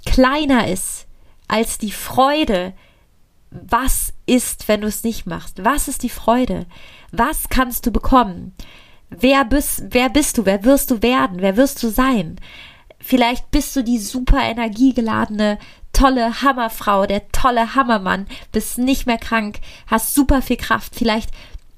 kleiner 0.06 0.68
ist 0.68 1.08
als 1.48 1.78
die 1.78 1.92
Freude, 1.92 2.74
was 3.52 4.14
ist, 4.26 4.68
wenn 4.68 4.82
du 4.82 4.88
es 4.88 5.04
nicht 5.04 5.26
machst? 5.28 5.64
Was 5.64 5.88
ist 5.88 6.04
die 6.04 6.10
Freude? 6.10 6.66
Was 7.12 7.50
kannst 7.50 7.86
du 7.86 7.92
bekommen? 7.92 8.54
Wer 9.10 9.44
bist, 9.44 9.84
wer 9.90 10.10
bist 10.10 10.38
du? 10.38 10.46
Wer 10.46 10.64
wirst 10.64 10.90
du 10.90 11.02
werden? 11.02 11.42
Wer 11.42 11.58
wirst 11.58 11.84
du 11.84 11.90
sein? 11.90 12.38
Vielleicht 13.00 13.52
bist 13.52 13.76
du 13.76 13.84
die 13.84 14.00
super 14.00 14.42
energiegeladene, 14.42 15.60
tolle 15.92 16.42
Hammerfrau, 16.42 17.06
der 17.06 17.30
tolle 17.32 17.76
Hammermann, 17.76 18.28
bist 18.54 18.78
nicht 18.78 19.06
mehr 19.06 19.18
krank, 19.18 19.60
hast 19.88 20.16
super 20.16 20.42
viel 20.42 20.58
Kraft. 20.58 20.96
Vielleicht 20.96 21.32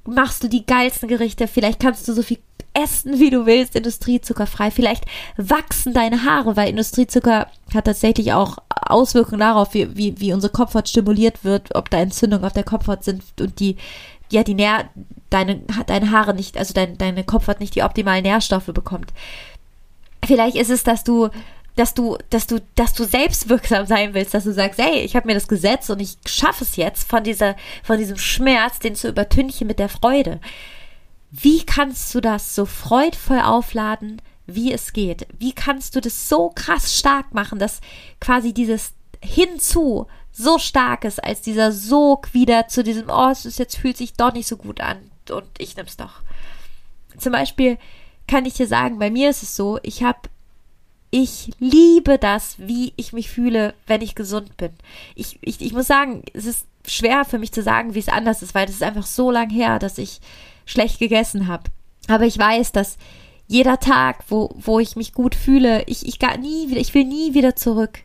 machst 0.06 0.44
du 0.44 0.48
die 0.48 0.66
geilsten 0.66 1.10
Gerichte, 1.10 1.48
vielleicht 1.48 1.80
kannst 1.80 2.08
du 2.08 2.14
so 2.14 2.22
viel 2.22 2.40
essen, 2.74 3.20
wie 3.20 3.30
du 3.30 3.46
willst, 3.46 3.76
industriezuckerfrei. 3.76 4.72
Vielleicht 4.72 5.06
wachsen 5.38 5.94
deine 5.94 6.24
Haare, 6.24 6.56
weil 6.56 6.70
Industriezucker 6.70 7.48
hat 7.74 7.86
tatsächlich 7.86 8.34
auch 8.34 8.58
Auswirkungen 8.70 9.40
darauf, 9.40 9.74
wie, 9.74 9.96
wie, 9.96 10.20
wie 10.20 10.34
unsere 10.34 10.52
Kopfhaut 10.52 10.90
stimuliert 10.90 11.44
wird, 11.44 11.76
ob 11.76 11.90
da 11.90 12.00
Entzündungen 12.00 12.46
auf 12.46 12.54
der 12.54 12.64
Kopfhaut 12.64 13.04
sind 13.04 13.24
und 13.40 13.60
die, 13.60 13.78
ja, 14.32 14.44
die 14.44 14.56
Nähr, 14.56 14.90
deine, 15.30 15.62
deine 15.86 16.12
Haare 16.12 16.34
nicht, 16.34 16.58
also 16.58 16.74
dein, 16.74 16.98
deine 16.98 17.24
Kopfhaut 17.24 17.60
nicht 17.60 17.76
die 17.76 17.84
optimalen 17.84 18.24
Nährstoffe 18.24 18.66
bekommt. 18.66 19.14
Vielleicht 20.26 20.56
ist 20.56 20.70
es, 20.70 20.84
dass 20.84 21.04
du 21.04 21.30
dass 21.76 21.94
du, 21.96 22.18
dass 22.30 22.46
du, 22.48 22.60
dass 22.76 22.94
du 22.94 23.04
selbstwirksam 23.04 23.88
sein 23.88 24.14
willst, 24.14 24.34
dass 24.34 24.44
du 24.44 24.54
sagst, 24.54 24.80
hey, 24.80 25.02
ich 25.02 25.16
habe 25.16 25.28
mir 25.28 25.34
das 25.34 25.48
gesetzt 25.48 25.90
und 25.90 26.00
ich 26.00 26.18
schaffe 26.26 26.64
es 26.64 26.76
jetzt 26.76 27.10
von 27.10 27.24
dieser, 27.24 27.56
von 27.84 27.98
diesem 27.98 28.18
Schmerz, 28.18 28.80
den 28.80 28.96
zu 28.96 29.10
übertünchen 29.10 29.68
mit 29.68 29.80
der 29.80 29.90
Freude. 29.90 30.40
Wie 31.36 31.66
kannst 31.66 32.14
du 32.14 32.22
das 32.22 32.54
so 32.54 32.66
freudvoll 32.66 33.40
aufladen, 33.40 34.22
wie 34.46 34.72
es 34.72 34.94
geht? 34.94 35.26
Wie 35.40 35.52
kannst 35.52 35.96
du 35.96 36.00
das 36.00 36.30
so 36.30 36.52
krass 36.54 36.96
stark 36.96 37.34
machen, 37.34 37.58
dass 37.58 37.82
quasi 38.20 38.54
dieses 38.54 38.94
hinzu 39.20 40.06
so 40.32 40.60
stark 40.60 41.06
ist, 41.06 41.24
als 41.24 41.42
dieser 41.42 41.72
Sog 41.72 42.36
wieder 42.36 42.68
zu 42.68 42.84
diesem, 42.84 43.10
oh, 43.10 43.30
es 43.32 43.48
ist 43.48 43.58
jetzt 43.58 43.78
fühlt 43.78 43.98
sich 43.98 44.14
doch 44.14 44.32
nicht 44.32 44.48
so 44.48 44.58
gut 44.58 44.80
an 44.80 45.10
und 45.32 45.48
ich 45.58 45.76
nimm's 45.76 45.98
doch. 45.98 46.22
Zum 47.18 47.32
Beispiel 47.32 47.80
kann 48.28 48.46
ich 48.46 48.54
dir 48.54 48.68
sagen, 48.68 49.00
bei 49.00 49.10
mir 49.10 49.32
ist 49.32 49.42
es 49.42 49.56
so, 49.56 49.80
ich 49.82 50.04
habe 50.04 50.30
ich 51.10 51.52
liebe 51.60 52.20
das, 52.20 52.56
wie 52.60 52.94
ich 52.96 53.12
mich 53.12 53.30
fühle, 53.30 53.74
wenn 53.88 54.02
ich 54.02 54.14
gesund 54.14 54.56
bin. 54.58 54.72
Ich, 55.16 55.40
ich, 55.42 55.62
ich 55.62 55.74
muss 55.74 55.88
sagen, 55.88 56.24
es 56.34 56.46
ist 56.46 56.68
schwer 56.88 57.26
für 57.26 57.40
mich 57.40 57.52
zu 57.52 57.64
sagen, 57.64 57.96
wie 57.96 58.00
es 58.00 58.10
anders 58.10 58.42
ist, 58.44 58.54
weil 58.54 58.68
es 58.68 58.76
ist 58.76 58.84
einfach 58.84 59.06
so 59.06 59.32
lang 59.32 59.50
her, 59.50 59.80
dass 59.80 59.98
ich 59.98 60.22
schlecht 60.66 61.00
gegessen 61.00 61.48
habe. 61.48 61.64
Aber 62.08 62.26
ich 62.26 62.38
weiß, 62.38 62.72
dass 62.72 62.98
jeder 63.48 63.80
Tag, 63.80 64.24
wo, 64.30 64.56
wo 64.56 64.80
ich 64.80 64.96
mich 64.96 65.14
gut 65.14 65.36
fühle, 65.36 65.84
ich, 65.86 66.08
ich 66.08 66.20
gar 66.20 66.38
nie 66.38 66.70
wieder, 66.70 66.82
ich 66.82 66.94
will 66.94 67.06
nie 67.06 67.34
wieder 67.34 67.56
zurück. 67.56 68.00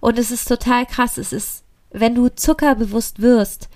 Und 0.00 0.18
es 0.18 0.30
ist 0.30 0.46
total 0.48 0.86
krass. 0.86 1.18
Es 1.18 1.32
ist, 1.32 1.64
wenn 1.90 2.14
du 2.14 2.28
zuckerbewusst 2.28 3.20
wirst, 3.22 3.68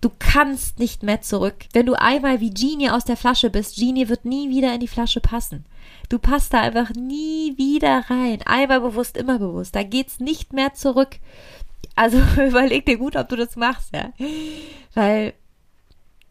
du 0.00 0.10
kannst 0.18 0.78
nicht 0.78 1.02
mehr 1.02 1.20
zurück. 1.20 1.66
Wenn 1.72 1.86
du 1.86 1.94
einmal 1.94 2.40
wie 2.40 2.50
Genie 2.50 2.90
aus 2.90 3.04
der 3.04 3.16
Flasche 3.16 3.50
bist, 3.50 3.76
Genie 3.76 4.08
wird 4.08 4.24
nie 4.24 4.50
wieder 4.50 4.72
in 4.74 4.80
die 4.80 4.88
Flasche 4.88 5.20
passen. 5.20 5.64
Du 6.08 6.18
passt 6.18 6.54
da 6.54 6.60
einfach 6.60 6.90
nie 6.94 7.56
wieder 7.56 8.04
rein. 8.08 8.40
Einmal 8.44 8.80
bewusst, 8.80 9.16
immer 9.16 9.38
bewusst. 9.38 9.74
Da 9.74 9.82
geht's 9.82 10.20
nicht 10.20 10.52
mehr 10.52 10.74
zurück. 10.74 11.18
Also 11.94 12.18
überleg 12.46 12.86
dir 12.86 12.96
gut, 12.96 13.16
ob 13.16 13.28
du 13.28 13.36
das 13.36 13.56
machst, 13.56 13.94
ja. 13.94 14.12
Weil 14.94 15.34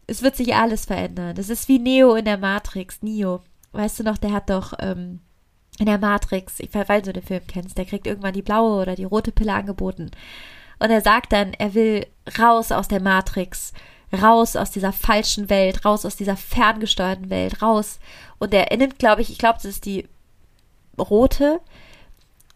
es 0.08 0.22
wird 0.22 0.36
sich 0.36 0.54
alles 0.54 0.86
verändern. 0.86 1.36
Das 1.36 1.50
ist 1.50 1.68
wie 1.68 1.78
Neo 1.78 2.16
in 2.16 2.24
der 2.24 2.38
Matrix. 2.38 3.02
Neo. 3.02 3.42
Weißt 3.72 4.00
du 4.00 4.02
noch, 4.02 4.16
der 4.16 4.32
hat 4.32 4.50
doch 4.50 4.72
ähm, 4.80 5.20
in 5.78 5.86
der 5.86 5.98
Matrix, 5.98 6.58
ich 6.58 6.74
weiß, 6.74 6.88
weil 6.88 7.02
du 7.02 7.12
den 7.12 7.22
Film 7.22 7.42
kennst, 7.46 7.78
der 7.78 7.84
kriegt 7.84 8.06
irgendwann 8.06 8.32
die 8.32 8.42
blaue 8.42 8.80
oder 8.82 8.96
die 8.96 9.04
rote 9.04 9.30
Pille 9.30 9.52
angeboten. 9.52 10.10
Und 10.78 10.90
er 10.90 11.02
sagt 11.02 11.32
dann, 11.32 11.52
er 11.52 11.74
will 11.74 12.06
raus 12.38 12.72
aus 12.72 12.88
der 12.88 13.00
Matrix, 13.00 13.74
raus 14.12 14.56
aus 14.56 14.70
dieser 14.70 14.92
falschen 14.92 15.50
Welt, 15.50 15.84
raus 15.84 16.06
aus 16.06 16.16
dieser 16.16 16.36
ferngesteuerten 16.36 17.28
Welt, 17.28 17.60
raus. 17.60 18.00
Und 18.38 18.54
er, 18.54 18.70
er 18.70 18.78
nimmt, 18.78 18.98
glaube 18.98 19.20
ich, 19.20 19.30
ich 19.30 19.38
glaube, 19.38 19.56
das 19.56 19.66
ist 19.66 19.84
die 19.84 20.08
rote 20.98 21.60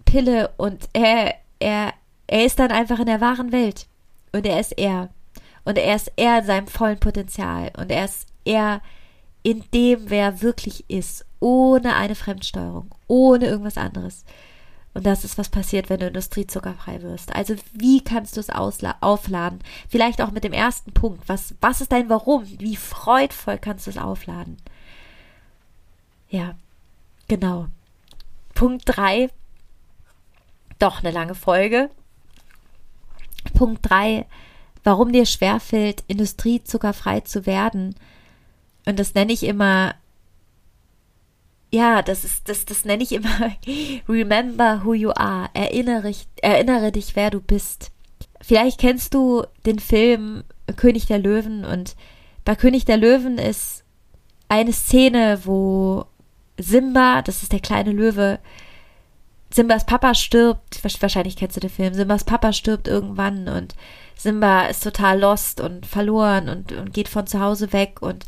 Pille 0.06 0.50
und 0.56 0.88
er, 0.94 1.34
er, 1.58 1.92
er 2.26 2.44
ist 2.46 2.58
dann 2.58 2.72
einfach 2.72 2.98
in 2.98 3.06
der 3.06 3.20
wahren 3.20 3.52
Welt. 3.52 3.86
Und 4.32 4.46
er 4.46 4.58
ist 4.58 4.72
er. 4.72 5.10
Und 5.64 5.78
er 5.78 5.96
ist 5.96 6.12
er 6.16 6.40
in 6.40 6.46
seinem 6.46 6.66
vollen 6.66 6.98
Potenzial. 6.98 7.70
Und 7.76 7.90
er 7.90 8.04
ist 8.04 8.26
er 8.44 8.82
in 9.42 9.64
dem, 9.72 10.10
wer 10.10 10.24
er 10.24 10.42
wirklich 10.42 10.88
ist. 10.88 11.24
Ohne 11.40 11.96
eine 11.96 12.14
Fremdsteuerung. 12.14 12.90
Ohne 13.06 13.46
irgendwas 13.46 13.76
anderes. 13.78 14.24
Und 14.94 15.06
das 15.06 15.24
ist, 15.24 15.38
was 15.38 15.48
passiert, 15.48 15.88
wenn 15.88 16.00
du 16.00 16.08
industriezuckerfrei 16.08 17.00
wirst. 17.02 17.34
Also 17.34 17.54
wie 17.72 18.04
kannst 18.04 18.36
du 18.36 18.40
es 18.40 18.50
aufladen? 18.50 19.60
Vielleicht 19.88 20.20
auch 20.20 20.32
mit 20.32 20.44
dem 20.44 20.52
ersten 20.52 20.92
Punkt. 20.92 21.28
Was, 21.28 21.54
was 21.60 21.80
ist 21.80 21.92
dein 21.92 22.10
Warum? 22.10 22.44
Wie 22.46 22.76
freudvoll 22.76 23.58
kannst 23.58 23.86
du 23.86 23.90
es 23.90 23.98
aufladen? 23.98 24.58
Ja, 26.28 26.54
genau. 27.28 27.68
Punkt 28.54 28.82
drei. 28.86 29.30
Doch 30.78 31.00
eine 31.00 31.10
lange 31.10 31.34
Folge. 31.34 31.90
Punkt 33.54 33.88
drei 33.88 34.26
warum 34.84 35.12
dir 35.12 35.26
schwerfällt, 35.26 36.02
industriezuckerfrei 36.08 37.20
zu 37.20 37.46
werden. 37.46 37.94
Und 38.84 38.98
das 38.98 39.14
nenne 39.14 39.32
ich 39.32 39.44
immer, 39.44 39.94
ja, 41.70 42.02
das 42.02 42.24
ist, 42.24 42.48
das, 42.48 42.64
das 42.64 42.84
nenne 42.84 43.02
ich 43.02 43.12
immer 43.12 43.52
Remember 44.08 44.82
who 44.84 44.94
you 44.94 45.10
are. 45.10 45.48
Erinnere, 45.54 46.12
erinnere 46.42 46.92
dich, 46.92 47.16
wer 47.16 47.30
du 47.30 47.40
bist. 47.40 47.90
Vielleicht 48.40 48.78
kennst 48.78 49.14
du 49.14 49.44
den 49.64 49.78
Film 49.78 50.44
König 50.76 51.06
der 51.06 51.18
Löwen 51.18 51.64
und 51.64 51.96
bei 52.44 52.56
König 52.56 52.84
der 52.84 52.96
Löwen 52.96 53.38
ist 53.38 53.84
eine 54.48 54.72
Szene, 54.72 55.40
wo 55.44 56.04
Simba, 56.58 57.22
das 57.22 57.42
ist 57.42 57.52
der 57.52 57.60
kleine 57.60 57.92
Löwe, 57.92 58.38
Simbas 59.52 59.84
Papa 59.84 60.14
stirbt, 60.14 60.82
wahrscheinlich 61.02 61.36
kennst 61.36 61.56
du 61.56 61.60
den 61.60 61.70
Film, 61.70 61.94
Simbas 61.94 62.24
Papa 62.24 62.52
stirbt 62.52 62.88
irgendwann 62.88 63.48
und 63.48 63.74
Simba 64.16 64.66
ist 64.66 64.82
total 64.82 65.20
lost 65.20 65.60
und 65.60 65.84
verloren 65.84 66.48
und, 66.48 66.72
und 66.72 66.94
geht 66.94 67.08
von 67.08 67.26
zu 67.26 67.40
Hause 67.40 67.72
weg 67.72 68.00
und 68.00 68.26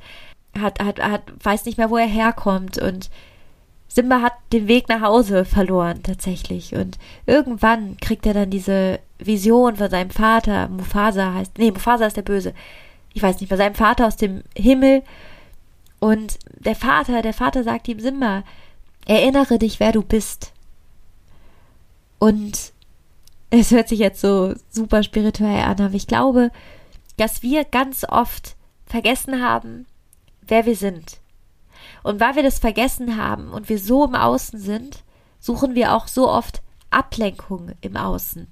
hat, 0.59 0.81
hat, 0.81 1.01
hat, 1.01 1.22
weiß 1.43 1.64
nicht 1.64 1.79
mehr, 1.79 1.91
wo 1.91 1.97
er 1.97 2.07
herkommt 2.07 2.79
und 2.79 3.11
Simba 3.89 4.22
hat 4.22 4.33
den 4.53 4.66
Weg 4.66 4.89
nach 4.89 5.03
Hause 5.03 5.45
verloren 5.45 6.03
tatsächlich 6.03 6.75
und 6.75 6.99
irgendwann 7.27 7.97
kriegt 7.99 8.27
er 8.27 8.35
dann 8.35 8.51
diese 8.51 8.99
Vision 9.18 9.77
von 9.77 9.89
seinem 9.89 10.11
Vater, 10.11 10.68
Mufasa 10.68 11.35
heißt, 11.35 11.59
nee, 11.59 11.70
Mufasa 11.70 12.07
ist 12.07 12.16
der 12.16 12.22
Böse, 12.22 12.55
ich 13.12 13.22
weiß 13.22 13.41
nicht, 13.41 13.49
von 13.49 13.59
seinem 13.59 13.77
Vater 13.77 14.07
aus 14.07 14.16
dem 14.16 14.43
Himmel 14.57 15.03
und 16.01 16.39
der 16.59 16.75
Vater, 16.75 17.22
der 17.22 17.35
Vater 17.35 17.62
sagt 17.62 17.89
ihm 17.89 18.01
Simba, 18.01 18.43
erinnere 19.07 19.59
dich, 19.59 19.81
wer 19.81 19.93
du 19.93 20.03
bist. 20.03 20.53
Und 22.19 22.73
es 23.51 23.71
hört 23.71 23.89
sich 23.89 23.99
jetzt 23.99 24.21
so 24.21 24.55
super 24.71 25.03
spirituell 25.03 25.65
an, 25.65 25.81
aber 25.81 25.95
ich 25.95 26.07
glaube, 26.07 26.51
dass 27.17 27.43
wir 27.43 27.65
ganz 27.65 28.05
oft 28.05 28.57
vergessen 28.87 29.43
haben, 29.43 29.87
wer 30.43 30.67
wir 30.67 30.77
sind. 30.77 31.19
Und 32.03 32.21
weil 32.21 32.37
wir 32.37 32.43
das 32.43 32.59
vergessen 32.59 33.17
haben 33.17 33.51
und 33.51 33.69
wir 33.69 33.79
so 33.79 34.05
im 34.05 34.15
Außen 34.15 34.59
sind, 34.59 35.03
suchen 35.41 35.75
wir 35.75 35.95
auch 35.95 36.09
so 36.09 36.29
oft 36.29 36.62
Ablenkung 36.91 37.73
im 37.81 37.97
Außen. 37.97 38.47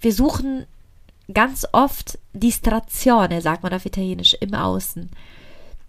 Wir 0.00 0.12
suchen 0.12 0.66
ganz 1.32 1.66
oft 1.72 2.18
Distrazione, 2.32 3.40
sagt 3.40 3.62
man 3.62 3.72
auf 3.72 3.86
Italienisch, 3.86 4.34
im 4.40 4.54
Außen. 4.54 5.10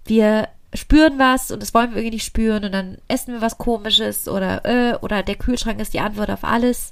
Wir 0.05 0.49
spüren 0.73 1.17
was 1.17 1.51
und 1.51 1.61
das 1.61 1.73
wollen 1.73 1.91
wir 1.91 1.97
irgendwie 1.97 2.15
nicht 2.15 2.25
spüren 2.25 2.65
und 2.65 2.71
dann 2.71 2.97
essen 3.07 3.33
wir 3.33 3.41
was 3.41 3.57
komisches 3.57 4.27
oder 4.27 4.65
äh, 4.65 4.95
oder 4.97 5.23
der 5.23 5.35
Kühlschrank 5.35 5.79
ist 5.79 5.93
die 5.93 5.99
Antwort 5.99 6.29
auf 6.29 6.43
alles, 6.43 6.91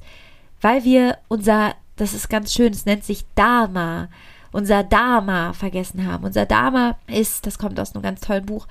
weil 0.62 0.84
wir 0.84 1.18
unser, 1.28 1.76
das 1.98 2.14
ist 2.14 2.30
ganz 2.30 2.54
schön, 2.54 2.72
es 2.72 2.86
nennt 2.86 3.04
sich 3.04 3.26
Dharma, 3.36 4.10
unser 4.52 4.84
Dharma 4.84 5.54
vergessen 5.54 6.06
haben. 6.06 6.24
Unser 6.24 6.46
Dharma 6.46 6.98
ist, 7.08 7.46
das 7.46 7.58
kommt 7.58 7.80
aus 7.80 7.94
einem 7.94 8.04
ganz 8.04 8.22
tollen 8.22 8.46
Buch, 8.46 8.68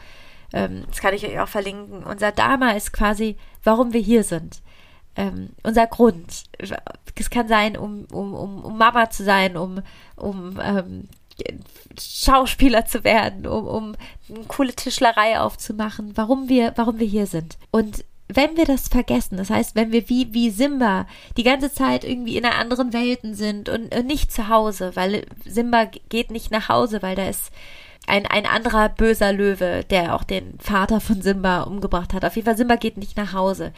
ähm, 0.55 0.85
das 0.89 1.01
kann 1.01 1.15
ich 1.15 1.27
euch 1.27 1.39
auch 1.41 1.49
verlinken. 1.49 2.05
Unser 2.05 2.33
Dharma 2.33 2.71
ist 2.71 2.93
quasi, 2.93 3.37
warum 3.63 3.93
wir 3.93 4.01
hier 4.01 4.25
sind. 4.25 4.63
Ähm, 5.17 5.51
unser 5.63 5.87
Grund. 5.87 6.45
Es 7.17 7.31
kann 7.31 7.47
sein, 7.47 7.77
um, 7.77 8.07
um, 8.13 8.35
um, 8.35 8.65
um 8.65 8.79
Mama 8.79 9.11
zu 9.11 9.25
sein, 9.25 9.57
um, 9.57 9.83
um 10.17 10.59
ähm, 10.63 11.09
Schauspieler 12.01 12.87
zu 12.87 13.05
werden, 13.05 13.47
um, 13.47 13.67
um 13.67 13.97
eine 14.29 14.45
coole 14.47 14.73
Tischlerei 14.73 15.39
aufzumachen, 15.39 16.13
warum 16.17 16.49
wir, 16.49 16.73
warum 16.77 16.99
wir 16.99 17.07
hier 17.07 17.27
sind. 17.27 17.59
Und 17.71 18.05
wenn 18.29 18.57
wir 18.57 18.65
das 18.65 18.89
vergessen, 18.89 19.37
das 19.37 19.51
heißt, 19.51 19.77
wenn 19.77 19.93
wir 19.93 20.09
wie, 20.09 20.33
wie 20.33 20.51
Simba 20.51 21.07
die 21.37 21.43
ganze 21.43 21.73
Zeit 21.73 22.05
irgendwie 22.05 22.37
in 22.37 22.45
einer 22.45 22.57
anderen 22.57 22.93
Welten 22.93 23.35
sind 23.35 23.69
und, 23.69 23.95
und 23.95 24.07
nicht 24.07 24.33
zu 24.33 24.49
Hause, 24.49 24.93
weil 24.95 25.27
Simba 25.45 25.85
geht 26.09 26.31
nicht 26.31 26.51
nach 26.51 26.69
Hause, 26.69 27.03
weil 27.03 27.17
da 27.17 27.29
ist 27.29 27.53
ein, 28.07 28.27
ein 28.27 28.47
anderer 28.47 28.89
böser 28.89 29.33
Löwe, 29.33 29.85
der 29.89 30.15
auch 30.15 30.25
den 30.25 30.59
Vater 30.59 31.01
von 31.01 31.23
Simba 31.23 31.63
umgebracht 31.63 32.15
hat. 32.15 32.25
Auf 32.25 32.37
jeden 32.37 32.47
Fall, 32.47 32.57
Simba 32.57 32.77
geht 32.77 32.97
nicht 32.97 33.17
nach 33.17 33.33
Hause. 33.33 33.73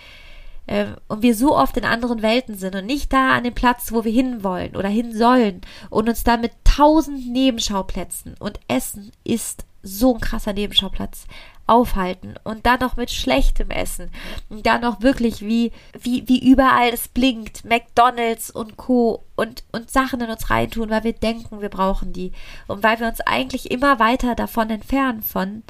Ähm, 0.68 0.96
und 1.08 1.22
wir 1.22 1.34
so 1.34 1.56
oft 1.56 1.76
in 1.76 1.84
anderen 1.84 2.22
Welten 2.22 2.56
sind 2.56 2.74
und 2.74 2.86
nicht 2.86 3.12
da 3.12 3.34
an 3.34 3.44
dem 3.44 3.54
Platz, 3.54 3.92
wo 3.92 4.04
wir 4.04 4.12
hinwollen 4.12 4.76
oder 4.76 4.88
hin 4.88 5.16
sollen 5.16 5.60
und 5.90 6.08
uns 6.08 6.24
da 6.24 6.36
mit 6.36 6.52
tausend 6.64 7.28
Nebenschauplätzen 7.32 8.34
und 8.38 8.58
Essen 8.68 9.12
ist 9.24 9.64
so 9.82 10.14
ein 10.14 10.20
krasser 10.20 10.52
Nebenschauplatz 10.52 11.26
aufhalten 11.66 12.34
und 12.44 12.64
dann 12.66 12.80
noch 12.80 12.96
mit 12.96 13.10
schlechtem 13.10 13.70
Essen 13.70 14.10
und 14.48 14.66
dann 14.66 14.82
noch 14.82 15.02
wirklich 15.02 15.42
wie 15.42 15.72
wie 15.98 16.26
wie 16.28 16.50
überall 16.50 16.90
es 16.90 17.08
blinkt 17.08 17.64
McDonald's 17.64 18.50
und 18.50 18.76
Co. 18.76 19.24
und 19.34 19.64
und 19.72 19.90
Sachen 19.90 20.20
in 20.20 20.30
uns 20.30 20.48
reintun, 20.50 20.90
weil 20.90 21.04
wir 21.04 21.12
denken, 21.12 21.60
wir 21.60 21.68
brauchen 21.68 22.12
die. 22.12 22.32
Und 22.68 22.82
weil 22.82 23.00
wir 23.00 23.08
uns 23.08 23.20
eigentlich 23.20 23.70
immer 23.70 23.98
weiter 23.98 24.34
davon 24.34 24.70
entfernen 24.70 25.22
von 25.22 25.62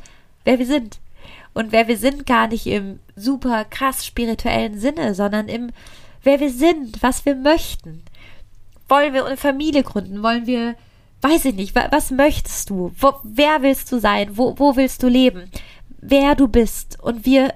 wer 0.44 0.58
wir 0.58 0.66
sind 0.66 1.00
und 1.56 1.72
wer 1.72 1.88
wir 1.88 1.98
sind 1.98 2.26
gar 2.26 2.48
nicht 2.48 2.66
im 2.66 3.00
super 3.16 3.64
krass 3.64 4.06
spirituellen 4.06 4.78
Sinne, 4.78 5.14
sondern 5.14 5.48
im 5.48 5.70
wer 6.22 6.40
wir 6.40 6.50
sind, 6.50 7.02
was 7.02 7.24
wir 7.26 7.34
möchten. 7.34 8.02
Wollen 8.88 9.14
wir 9.14 9.26
eine 9.26 9.36
Familie 9.36 9.82
gründen? 9.82 10.22
Wollen 10.22 10.46
wir 10.46 10.76
weiß 11.22 11.46
ich 11.46 11.54
nicht, 11.54 11.74
was 11.74 12.10
möchtest 12.10 12.70
du? 12.70 12.92
Wo, 13.00 13.14
wer 13.24 13.62
willst 13.62 13.90
du 13.90 13.98
sein? 13.98 14.36
Wo, 14.36 14.54
wo 14.58 14.76
willst 14.76 15.02
du 15.02 15.08
leben? 15.08 15.50
wer 16.08 16.34
du 16.34 16.48
bist 16.48 16.98
und 17.02 17.24
wir, 17.24 17.52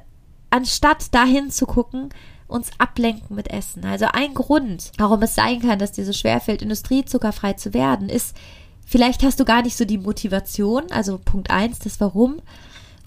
anstatt 0.50 1.14
dahin 1.14 1.50
zu 1.50 1.66
gucken, 1.66 2.10
uns 2.48 2.70
ablenken 2.78 3.36
mit 3.36 3.48
Essen. 3.48 3.84
Also 3.84 4.06
ein 4.12 4.34
Grund, 4.34 4.90
warum 4.98 5.22
es 5.22 5.36
sein 5.36 5.60
kann, 5.60 5.78
dass 5.78 5.92
dir 5.92 6.04
so 6.04 6.12
schwerfällt, 6.12 6.62
industriezuckerfrei 6.62 7.52
zu 7.52 7.72
werden, 7.74 8.08
ist, 8.08 8.36
vielleicht 8.84 9.22
hast 9.22 9.38
du 9.38 9.44
gar 9.44 9.62
nicht 9.62 9.76
so 9.76 9.84
die 9.84 9.98
Motivation, 9.98 10.90
also 10.90 11.18
Punkt 11.18 11.50
eins, 11.50 11.78
das 11.78 12.00
Warum, 12.00 12.42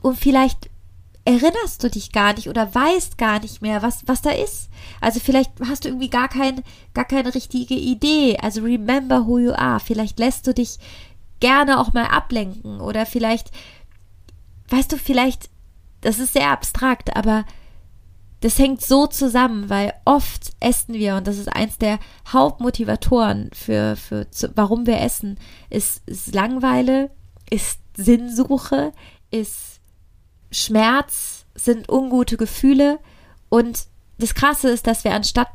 und 0.01 0.17
vielleicht 0.17 0.69
erinnerst 1.25 1.83
du 1.83 1.89
dich 1.89 2.11
gar 2.11 2.33
nicht 2.33 2.49
oder 2.49 2.73
weißt 2.73 3.17
gar 3.17 3.39
nicht 3.39 3.61
mehr, 3.61 3.81
was, 3.81 4.07
was 4.07 4.21
da 4.21 4.31
ist. 4.31 4.69
Also 4.99 5.19
vielleicht 5.19 5.51
hast 5.67 5.85
du 5.85 5.89
irgendwie 5.89 6.09
gar 6.09 6.27
kein, 6.27 6.63
gar 6.93 7.05
keine 7.05 7.33
richtige 7.33 7.75
Idee. 7.75 8.37
Also 8.41 8.61
remember 8.61 9.25
who 9.25 9.39
you 9.39 9.53
are. 9.53 9.79
Vielleicht 9.79 10.19
lässt 10.19 10.47
du 10.47 10.53
dich 10.53 10.79
gerne 11.39 11.79
auch 11.79 11.93
mal 11.93 12.05
ablenken 12.05 12.81
oder 12.81 13.05
vielleicht 13.05 13.51
weißt 14.73 14.91
du, 14.91 14.97
vielleicht, 14.97 15.49
das 16.01 16.19
ist 16.19 16.33
sehr 16.33 16.51
abstrakt, 16.51 17.15
aber 17.15 17.45
das 18.41 18.59
hängt 18.59 18.81
so 18.81 19.07
zusammen, 19.07 19.69
weil 19.69 19.93
oft 20.03 20.51
essen 20.59 20.95
wir, 20.95 21.15
und 21.15 21.27
das 21.27 21.37
ist 21.37 21.47
eins 21.47 21.77
der 21.77 21.99
Hauptmotivatoren 22.27 23.49
für, 23.53 23.95
für 23.95 24.27
warum 24.55 24.85
wir 24.85 24.99
essen, 24.99 25.37
ist, 25.69 26.01
ist 26.07 26.33
Langweile, 26.33 27.09
ist 27.49 27.79
Sinnsuche, 27.95 28.91
ist 29.31 29.72
Schmerz, 30.53 31.45
sind 31.55 31.89
ungute 31.89 32.37
Gefühle. 32.37 32.99
Und 33.49 33.85
das 34.17 34.35
Krasse 34.35 34.69
ist, 34.69 34.87
dass 34.87 35.03
wir 35.03 35.13
anstatt 35.13 35.49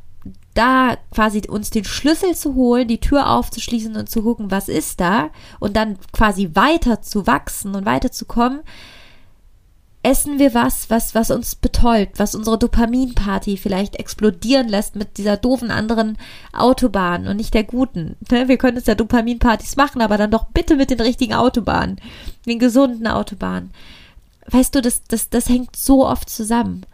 da 0.54 0.96
quasi 1.12 1.42
uns 1.48 1.70
den 1.70 1.84
Schlüssel 1.84 2.34
zu 2.34 2.54
holen, 2.54 2.88
die 2.88 3.00
Tür 3.00 3.30
aufzuschließen 3.30 3.96
und 3.96 4.10
zu 4.10 4.22
gucken, 4.22 4.50
was 4.50 4.68
ist 4.68 5.00
da, 5.00 5.30
und 5.60 5.76
dann 5.76 5.98
quasi 6.12 6.50
weiter 6.54 7.00
zu 7.00 7.26
wachsen 7.26 7.76
und 7.76 7.86
weiter 7.86 8.10
zu 8.10 8.24
kommen, 8.24 8.60
essen 10.02 10.38
wir 10.38 10.54
was, 10.54 10.90
was, 10.90 11.14
was 11.14 11.30
uns 11.30 11.54
betäubt, 11.54 12.18
was 12.18 12.34
unsere 12.34 12.58
Dopaminparty 12.58 13.56
vielleicht 13.56 13.96
explodieren 13.96 14.68
lässt 14.68 14.96
mit 14.96 15.18
dieser 15.18 15.36
doofen 15.36 15.70
anderen 15.70 16.16
Autobahn 16.52 17.26
und 17.26 17.36
nicht 17.36 17.54
der 17.54 17.64
guten. 17.64 18.16
Ne? 18.30 18.48
Wir 18.48 18.58
können 18.58 18.78
uns 18.78 18.86
ja 18.86 18.94
Dopaminpartys 18.94 19.76
machen, 19.76 20.00
aber 20.00 20.16
dann 20.16 20.30
doch 20.30 20.46
bitte 20.46 20.76
mit 20.76 20.90
den 20.90 21.00
richtigen 21.00 21.34
Autobahnen, 21.34 22.00
den 22.46 22.58
gesunden 22.58 23.06
Autobahnen. 23.06 23.70
Weißt 24.50 24.74
du, 24.74 24.80
das, 24.80 25.04
das, 25.04 25.28
das 25.28 25.48
hängt 25.48 25.76
so 25.76 26.06
oft 26.06 26.30
zusammen. 26.30 26.86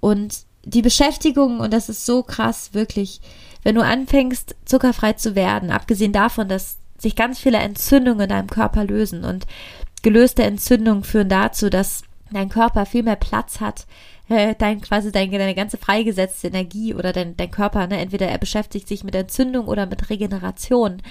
Und 0.00 0.44
die 0.64 0.82
Beschäftigung, 0.82 1.60
und 1.60 1.72
das 1.72 1.88
ist 1.88 2.04
so 2.04 2.22
krass, 2.22 2.74
wirklich, 2.74 3.20
wenn 3.62 3.76
du 3.76 3.82
anfängst, 3.82 4.56
zuckerfrei 4.64 5.12
zu 5.12 5.34
werden, 5.34 5.70
abgesehen 5.70 6.12
davon, 6.12 6.48
dass 6.48 6.78
sich 6.98 7.14
ganz 7.14 7.38
viele 7.38 7.58
Entzündungen 7.58 8.22
in 8.22 8.28
deinem 8.28 8.48
Körper 8.48 8.84
lösen 8.84 9.24
und 9.24 9.46
gelöste 10.02 10.42
Entzündungen 10.42 11.04
führen 11.04 11.28
dazu, 11.28 11.70
dass 11.70 12.02
dein 12.32 12.48
Körper 12.48 12.86
viel 12.86 13.02
mehr 13.02 13.16
Platz 13.16 13.60
hat, 13.60 13.86
äh, 14.28 14.54
dein 14.58 14.80
quasi 14.80 15.12
dein, 15.12 15.30
deine 15.30 15.54
ganze 15.54 15.76
freigesetzte 15.76 16.48
Energie 16.48 16.94
oder 16.94 17.12
dein, 17.12 17.36
dein 17.36 17.50
Körper, 17.50 17.86
ne, 17.86 17.98
entweder 17.98 18.28
er 18.28 18.38
beschäftigt 18.38 18.88
sich 18.88 19.04
mit 19.04 19.14
Entzündung 19.14 19.68
oder 19.68 19.86
mit 19.86 20.10
Regeneration. 20.10 21.02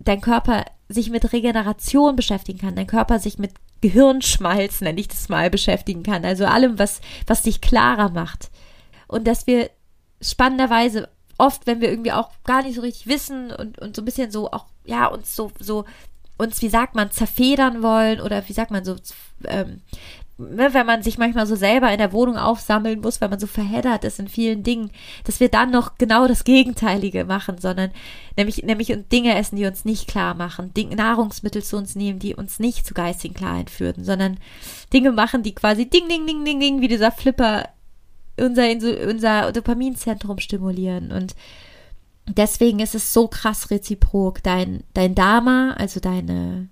Dein 0.00 0.20
Körper 0.20 0.64
sich 0.88 1.10
mit 1.10 1.32
Regeneration 1.32 2.16
beschäftigen 2.16 2.58
kann, 2.58 2.74
dein 2.74 2.88
Körper 2.88 3.20
sich 3.20 3.38
mit 3.38 3.52
Gehirnschmalz, 3.82 4.80
nenne 4.80 5.00
ich 5.00 5.08
das 5.08 5.28
mal, 5.28 5.50
beschäftigen 5.50 6.02
kann. 6.02 6.24
Also 6.24 6.46
allem, 6.46 6.78
was, 6.78 7.02
was 7.26 7.42
dich 7.42 7.60
klarer 7.60 8.08
macht. 8.08 8.50
Und 9.08 9.26
dass 9.26 9.46
wir 9.46 9.70
spannenderweise 10.22 11.08
oft, 11.36 11.66
wenn 11.66 11.80
wir 11.80 11.90
irgendwie 11.90 12.12
auch 12.12 12.30
gar 12.44 12.62
nicht 12.62 12.76
so 12.76 12.80
richtig 12.80 13.06
wissen 13.06 13.50
und, 13.50 13.78
und 13.78 13.94
so 13.94 14.02
ein 14.02 14.04
bisschen 14.04 14.30
so 14.30 14.50
auch, 14.50 14.66
ja, 14.84 15.06
uns 15.06 15.36
so, 15.36 15.52
so, 15.58 15.84
uns, 16.38 16.62
wie 16.62 16.68
sagt 16.68 16.94
man, 16.94 17.10
zerfedern 17.10 17.82
wollen 17.82 18.20
oder 18.20 18.48
wie 18.48 18.52
sagt 18.52 18.70
man 18.70 18.84
so, 18.84 18.96
ähm, 19.44 19.82
wenn 20.38 20.86
man 20.86 21.02
sich 21.02 21.18
manchmal 21.18 21.46
so 21.46 21.54
selber 21.54 21.92
in 21.92 21.98
der 21.98 22.12
Wohnung 22.12 22.36
aufsammeln 22.36 23.00
muss, 23.00 23.20
weil 23.20 23.28
man 23.28 23.38
so 23.38 23.46
verheddert 23.46 24.04
ist 24.04 24.18
in 24.18 24.28
vielen 24.28 24.62
Dingen, 24.62 24.90
dass 25.24 25.40
wir 25.40 25.48
dann 25.48 25.70
noch 25.70 25.98
genau 25.98 26.26
das 26.26 26.44
Gegenteilige 26.44 27.24
machen, 27.24 27.58
sondern 27.58 27.90
nämlich, 28.36 28.62
nämlich 28.62 28.96
Dinge 29.12 29.36
essen, 29.36 29.56
die 29.56 29.66
uns 29.66 29.84
nicht 29.84 30.08
klar 30.08 30.34
machen, 30.34 30.72
Nahrungsmittel 30.96 31.62
zu 31.62 31.76
uns 31.76 31.94
nehmen, 31.96 32.18
die 32.18 32.34
uns 32.34 32.58
nicht 32.58 32.86
zu 32.86 32.94
geistigen 32.94 33.34
Klarheit 33.34 33.70
führen, 33.70 34.04
sondern 34.04 34.38
Dinge 34.92 35.12
machen, 35.12 35.42
die 35.42 35.54
quasi 35.54 35.88
ding, 35.88 36.08
ding, 36.08 36.26
ding, 36.26 36.44
ding, 36.44 36.60
ding, 36.60 36.80
wie 36.80 36.88
dieser 36.88 37.12
Flipper 37.12 37.68
unser, 38.38 38.64
unser 39.08 39.52
Dopaminzentrum 39.52 40.38
stimulieren. 40.38 41.12
Und 41.12 41.34
deswegen 42.26 42.80
ist 42.80 42.94
es 42.94 43.12
so 43.12 43.28
krass 43.28 43.70
reziprok, 43.70 44.42
dein, 44.42 44.84
dein 44.94 45.14
Dharma, 45.14 45.74
also 45.74 46.00
deine, 46.00 46.68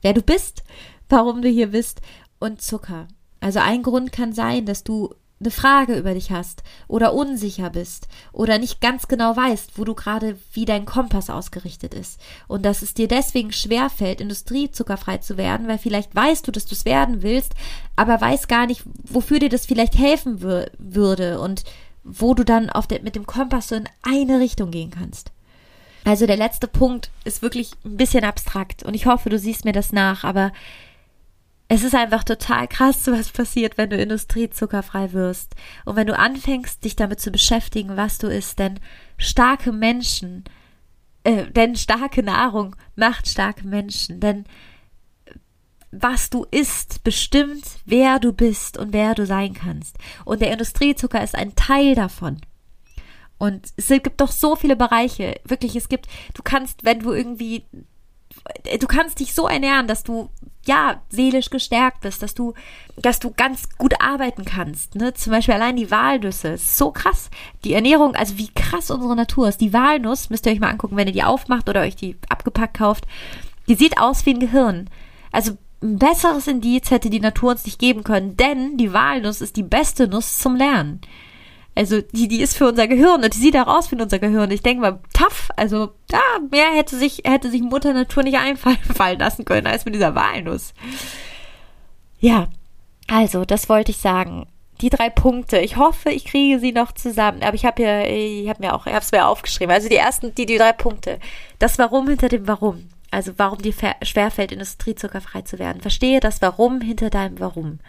wer 0.00 0.12
du 0.12 0.22
bist, 0.22 0.62
warum 1.08 1.42
du 1.42 1.48
hier 1.48 1.72
bist 1.72 2.00
und 2.40 2.60
Zucker. 2.60 3.06
Also 3.38 3.60
ein 3.60 3.82
Grund 3.82 4.12
kann 4.12 4.32
sein, 4.32 4.66
dass 4.66 4.82
du 4.84 5.14
eine 5.40 5.50
Frage 5.50 5.96
über 5.96 6.12
dich 6.12 6.30
hast 6.30 6.62
oder 6.86 7.14
unsicher 7.14 7.70
bist 7.70 8.08
oder 8.32 8.58
nicht 8.58 8.82
ganz 8.82 9.08
genau 9.08 9.34
weißt, 9.34 9.78
wo 9.78 9.84
du 9.84 9.94
gerade 9.94 10.38
wie 10.52 10.66
dein 10.66 10.84
Kompass 10.84 11.30
ausgerichtet 11.30 11.94
ist 11.94 12.20
und 12.46 12.62
dass 12.62 12.82
es 12.82 12.92
dir 12.92 13.08
deswegen 13.08 13.50
schwerfällt, 13.50 14.20
industriezuckerfrei 14.20 15.18
zu 15.18 15.38
werden, 15.38 15.66
weil 15.66 15.78
vielleicht 15.78 16.14
weißt 16.14 16.46
du, 16.46 16.52
dass 16.52 16.66
du 16.66 16.74
es 16.74 16.84
werden 16.84 17.22
willst, 17.22 17.54
aber 17.96 18.20
weißt 18.20 18.48
gar 18.48 18.66
nicht, 18.66 18.82
wofür 19.04 19.38
dir 19.38 19.48
das 19.48 19.64
vielleicht 19.64 19.96
helfen 19.96 20.42
würde 20.42 21.40
und 21.40 21.64
wo 22.04 22.34
du 22.34 22.44
dann 22.44 22.68
auf 22.68 22.86
der, 22.86 23.02
mit 23.02 23.16
dem 23.16 23.26
Kompass 23.26 23.68
so 23.68 23.76
in 23.76 23.88
eine 24.02 24.40
Richtung 24.40 24.70
gehen 24.70 24.90
kannst. 24.90 25.32
Also 26.04 26.26
der 26.26 26.36
letzte 26.36 26.66
Punkt 26.66 27.10
ist 27.24 27.40
wirklich 27.40 27.72
ein 27.84 27.96
bisschen 27.96 28.24
abstrakt 28.24 28.82
und 28.82 28.92
ich 28.92 29.06
hoffe, 29.06 29.30
du 29.30 29.38
siehst 29.38 29.64
mir 29.64 29.72
das 29.72 29.92
nach, 29.92 30.24
aber 30.24 30.52
es 31.72 31.84
ist 31.84 31.94
einfach 31.94 32.24
total 32.24 32.66
krass, 32.66 33.06
was 33.06 33.30
passiert, 33.30 33.78
wenn 33.78 33.90
du 33.90 33.96
industriezuckerfrei 33.96 35.12
wirst. 35.12 35.54
Und 35.84 35.94
wenn 35.94 36.08
du 36.08 36.18
anfängst, 36.18 36.84
dich 36.84 36.96
damit 36.96 37.20
zu 37.20 37.30
beschäftigen, 37.30 37.96
was 37.96 38.18
du 38.18 38.26
isst. 38.26 38.58
Denn 38.58 38.80
starke 39.18 39.70
Menschen, 39.70 40.42
äh, 41.22 41.46
denn 41.46 41.76
starke 41.76 42.24
Nahrung 42.24 42.74
macht 42.96 43.28
starke 43.28 43.68
Menschen. 43.68 44.18
Denn 44.18 44.46
was 45.92 46.28
du 46.28 46.44
isst, 46.50 47.04
bestimmt, 47.04 47.64
wer 47.84 48.18
du 48.18 48.32
bist 48.32 48.76
und 48.76 48.92
wer 48.92 49.14
du 49.14 49.24
sein 49.24 49.54
kannst. 49.54 49.96
Und 50.24 50.42
der 50.42 50.50
Industriezucker 50.50 51.22
ist 51.22 51.36
ein 51.36 51.54
Teil 51.54 51.94
davon. 51.94 52.40
Und 53.38 53.68
es 53.76 53.86
gibt 53.86 54.20
doch 54.20 54.32
so 54.32 54.56
viele 54.56 54.74
Bereiche. 54.74 55.40
Wirklich, 55.44 55.76
es 55.76 55.88
gibt, 55.88 56.08
du 56.34 56.42
kannst, 56.42 56.84
wenn 56.84 56.98
du 56.98 57.12
irgendwie 57.12 57.64
du 58.78 58.86
kannst 58.86 59.20
dich 59.20 59.34
so 59.34 59.48
ernähren, 59.48 59.86
dass 59.86 60.02
du 60.02 60.30
ja 60.66 61.00
seelisch 61.08 61.50
gestärkt 61.50 62.00
bist, 62.00 62.22
dass 62.22 62.34
du, 62.34 62.54
dass 62.96 63.18
du 63.18 63.32
ganz 63.32 63.68
gut 63.78 63.94
arbeiten 64.00 64.44
kannst. 64.44 64.94
Ne? 64.94 65.14
Zum 65.14 65.32
Beispiel 65.32 65.54
allein 65.54 65.76
die 65.76 65.90
Walnüsse, 65.90 66.58
so 66.58 66.90
krass. 66.90 67.30
Die 67.64 67.72
Ernährung, 67.72 68.14
also 68.14 68.38
wie 68.38 68.48
krass 68.48 68.90
unsere 68.90 69.16
Natur 69.16 69.48
ist. 69.48 69.60
Die 69.60 69.72
Walnuss 69.72 70.30
müsst 70.30 70.46
ihr 70.46 70.52
euch 70.52 70.60
mal 70.60 70.70
angucken, 70.70 70.96
wenn 70.96 71.08
ihr 71.08 71.14
die 71.14 71.22
aufmacht 71.22 71.68
oder 71.68 71.80
euch 71.80 71.96
die 71.96 72.16
abgepackt 72.28 72.78
kauft. 72.78 73.06
Die 73.68 73.74
sieht 73.74 73.98
aus 73.98 74.26
wie 74.26 74.34
ein 74.34 74.40
Gehirn. 74.40 74.90
Also 75.32 75.56
ein 75.82 75.98
besseres 75.98 76.46
Indiz 76.46 76.90
hätte 76.90 77.08
die 77.08 77.20
Natur 77.20 77.52
uns 77.52 77.64
nicht 77.64 77.78
geben 77.78 78.04
können, 78.04 78.36
denn 78.36 78.76
die 78.76 78.92
Walnuss 78.92 79.40
ist 79.40 79.56
die 79.56 79.62
beste 79.62 80.08
Nuss 80.08 80.38
zum 80.38 80.56
Lernen. 80.56 81.00
Also 81.74 82.00
die, 82.00 82.28
die 82.28 82.42
ist 82.42 82.56
für 82.56 82.68
unser 82.68 82.88
Gehirn 82.88 83.22
und 83.22 83.34
die 83.34 83.38
sieht 83.38 83.56
auch 83.56 83.66
aus 83.66 83.90
wie 83.90 84.00
unser 84.00 84.18
Gehirn. 84.18 84.50
Ich 84.50 84.62
denke 84.62 84.82
mal, 84.82 84.98
tough, 85.12 85.50
also 85.56 85.92
ja, 86.10 86.20
mehr 86.50 86.72
hätte 86.74 86.96
sich, 86.96 87.22
hätte 87.24 87.50
sich 87.50 87.62
Mutter 87.62 87.92
Natur 87.92 88.22
nicht 88.22 88.38
einfallen 88.38 88.78
lassen 89.18 89.44
können 89.44 89.66
als 89.66 89.84
mit 89.84 89.94
dieser 89.94 90.14
Walnuss. 90.14 90.74
Ja, 92.18 92.48
also, 93.10 93.44
das 93.44 93.68
wollte 93.68 93.90
ich 93.90 93.98
sagen. 93.98 94.46
Die 94.80 94.88
drei 94.88 95.10
Punkte. 95.10 95.58
Ich 95.58 95.76
hoffe, 95.76 96.10
ich 96.10 96.24
kriege 96.24 96.58
sie 96.58 96.72
noch 96.72 96.92
zusammen. 96.92 97.42
Aber 97.42 97.54
ich 97.54 97.66
habe 97.66 97.82
ja, 97.82 98.04
ich 98.04 98.48
habe 98.48 98.62
mir 98.62 98.74
auch, 98.74 98.86
ich 98.86 98.92
habe 98.92 99.02
es 99.02 99.12
mir 99.12 99.26
aufgeschrieben. 99.26 99.74
Also 99.74 99.88
die 99.88 99.96
ersten, 99.96 100.34
die, 100.34 100.46
die 100.46 100.56
drei 100.56 100.72
Punkte. 100.72 101.18
Das 101.58 101.78
Warum 101.78 102.08
hinter 102.08 102.28
dem 102.28 102.46
Warum. 102.46 102.88
Also 103.10 103.32
warum 103.36 103.60
dir 103.60 103.74
schwerfällt, 104.02 104.52
industriezuckerfrei 104.52 105.42
zu 105.42 105.58
werden. 105.58 105.82
Verstehe 105.82 106.20
das 106.20 106.40
Warum 106.40 106.80
hinter 106.80 107.10
deinem 107.10 107.40
Warum. 107.40 107.80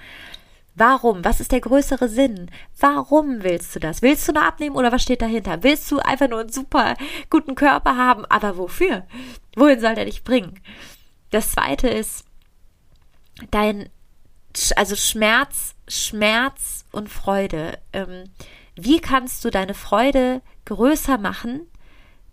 Warum? 0.81 1.23
Was 1.23 1.39
ist 1.39 1.51
der 1.51 1.59
größere 1.59 2.09
Sinn? 2.09 2.49
Warum 2.79 3.43
willst 3.43 3.75
du 3.75 3.79
das? 3.79 4.01
Willst 4.01 4.27
du 4.27 4.31
nur 4.31 4.43
abnehmen 4.43 4.75
oder 4.75 4.91
was 4.91 5.03
steht 5.03 5.21
dahinter? 5.21 5.61
Willst 5.61 5.91
du 5.91 5.99
einfach 5.99 6.27
nur 6.27 6.39
einen 6.39 6.51
super 6.51 6.95
guten 7.29 7.53
Körper 7.53 7.97
haben? 7.97 8.25
Aber 8.25 8.57
wofür? 8.57 9.05
Wohin 9.55 9.79
soll 9.79 9.93
der 9.93 10.05
dich 10.05 10.23
bringen? 10.23 10.59
Das 11.29 11.51
zweite 11.51 11.87
ist 11.87 12.25
dein, 13.51 13.89
also 14.75 14.95
Schmerz, 14.95 15.75
Schmerz 15.87 16.83
und 16.91 17.09
Freude. 17.09 17.77
Ähm, 17.93 18.23
wie 18.75 19.01
kannst 19.01 19.45
du 19.45 19.51
deine 19.51 19.75
Freude 19.75 20.41
größer 20.65 21.19
machen 21.19 21.67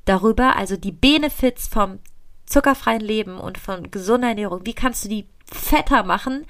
darüber, 0.06 0.56
also 0.56 0.78
die 0.78 0.92
Benefits 0.92 1.68
vom 1.68 1.98
zuckerfreien 2.46 3.02
Leben 3.02 3.38
und 3.38 3.58
von 3.58 3.90
gesunder 3.90 4.28
Ernährung, 4.28 4.64
wie 4.64 4.72
kannst 4.74 5.04
du 5.04 5.10
die 5.10 5.28
fetter 5.52 6.02
machen 6.02 6.46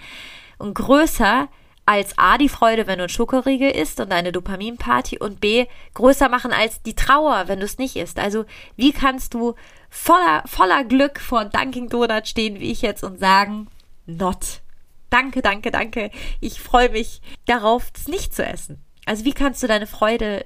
und 0.59 0.74
größer, 0.74 1.49
als 1.89 2.18
A 2.18 2.36
die 2.36 2.51
Freude, 2.51 2.86
wenn 2.86 2.99
du 2.99 3.05
ein 3.05 3.09
Schokoriegel 3.09 3.70
isst 3.70 3.99
und 3.99 4.12
eine 4.12 4.30
Dopaminparty 4.30 5.20
und 5.20 5.41
B 5.41 5.64
größer 5.95 6.28
machen 6.28 6.53
als 6.53 6.82
die 6.82 6.95
Trauer, 6.95 7.45
wenn 7.49 7.61
du 7.61 7.64
es 7.64 7.78
nicht 7.78 7.97
isst. 7.97 8.18
Also 8.18 8.45
wie 8.76 8.93
kannst 8.93 9.32
du 9.32 9.55
voller, 9.89 10.43
voller 10.45 10.84
Glück 10.84 11.18
vor 11.18 11.47
Dunkin' 11.47 11.89
Donut 11.89 12.28
stehen, 12.28 12.61
wie 12.61 12.70
ich 12.70 12.82
jetzt, 12.82 13.03
und 13.03 13.18
sagen, 13.18 13.68
not. 14.05 14.61
Danke, 15.09 15.41
danke, 15.41 15.70
danke. 15.70 16.11
Ich 16.43 16.61
freue 16.61 16.91
mich 16.91 17.22
darauf, 17.47 17.91
es 17.97 18.07
nicht 18.07 18.34
zu 18.34 18.45
essen. 18.45 18.84
Also 19.07 19.24
wie 19.24 19.32
kannst 19.32 19.62
du 19.62 19.66
deine 19.66 19.86
Freude 19.86 20.45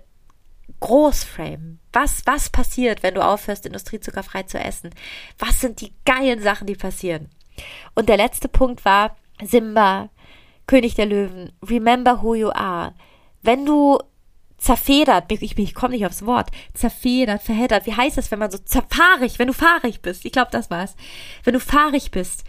groß 0.78 1.24
framen? 1.24 1.80
Was, 1.92 2.22
was 2.24 2.50
passiert, 2.50 3.02
wenn 3.02 3.16
du 3.16 3.20
aufhörst, 3.20 3.66
industriezuckerfrei 3.66 4.44
zu 4.44 4.60
essen? 4.60 4.90
Was 5.40 5.60
sind 5.60 5.80
die 5.80 5.92
geilen 6.04 6.40
Sachen, 6.40 6.68
die 6.68 6.76
passieren? 6.76 7.30
Und 7.96 8.08
der 8.08 8.16
letzte 8.16 8.46
Punkt 8.46 8.84
war, 8.84 9.16
Simba, 9.42 10.08
König 10.72 10.94
der 10.94 11.04
Löwen, 11.04 11.52
remember 11.68 12.22
who 12.22 12.34
you 12.34 12.48
are. 12.48 12.94
Wenn 13.42 13.66
du 13.66 13.98
zerfedert, 14.56 15.30
ich, 15.30 15.58
ich 15.58 15.74
komme 15.74 15.92
nicht 15.92 16.06
aufs 16.06 16.24
Wort, 16.24 16.48
zerfedert, 16.72 17.42
verheddert, 17.42 17.84
wie 17.84 17.94
heißt 17.94 18.16
das, 18.16 18.30
wenn 18.30 18.38
man 18.38 18.50
so 18.50 18.56
zerfahrig, 18.56 19.38
wenn 19.38 19.48
du 19.48 19.52
fahrig 19.52 20.00
bist, 20.00 20.24
ich 20.24 20.32
glaube, 20.32 20.50
das 20.50 20.70
war's. 20.70 20.96
Wenn 21.44 21.52
du 21.52 21.60
fahrig 21.60 22.10
bist, 22.10 22.44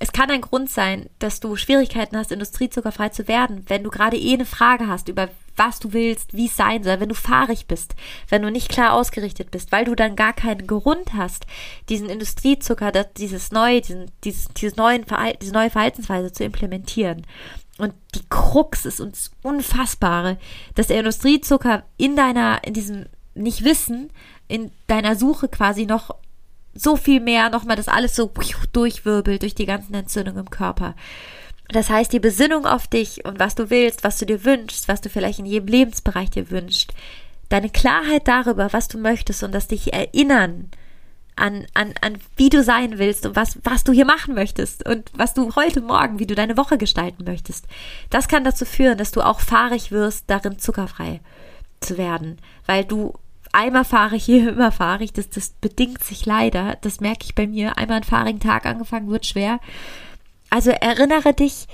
es 0.00 0.12
kann 0.12 0.30
ein 0.30 0.40
Grund 0.40 0.70
sein, 0.70 1.08
dass 1.18 1.40
du 1.40 1.56
Schwierigkeiten 1.56 2.16
hast, 2.16 2.32
industriezuckerfrei 2.32 3.10
zu 3.10 3.28
werden, 3.28 3.64
wenn 3.68 3.84
du 3.84 3.90
gerade 3.90 4.16
eh 4.16 4.34
eine 4.34 4.46
Frage 4.46 4.88
hast 4.88 5.08
über 5.08 5.28
was 5.56 5.78
du 5.78 5.92
willst, 5.92 6.34
wie 6.34 6.46
es 6.46 6.56
sein 6.56 6.82
soll, 6.82 7.00
wenn 7.00 7.08
du 7.08 7.14
fahrig 7.14 7.66
bist, 7.66 7.94
wenn 8.28 8.42
du 8.42 8.50
nicht 8.50 8.68
klar 8.68 8.92
ausgerichtet 8.92 9.50
bist, 9.50 9.72
weil 9.72 9.84
du 9.84 9.94
dann 9.94 10.16
gar 10.16 10.32
keinen 10.32 10.66
Grund 10.66 11.14
hast, 11.14 11.46
diesen 11.88 12.08
Industriezucker, 12.08 12.90
dieses 13.16 13.52
neue, 13.52 13.80
diesen, 13.80 14.10
dieses, 14.24 14.48
dieses 14.48 14.76
neuen 14.76 15.04
Verhal 15.04 15.34
diese 15.40 15.52
neue 15.52 15.70
Verhaltensweise 15.70 16.32
zu 16.32 16.44
implementieren. 16.44 17.26
Und 17.78 17.94
die 18.14 18.24
Krux 18.28 18.84
ist 18.84 19.00
uns 19.00 19.32
Unfassbare, 19.42 20.38
dass 20.74 20.88
der 20.88 20.98
Industriezucker 20.98 21.84
in 21.96 22.16
deiner, 22.16 22.62
in 22.64 22.74
diesem 22.74 23.06
Nicht-Wissen, 23.34 24.10
in 24.46 24.70
deiner 24.86 25.16
Suche 25.16 25.48
quasi 25.48 25.86
noch 25.86 26.14
so 26.74 26.96
viel 26.96 27.20
mehr 27.20 27.50
nochmal 27.50 27.76
das 27.76 27.88
alles 27.88 28.16
so 28.16 28.32
durchwirbelt 28.72 29.42
durch 29.42 29.54
die 29.54 29.66
ganzen 29.66 29.94
Entzündungen 29.94 30.40
im 30.40 30.50
Körper. 30.50 30.94
Das 31.68 31.88
heißt, 31.88 32.12
die 32.12 32.20
Besinnung 32.20 32.66
auf 32.66 32.86
dich 32.86 33.24
und 33.24 33.38
was 33.38 33.54
du 33.54 33.70
willst, 33.70 34.04
was 34.04 34.18
du 34.18 34.26
dir 34.26 34.44
wünschst, 34.44 34.88
was 34.88 35.00
du 35.00 35.08
vielleicht 35.08 35.38
in 35.38 35.46
jedem 35.46 35.68
Lebensbereich 35.68 36.30
dir 36.30 36.50
wünschst, 36.50 36.92
deine 37.48 37.70
Klarheit 37.70 38.28
darüber, 38.28 38.72
was 38.72 38.88
du 38.88 38.98
möchtest 38.98 39.42
und 39.42 39.52
das 39.52 39.68
dich 39.68 39.92
erinnern 39.92 40.70
an, 41.36 41.66
an, 41.74 41.94
an 42.00 42.18
wie 42.36 42.48
du 42.48 42.62
sein 42.62 42.98
willst 42.98 43.26
und 43.26 43.36
was, 43.36 43.58
was 43.64 43.84
du 43.84 43.92
hier 43.92 44.04
machen 44.04 44.34
möchtest 44.34 44.86
und 44.86 45.10
was 45.14 45.34
du 45.34 45.54
heute 45.56 45.80
Morgen, 45.80 46.18
wie 46.18 46.26
du 46.26 46.34
deine 46.34 46.56
Woche 46.56 46.78
gestalten 46.78 47.24
möchtest. 47.24 47.66
Das 48.10 48.28
kann 48.28 48.44
dazu 48.44 48.64
führen, 48.64 48.98
dass 48.98 49.10
du 49.10 49.20
auch 49.20 49.40
fahrig 49.40 49.90
wirst, 49.90 50.24
darin 50.28 50.58
zuckerfrei 50.58 51.20
zu 51.80 51.98
werden, 51.98 52.38
weil 52.66 52.84
du 52.84 53.14
einmal 53.54 53.84
fahre 53.84 54.16
ich 54.16 54.24
hier, 54.26 54.50
immer 54.50 54.72
fahre 54.72 55.04
ich, 55.04 55.12
das, 55.12 55.30
das 55.30 55.50
bedingt 55.60 56.02
sich 56.02 56.26
leider, 56.26 56.76
das 56.82 57.00
merke 57.00 57.24
ich 57.24 57.34
bei 57.34 57.46
mir, 57.46 57.78
einmal 57.78 57.96
einen 57.96 58.04
fahrigen 58.04 58.40
Tag 58.40 58.66
angefangen 58.66 59.08
wird 59.10 59.26
schwer 59.26 59.60
also 60.54 60.70
erinnere 60.70 61.34
dich, 61.34 61.66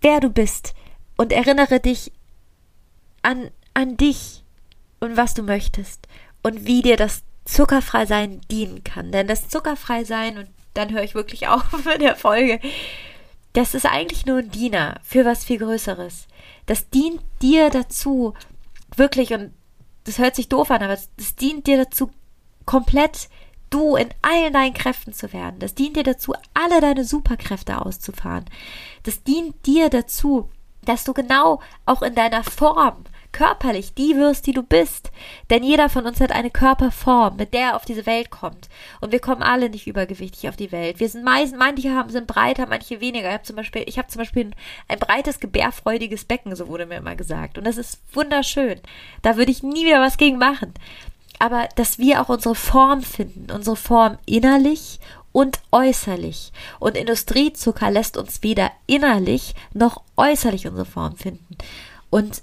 wer 0.00 0.20
du 0.20 0.30
bist 0.30 0.72
und 1.18 1.30
erinnere 1.30 1.78
dich 1.78 2.10
an, 3.20 3.50
an 3.74 3.98
dich 3.98 4.44
und 4.98 5.18
was 5.18 5.34
du 5.34 5.42
möchtest 5.42 6.08
und 6.42 6.64
wie 6.64 6.80
dir 6.80 6.96
das 6.96 7.22
Zuckerfreisein 7.44 8.40
dienen 8.50 8.82
kann. 8.82 9.12
Denn 9.12 9.26
das 9.26 9.50
Zuckerfreisein, 9.50 10.38
und 10.38 10.48
dann 10.72 10.90
höre 10.90 11.02
ich 11.02 11.14
wirklich 11.14 11.48
auf 11.48 11.64
in 11.94 12.00
der 12.00 12.16
Folge, 12.16 12.60
das 13.52 13.74
ist 13.74 13.84
eigentlich 13.84 14.24
nur 14.24 14.38
ein 14.38 14.50
Diener 14.50 14.98
für 15.02 15.26
was 15.26 15.44
viel 15.44 15.58
Größeres. 15.58 16.28
Das 16.64 16.88
dient 16.88 17.20
dir 17.42 17.68
dazu, 17.68 18.32
wirklich, 18.96 19.34
und 19.34 19.52
das 20.04 20.18
hört 20.18 20.36
sich 20.36 20.48
doof 20.48 20.70
an, 20.70 20.82
aber 20.82 20.94
es 20.94 21.36
dient 21.36 21.66
dir 21.66 21.76
dazu, 21.76 22.10
komplett 22.66 23.28
du 23.70 23.96
in 23.96 24.08
allen 24.22 24.52
deinen 24.52 24.74
Kräften 24.74 25.12
zu 25.12 25.32
werden. 25.32 25.60
Das 25.60 25.74
dient 25.74 25.96
dir 25.96 26.02
dazu, 26.02 26.34
alle 26.54 26.80
deine 26.80 27.04
Superkräfte 27.04 27.80
auszufahren. 27.80 28.44
Das 29.04 29.22
dient 29.22 29.66
dir 29.66 29.88
dazu, 29.88 30.50
dass 30.82 31.04
du 31.04 31.12
genau 31.12 31.60
auch 31.86 32.02
in 32.02 32.14
deiner 32.14 32.42
Form 32.42 33.04
körperlich 33.32 33.94
die 33.94 34.16
wirst, 34.16 34.46
die 34.46 34.52
du 34.52 34.62
bist. 34.62 35.10
Denn 35.50 35.62
jeder 35.62 35.88
von 35.88 36.06
uns 36.06 36.20
hat 36.20 36.32
eine 36.32 36.50
Körperform, 36.50 37.36
mit 37.36 37.54
der 37.54 37.60
er 37.60 37.76
auf 37.76 37.84
diese 37.84 38.06
Welt 38.06 38.30
kommt. 38.30 38.68
Und 39.00 39.12
wir 39.12 39.20
kommen 39.20 39.42
alle 39.42 39.70
nicht 39.70 39.86
übergewichtig 39.86 40.48
auf 40.48 40.56
die 40.56 40.72
Welt. 40.72 41.00
Wir 41.00 41.08
sind 41.08 41.24
meist, 41.24 41.56
manche 41.56 41.94
haben, 41.94 42.10
sind 42.10 42.26
breiter, 42.26 42.66
manche 42.66 43.00
weniger. 43.00 43.28
Ich 43.28 43.34
habe 43.34 43.44
zum 43.44 43.56
Beispiel, 43.56 43.84
ich 43.86 43.98
habe 43.98 44.08
zum 44.08 44.20
Beispiel 44.20 44.46
ein, 44.46 44.54
ein 44.88 44.98
breites, 44.98 45.40
gebärfreudiges 45.40 46.24
Becken, 46.24 46.54
so 46.56 46.68
wurde 46.68 46.86
mir 46.86 46.96
immer 46.96 47.16
gesagt. 47.16 47.58
Und 47.58 47.66
das 47.66 47.76
ist 47.76 48.00
wunderschön. 48.12 48.80
Da 49.22 49.36
würde 49.36 49.50
ich 49.50 49.62
nie 49.62 49.86
wieder 49.86 50.00
was 50.00 50.16
gegen 50.16 50.38
machen 50.38 50.74
aber 51.40 51.68
dass 51.74 51.98
wir 51.98 52.20
auch 52.20 52.28
unsere 52.28 52.54
Form 52.54 53.02
finden, 53.02 53.50
unsere 53.50 53.74
Form 53.74 54.18
innerlich 54.26 55.00
und 55.32 55.60
äußerlich. 55.72 56.52
Und 56.78 56.96
Industriezucker 56.96 57.90
lässt 57.90 58.16
uns 58.16 58.42
weder 58.42 58.70
innerlich 58.86 59.54
noch 59.72 60.02
äußerlich 60.16 60.66
unsere 60.66 60.84
Form 60.84 61.16
finden. 61.16 61.56
Und 62.10 62.42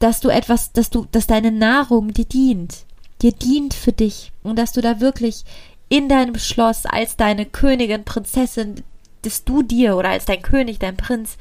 dass 0.00 0.20
du 0.20 0.28
etwas, 0.28 0.72
dass 0.72 0.90
du, 0.90 1.06
dass 1.12 1.28
deine 1.28 1.52
Nahrung 1.52 2.12
dir 2.12 2.24
dient, 2.24 2.84
dir 3.22 3.32
dient 3.32 3.74
für 3.74 3.92
dich 3.92 4.32
und 4.42 4.58
dass 4.58 4.72
du 4.72 4.80
da 4.80 5.00
wirklich 5.00 5.44
in 5.88 6.08
deinem 6.08 6.38
Schloss 6.38 6.86
als 6.86 7.16
deine 7.16 7.46
Königin, 7.46 8.04
Prinzessin, 8.04 8.82
dass 9.22 9.44
du 9.44 9.62
dir 9.62 9.96
oder 9.96 10.08
als 10.08 10.24
dein 10.24 10.42
König, 10.42 10.78
dein 10.78 10.96
Prinz, 10.96 11.36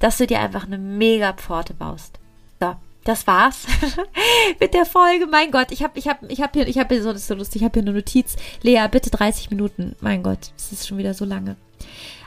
dass 0.00 0.18
du 0.18 0.26
dir 0.26 0.40
einfach 0.40 0.66
eine 0.66 0.78
mega 0.78 1.32
Pforte 1.32 1.74
baust. 1.74 2.18
So, 2.60 2.74
das 3.04 3.26
war's 3.26 3.66
mit 4.60 4.74
der 4.74 4.86
Folge. 4.86 5.26
Mein 5.26 5.52
Gott, 5.52 5.70
ich 5.70 5.82
habe 5.84 5.98
ich 5.98 6.08
hab, 6.08 6.28
ich 6.28 6.40
hab 6.40 6.54
hier, 6.54 6.66
ich 6.66 6.78
hab 6.78 6.88
hier 6.88 7.02
so, 7.02 7.12
das 7.12 7.22
ist 7.22 7.28
so 7.28 7.34
lustig, 7.34 7.62
ich 7.62 7.64
habe 7.64 7.74
hier 7.74 7.88
eine 7.88 7.92
Notiz. 7.92 8.36
Lea, 8.62 8.86
bitte 8.90 9.10
30 9.10 9.50
Minuten. 9.50 9.94
Mein 10.00 10.22
Gott, 10.24 10.50
es 10.56 10.72
ist 10.72 10.88
schon 10.88 10.98
wieder 10.98 11.14
so 11.14 11.24
lange. 11.24 11.56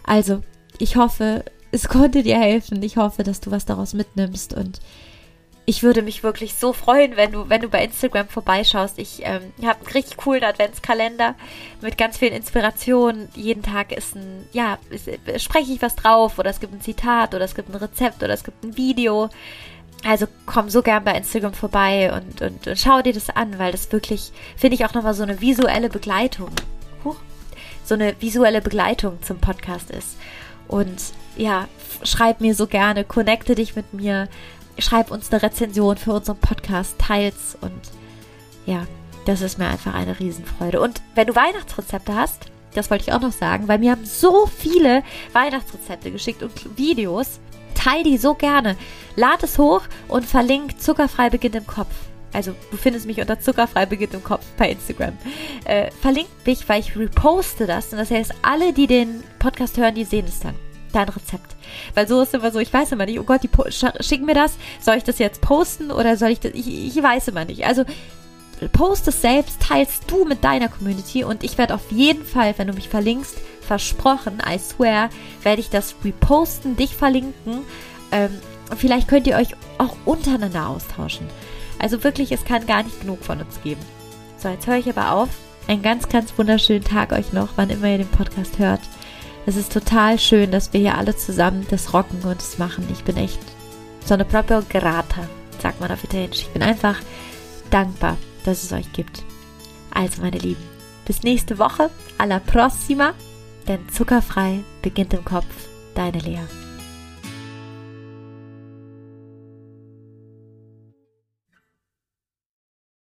Also, 0.03 0.43
ich 0.77 0.95
hoffe, 0.95 1.43
es 1.71 1.87
konnte 1.89 2.23
dir 2.23 2.39
helfen. 2.39 2.81
Ich 2.83 2.95
hoffe, 2.95 3.23
dass 3.23 3.41
du 3.41 3.51
was 3.51 3.65
daraus 3.65 3.93
mitnimmst 3.93 4.53
und 4.53 4.79
ich 5.65 5.81
würde 5.81 6.01
mich 6.01 6.23
wirklich 6.23 6.55
so 6.55 6.73
freuen, 6.73 7.15
wenn 7.15 7.31
du, 7.31 7.49
wenn 7.49 7.61
du 7.61 7.69
bei 7.69 7.83
Instagram 7.83 8.27
vorbeischaust. 8.27 8.99
Ich 8.99 9.21
ähm, 9.23 9.53
habe 9.63 9.79
einen 9.79 9.93
richtig 9.93 10.17
coolen 10.17 10.43
Adventskalender 10.43 11.35
mit 11.81 11.97
ganz 11.97 12.17
vielen 12.17 12.33
Inspirationen. 12.33 13.29
Jeden 13.33 13.63
Tag 13.63 13.93
ist 13.93 14.15
ein, 14.15 14.45
ja, 14.51 14.77
spreche 15.37 15.71
ich 15.71 15.81
was 15.81 15.95
drauf 15.95 16.37
oder 16.37 16.49
es 16.49 16.59
gibt 16.59 16.73
ein 16.73 16.81
Zitat 16.81 17.33
oder 17.33 17.45
es 17.45 17.55
gibt 17.55 17.69
ein 17.69 17.75
Rezept 17.75 18.21
oder 18.23 18.33
es 18.33 18.43
gibt 18.43 18.63
ein 18.63 18.75
Video. 18.75 19.29
Also 20.03 20.27
komm 20.45 20.69
so 20.69 20.81
gern 20.81 21.05
bei 21.05 21.13
Instagram 21.13 21.53
vorbei 21.53 22.11
und, 22.11 22.41
und, 22.41 22.67
und 22.67 22.77
schau 22.77 23.01
dir 23.01 23.13
das 23.13 23.29
an, 23.29 23.57
weil 23.57 23.71
das 23.71 23.89
wirklich, 23.93 24.33
finde 24.57 24.75
ich, 24.75 24.83
auch 24.83 24.93
nochmal 24.93 25.13
so 25.13 25.23
eine 25.23 25.39
visuelle 25.39 25.87
Begleitung. 25.87 26.49
Huch, 27.05 27.15
so 27.85 27.93
eine 27.93 28.19
visuelle 28.19 28.61
Begleitung 28.61 29.21
zum 29.21 29.39
Podcast 29.39 29.91
ist. 29.91 30.17
Und 30.67 31.01
ja, 31.37 31.69
schreib 32.03 32.41
mir 32.41 32.53
so 32.53 32.67
gerne, 32.67 33.05
connecte 33.05 33.55
dich 33.55 33.77
mit 33.77 33.93
mir, 33.93 34.27
schreib 34.77 35.11
uns 35.11 35.31
eine 35.31 35.43
Rezension 35.43 35.97
für 35.97 36.13
unseren 36.13 36.37
Podcast, 36.37 36.97
teils 36.99 37.57
und 37.61 37.81
ja, 38.65 38.85
das 39.25 39.41
ist 39.41 39.57
mir 39.57 39.67
einfach 39.67 39.93
eine 39.93 40.19
Riesenfreude. 40.19 40.81
Und 40.81 41.01
wenn 41.15 41.27
du 41.27 41.35
Weihnachtsrezepte 41.35 42.15
hast, 42.15 42.47
das 42.73 42.89
wollte 42.89 43.05
ich 43.07 43.13
auch 43.13 43.21
noch 43.21 43.31
sagen, 43.31 43.67
weil 43.67 43.79
mir 43.79 43.91
haben 43.91 44.05
so 44.05 44.47
viele 44.47 45.03
Weihnachtsrezepte 45.33 46.11
geschickt 46.11 46.43
und 46.43 46.77
Videos. 46.77 47.39
Teil 47.75 48.03
die 48.03 48.17
so 48.17 48.33
gerne. 48.33 48.77
Lad 49.15 49.43
es 49.43 49.57
hoch 49.57 49.81
und 50.07 50.25
verlink 50.25 50.79
zuckerfrei 50.81 51.29
beginnt 51.29 51.55
im 51.55 51.67
Kopf. 51.67 51.93
Also 52.31 52.55
du 52.71 52.77
findest 52.77 53.05
mich 53.05 53.19
unter 53.19 53.39
zuckerfrei 53.39 53.85
beginnt 53.85 54.13
im 54.13 54.23
Kopf 54.23 54.45
bei 54.57 54.71
Instagram. 54.71 55.17
Äh, 55.65 55.91
verlink 56.01 56.29
mich, 56.45 56.67
weil 56.67 56.79
ich 56.79 56.95
reposte 56.95 57.67
das. 57.67 57.91
Und 57.91 57.99
das 57.99 58.09
heißt, 58.09 58.33
alle, 58.41 58.73
die 58.73 58.87
den 58.87 59.23
Podcast 59.39 59.77
hören, 59.77 59.95
die 59.95 60.05
sehen 60.05 60.25
es 60.27 60.39
dann 60.39 60.55
dein 60.95 61.09
Rezept. 61.09 61.55
Weil 61.93 62.07
so 62.07 62.21
ist 62.21 62.33
immer 62.33 62.51
so, 62.51 62.59
ich 62.59 62.73
weiß 62.73 62.91
immer 62.91 63.05
nicht, 63.05 63.19
oh 63.19 63.23
Gott, 63.23 63.41
die 63.43 63.49
schicken 64.01 64.25
mir 64.25 64.35
das, 64.35 64.55
soll 64.79 64.95
ich 64.95 65.03
das 65.03 65.19
jetzt 65.19 65.41
posten 65.41 65.91
oder 65.91 66.17
soll 66.17 66.29
ich 66.29 66.39
das, 66.39 66.53
ich, 66.53 66.67
ich 66.67 67.01
weiß 67.01 67.27
immer 67.27 67.45
nicht. 67.45 67.65
Also 67.65 67.83
post 68.71 69.07
es 69.07 69.21
selbst, 69.21 69.61
teilst 69.61 70.09
du 70.09 70.25
mit 70.25 70.43
deiner 70.43 70.69
Community 70.69 71.23
und 71.23 71.43
ich 71.43 71.57
werde 71.57 71.75
auf 71.75 71.91
jeden 71.91 72.23
Fall, 72.23 72.53
wenn 72.57 72.67
du 72.67 72.73
mich 72.73 72.89
verlinkst, 72.89 73.35
versprochen, 73.61 74.41
I 74.47 74.57
swear, 74.59 75.09
werde 75.41 75.61
ich 75.61 75.69
das 75.69 75.95
reposten, 76.03 76.75
dich 76.75 76.95
verlinken. 76.95 77.59
Ähm, 78.11 78.31
vielleicht 78.77 79.07
könnt 79.07 79.27
ihr 79.27 79.37
euch 79.37 79.55
auch 79.77 79.95
untereinander 80.05 80.67
austauschen. 80.67 81.27
Also 81.79 82.03
wirklich, 82.03 82.31
es 82.31 82.45
kann 82.45 82.65
gar 82.67 82.83
nicht 82.83 83.01
genug 83.01 83.23
von 83.23 83.41
uns 83.41 83.61
geben. 83.61 83.81
So, 84.37 84.49
jetzt 84.49 84.67
höre 84.67 84.77
ich 84.77 84.89
aber 84.89 85.11
auf. 85.11 85.29
Einen 85.67 85.81
ganz, 85.81 86.09
ganz 86.09 86.37
wunderschönen 86.37 86.83
Tag 86.83 87.13
euch 87.13 87.31
noch, 87.31 87.49
wann 87.55 87.69
immer 87.69 87.87
ihr 87.87 87.99
den 87.99 88.07
Podcast 88.07 88.59
hört. 88.59 88.81
Es 89.45 89.57
ist 89.57 89.73
total 89.73 90.19
schön, 90.19 90.51
dass 90.51 90.71
wir 90.71 90.79
hier 90.79 90.97
alle 90.97 91.15
zusammen 91.15 91.65
das 91.69 91.93
rocken 91.93 92.21
und 92.23 92.37
das 92.37 92.57
machen. 92.57 92.87
Ich 92.91 93.03
bin 93.03 93.17
echt 93.17 93.39
so 94.05 94.13
eine 94.13 94.25
proprio 94.25 94.61
grata, 94.67 95.27
sagt 95.61 95.81
man 95.81 95.91
auf 95.91 96.03
Italienisch. 96.03 96.41
Ich 96.43 96.49
bin 96.49 96.63
einfach 96.63 96.95
dankbar, 97.69 98.17
dass 98.45 98.63
es 98.63 98.71
euch 98.71 98.91
gibt. 98.93 99.23
Also, 99.93 100.21
meine 100.21 100.37
Lieben, 100.37 100.63
bis 101.05 101.23
nächste 101.23 101.59
Woche. 101.59 101.89
Alla 102.17 102.39
prossima, 102.39 103.13
denn 103.67 103.89
zuckerfrei 103.89 104.63
beginnt 104.81 105.13
im 105.13 105.25
Kopf. 105.25 105.45
Deine 105.93 106.19
Lea. 106.19 106.62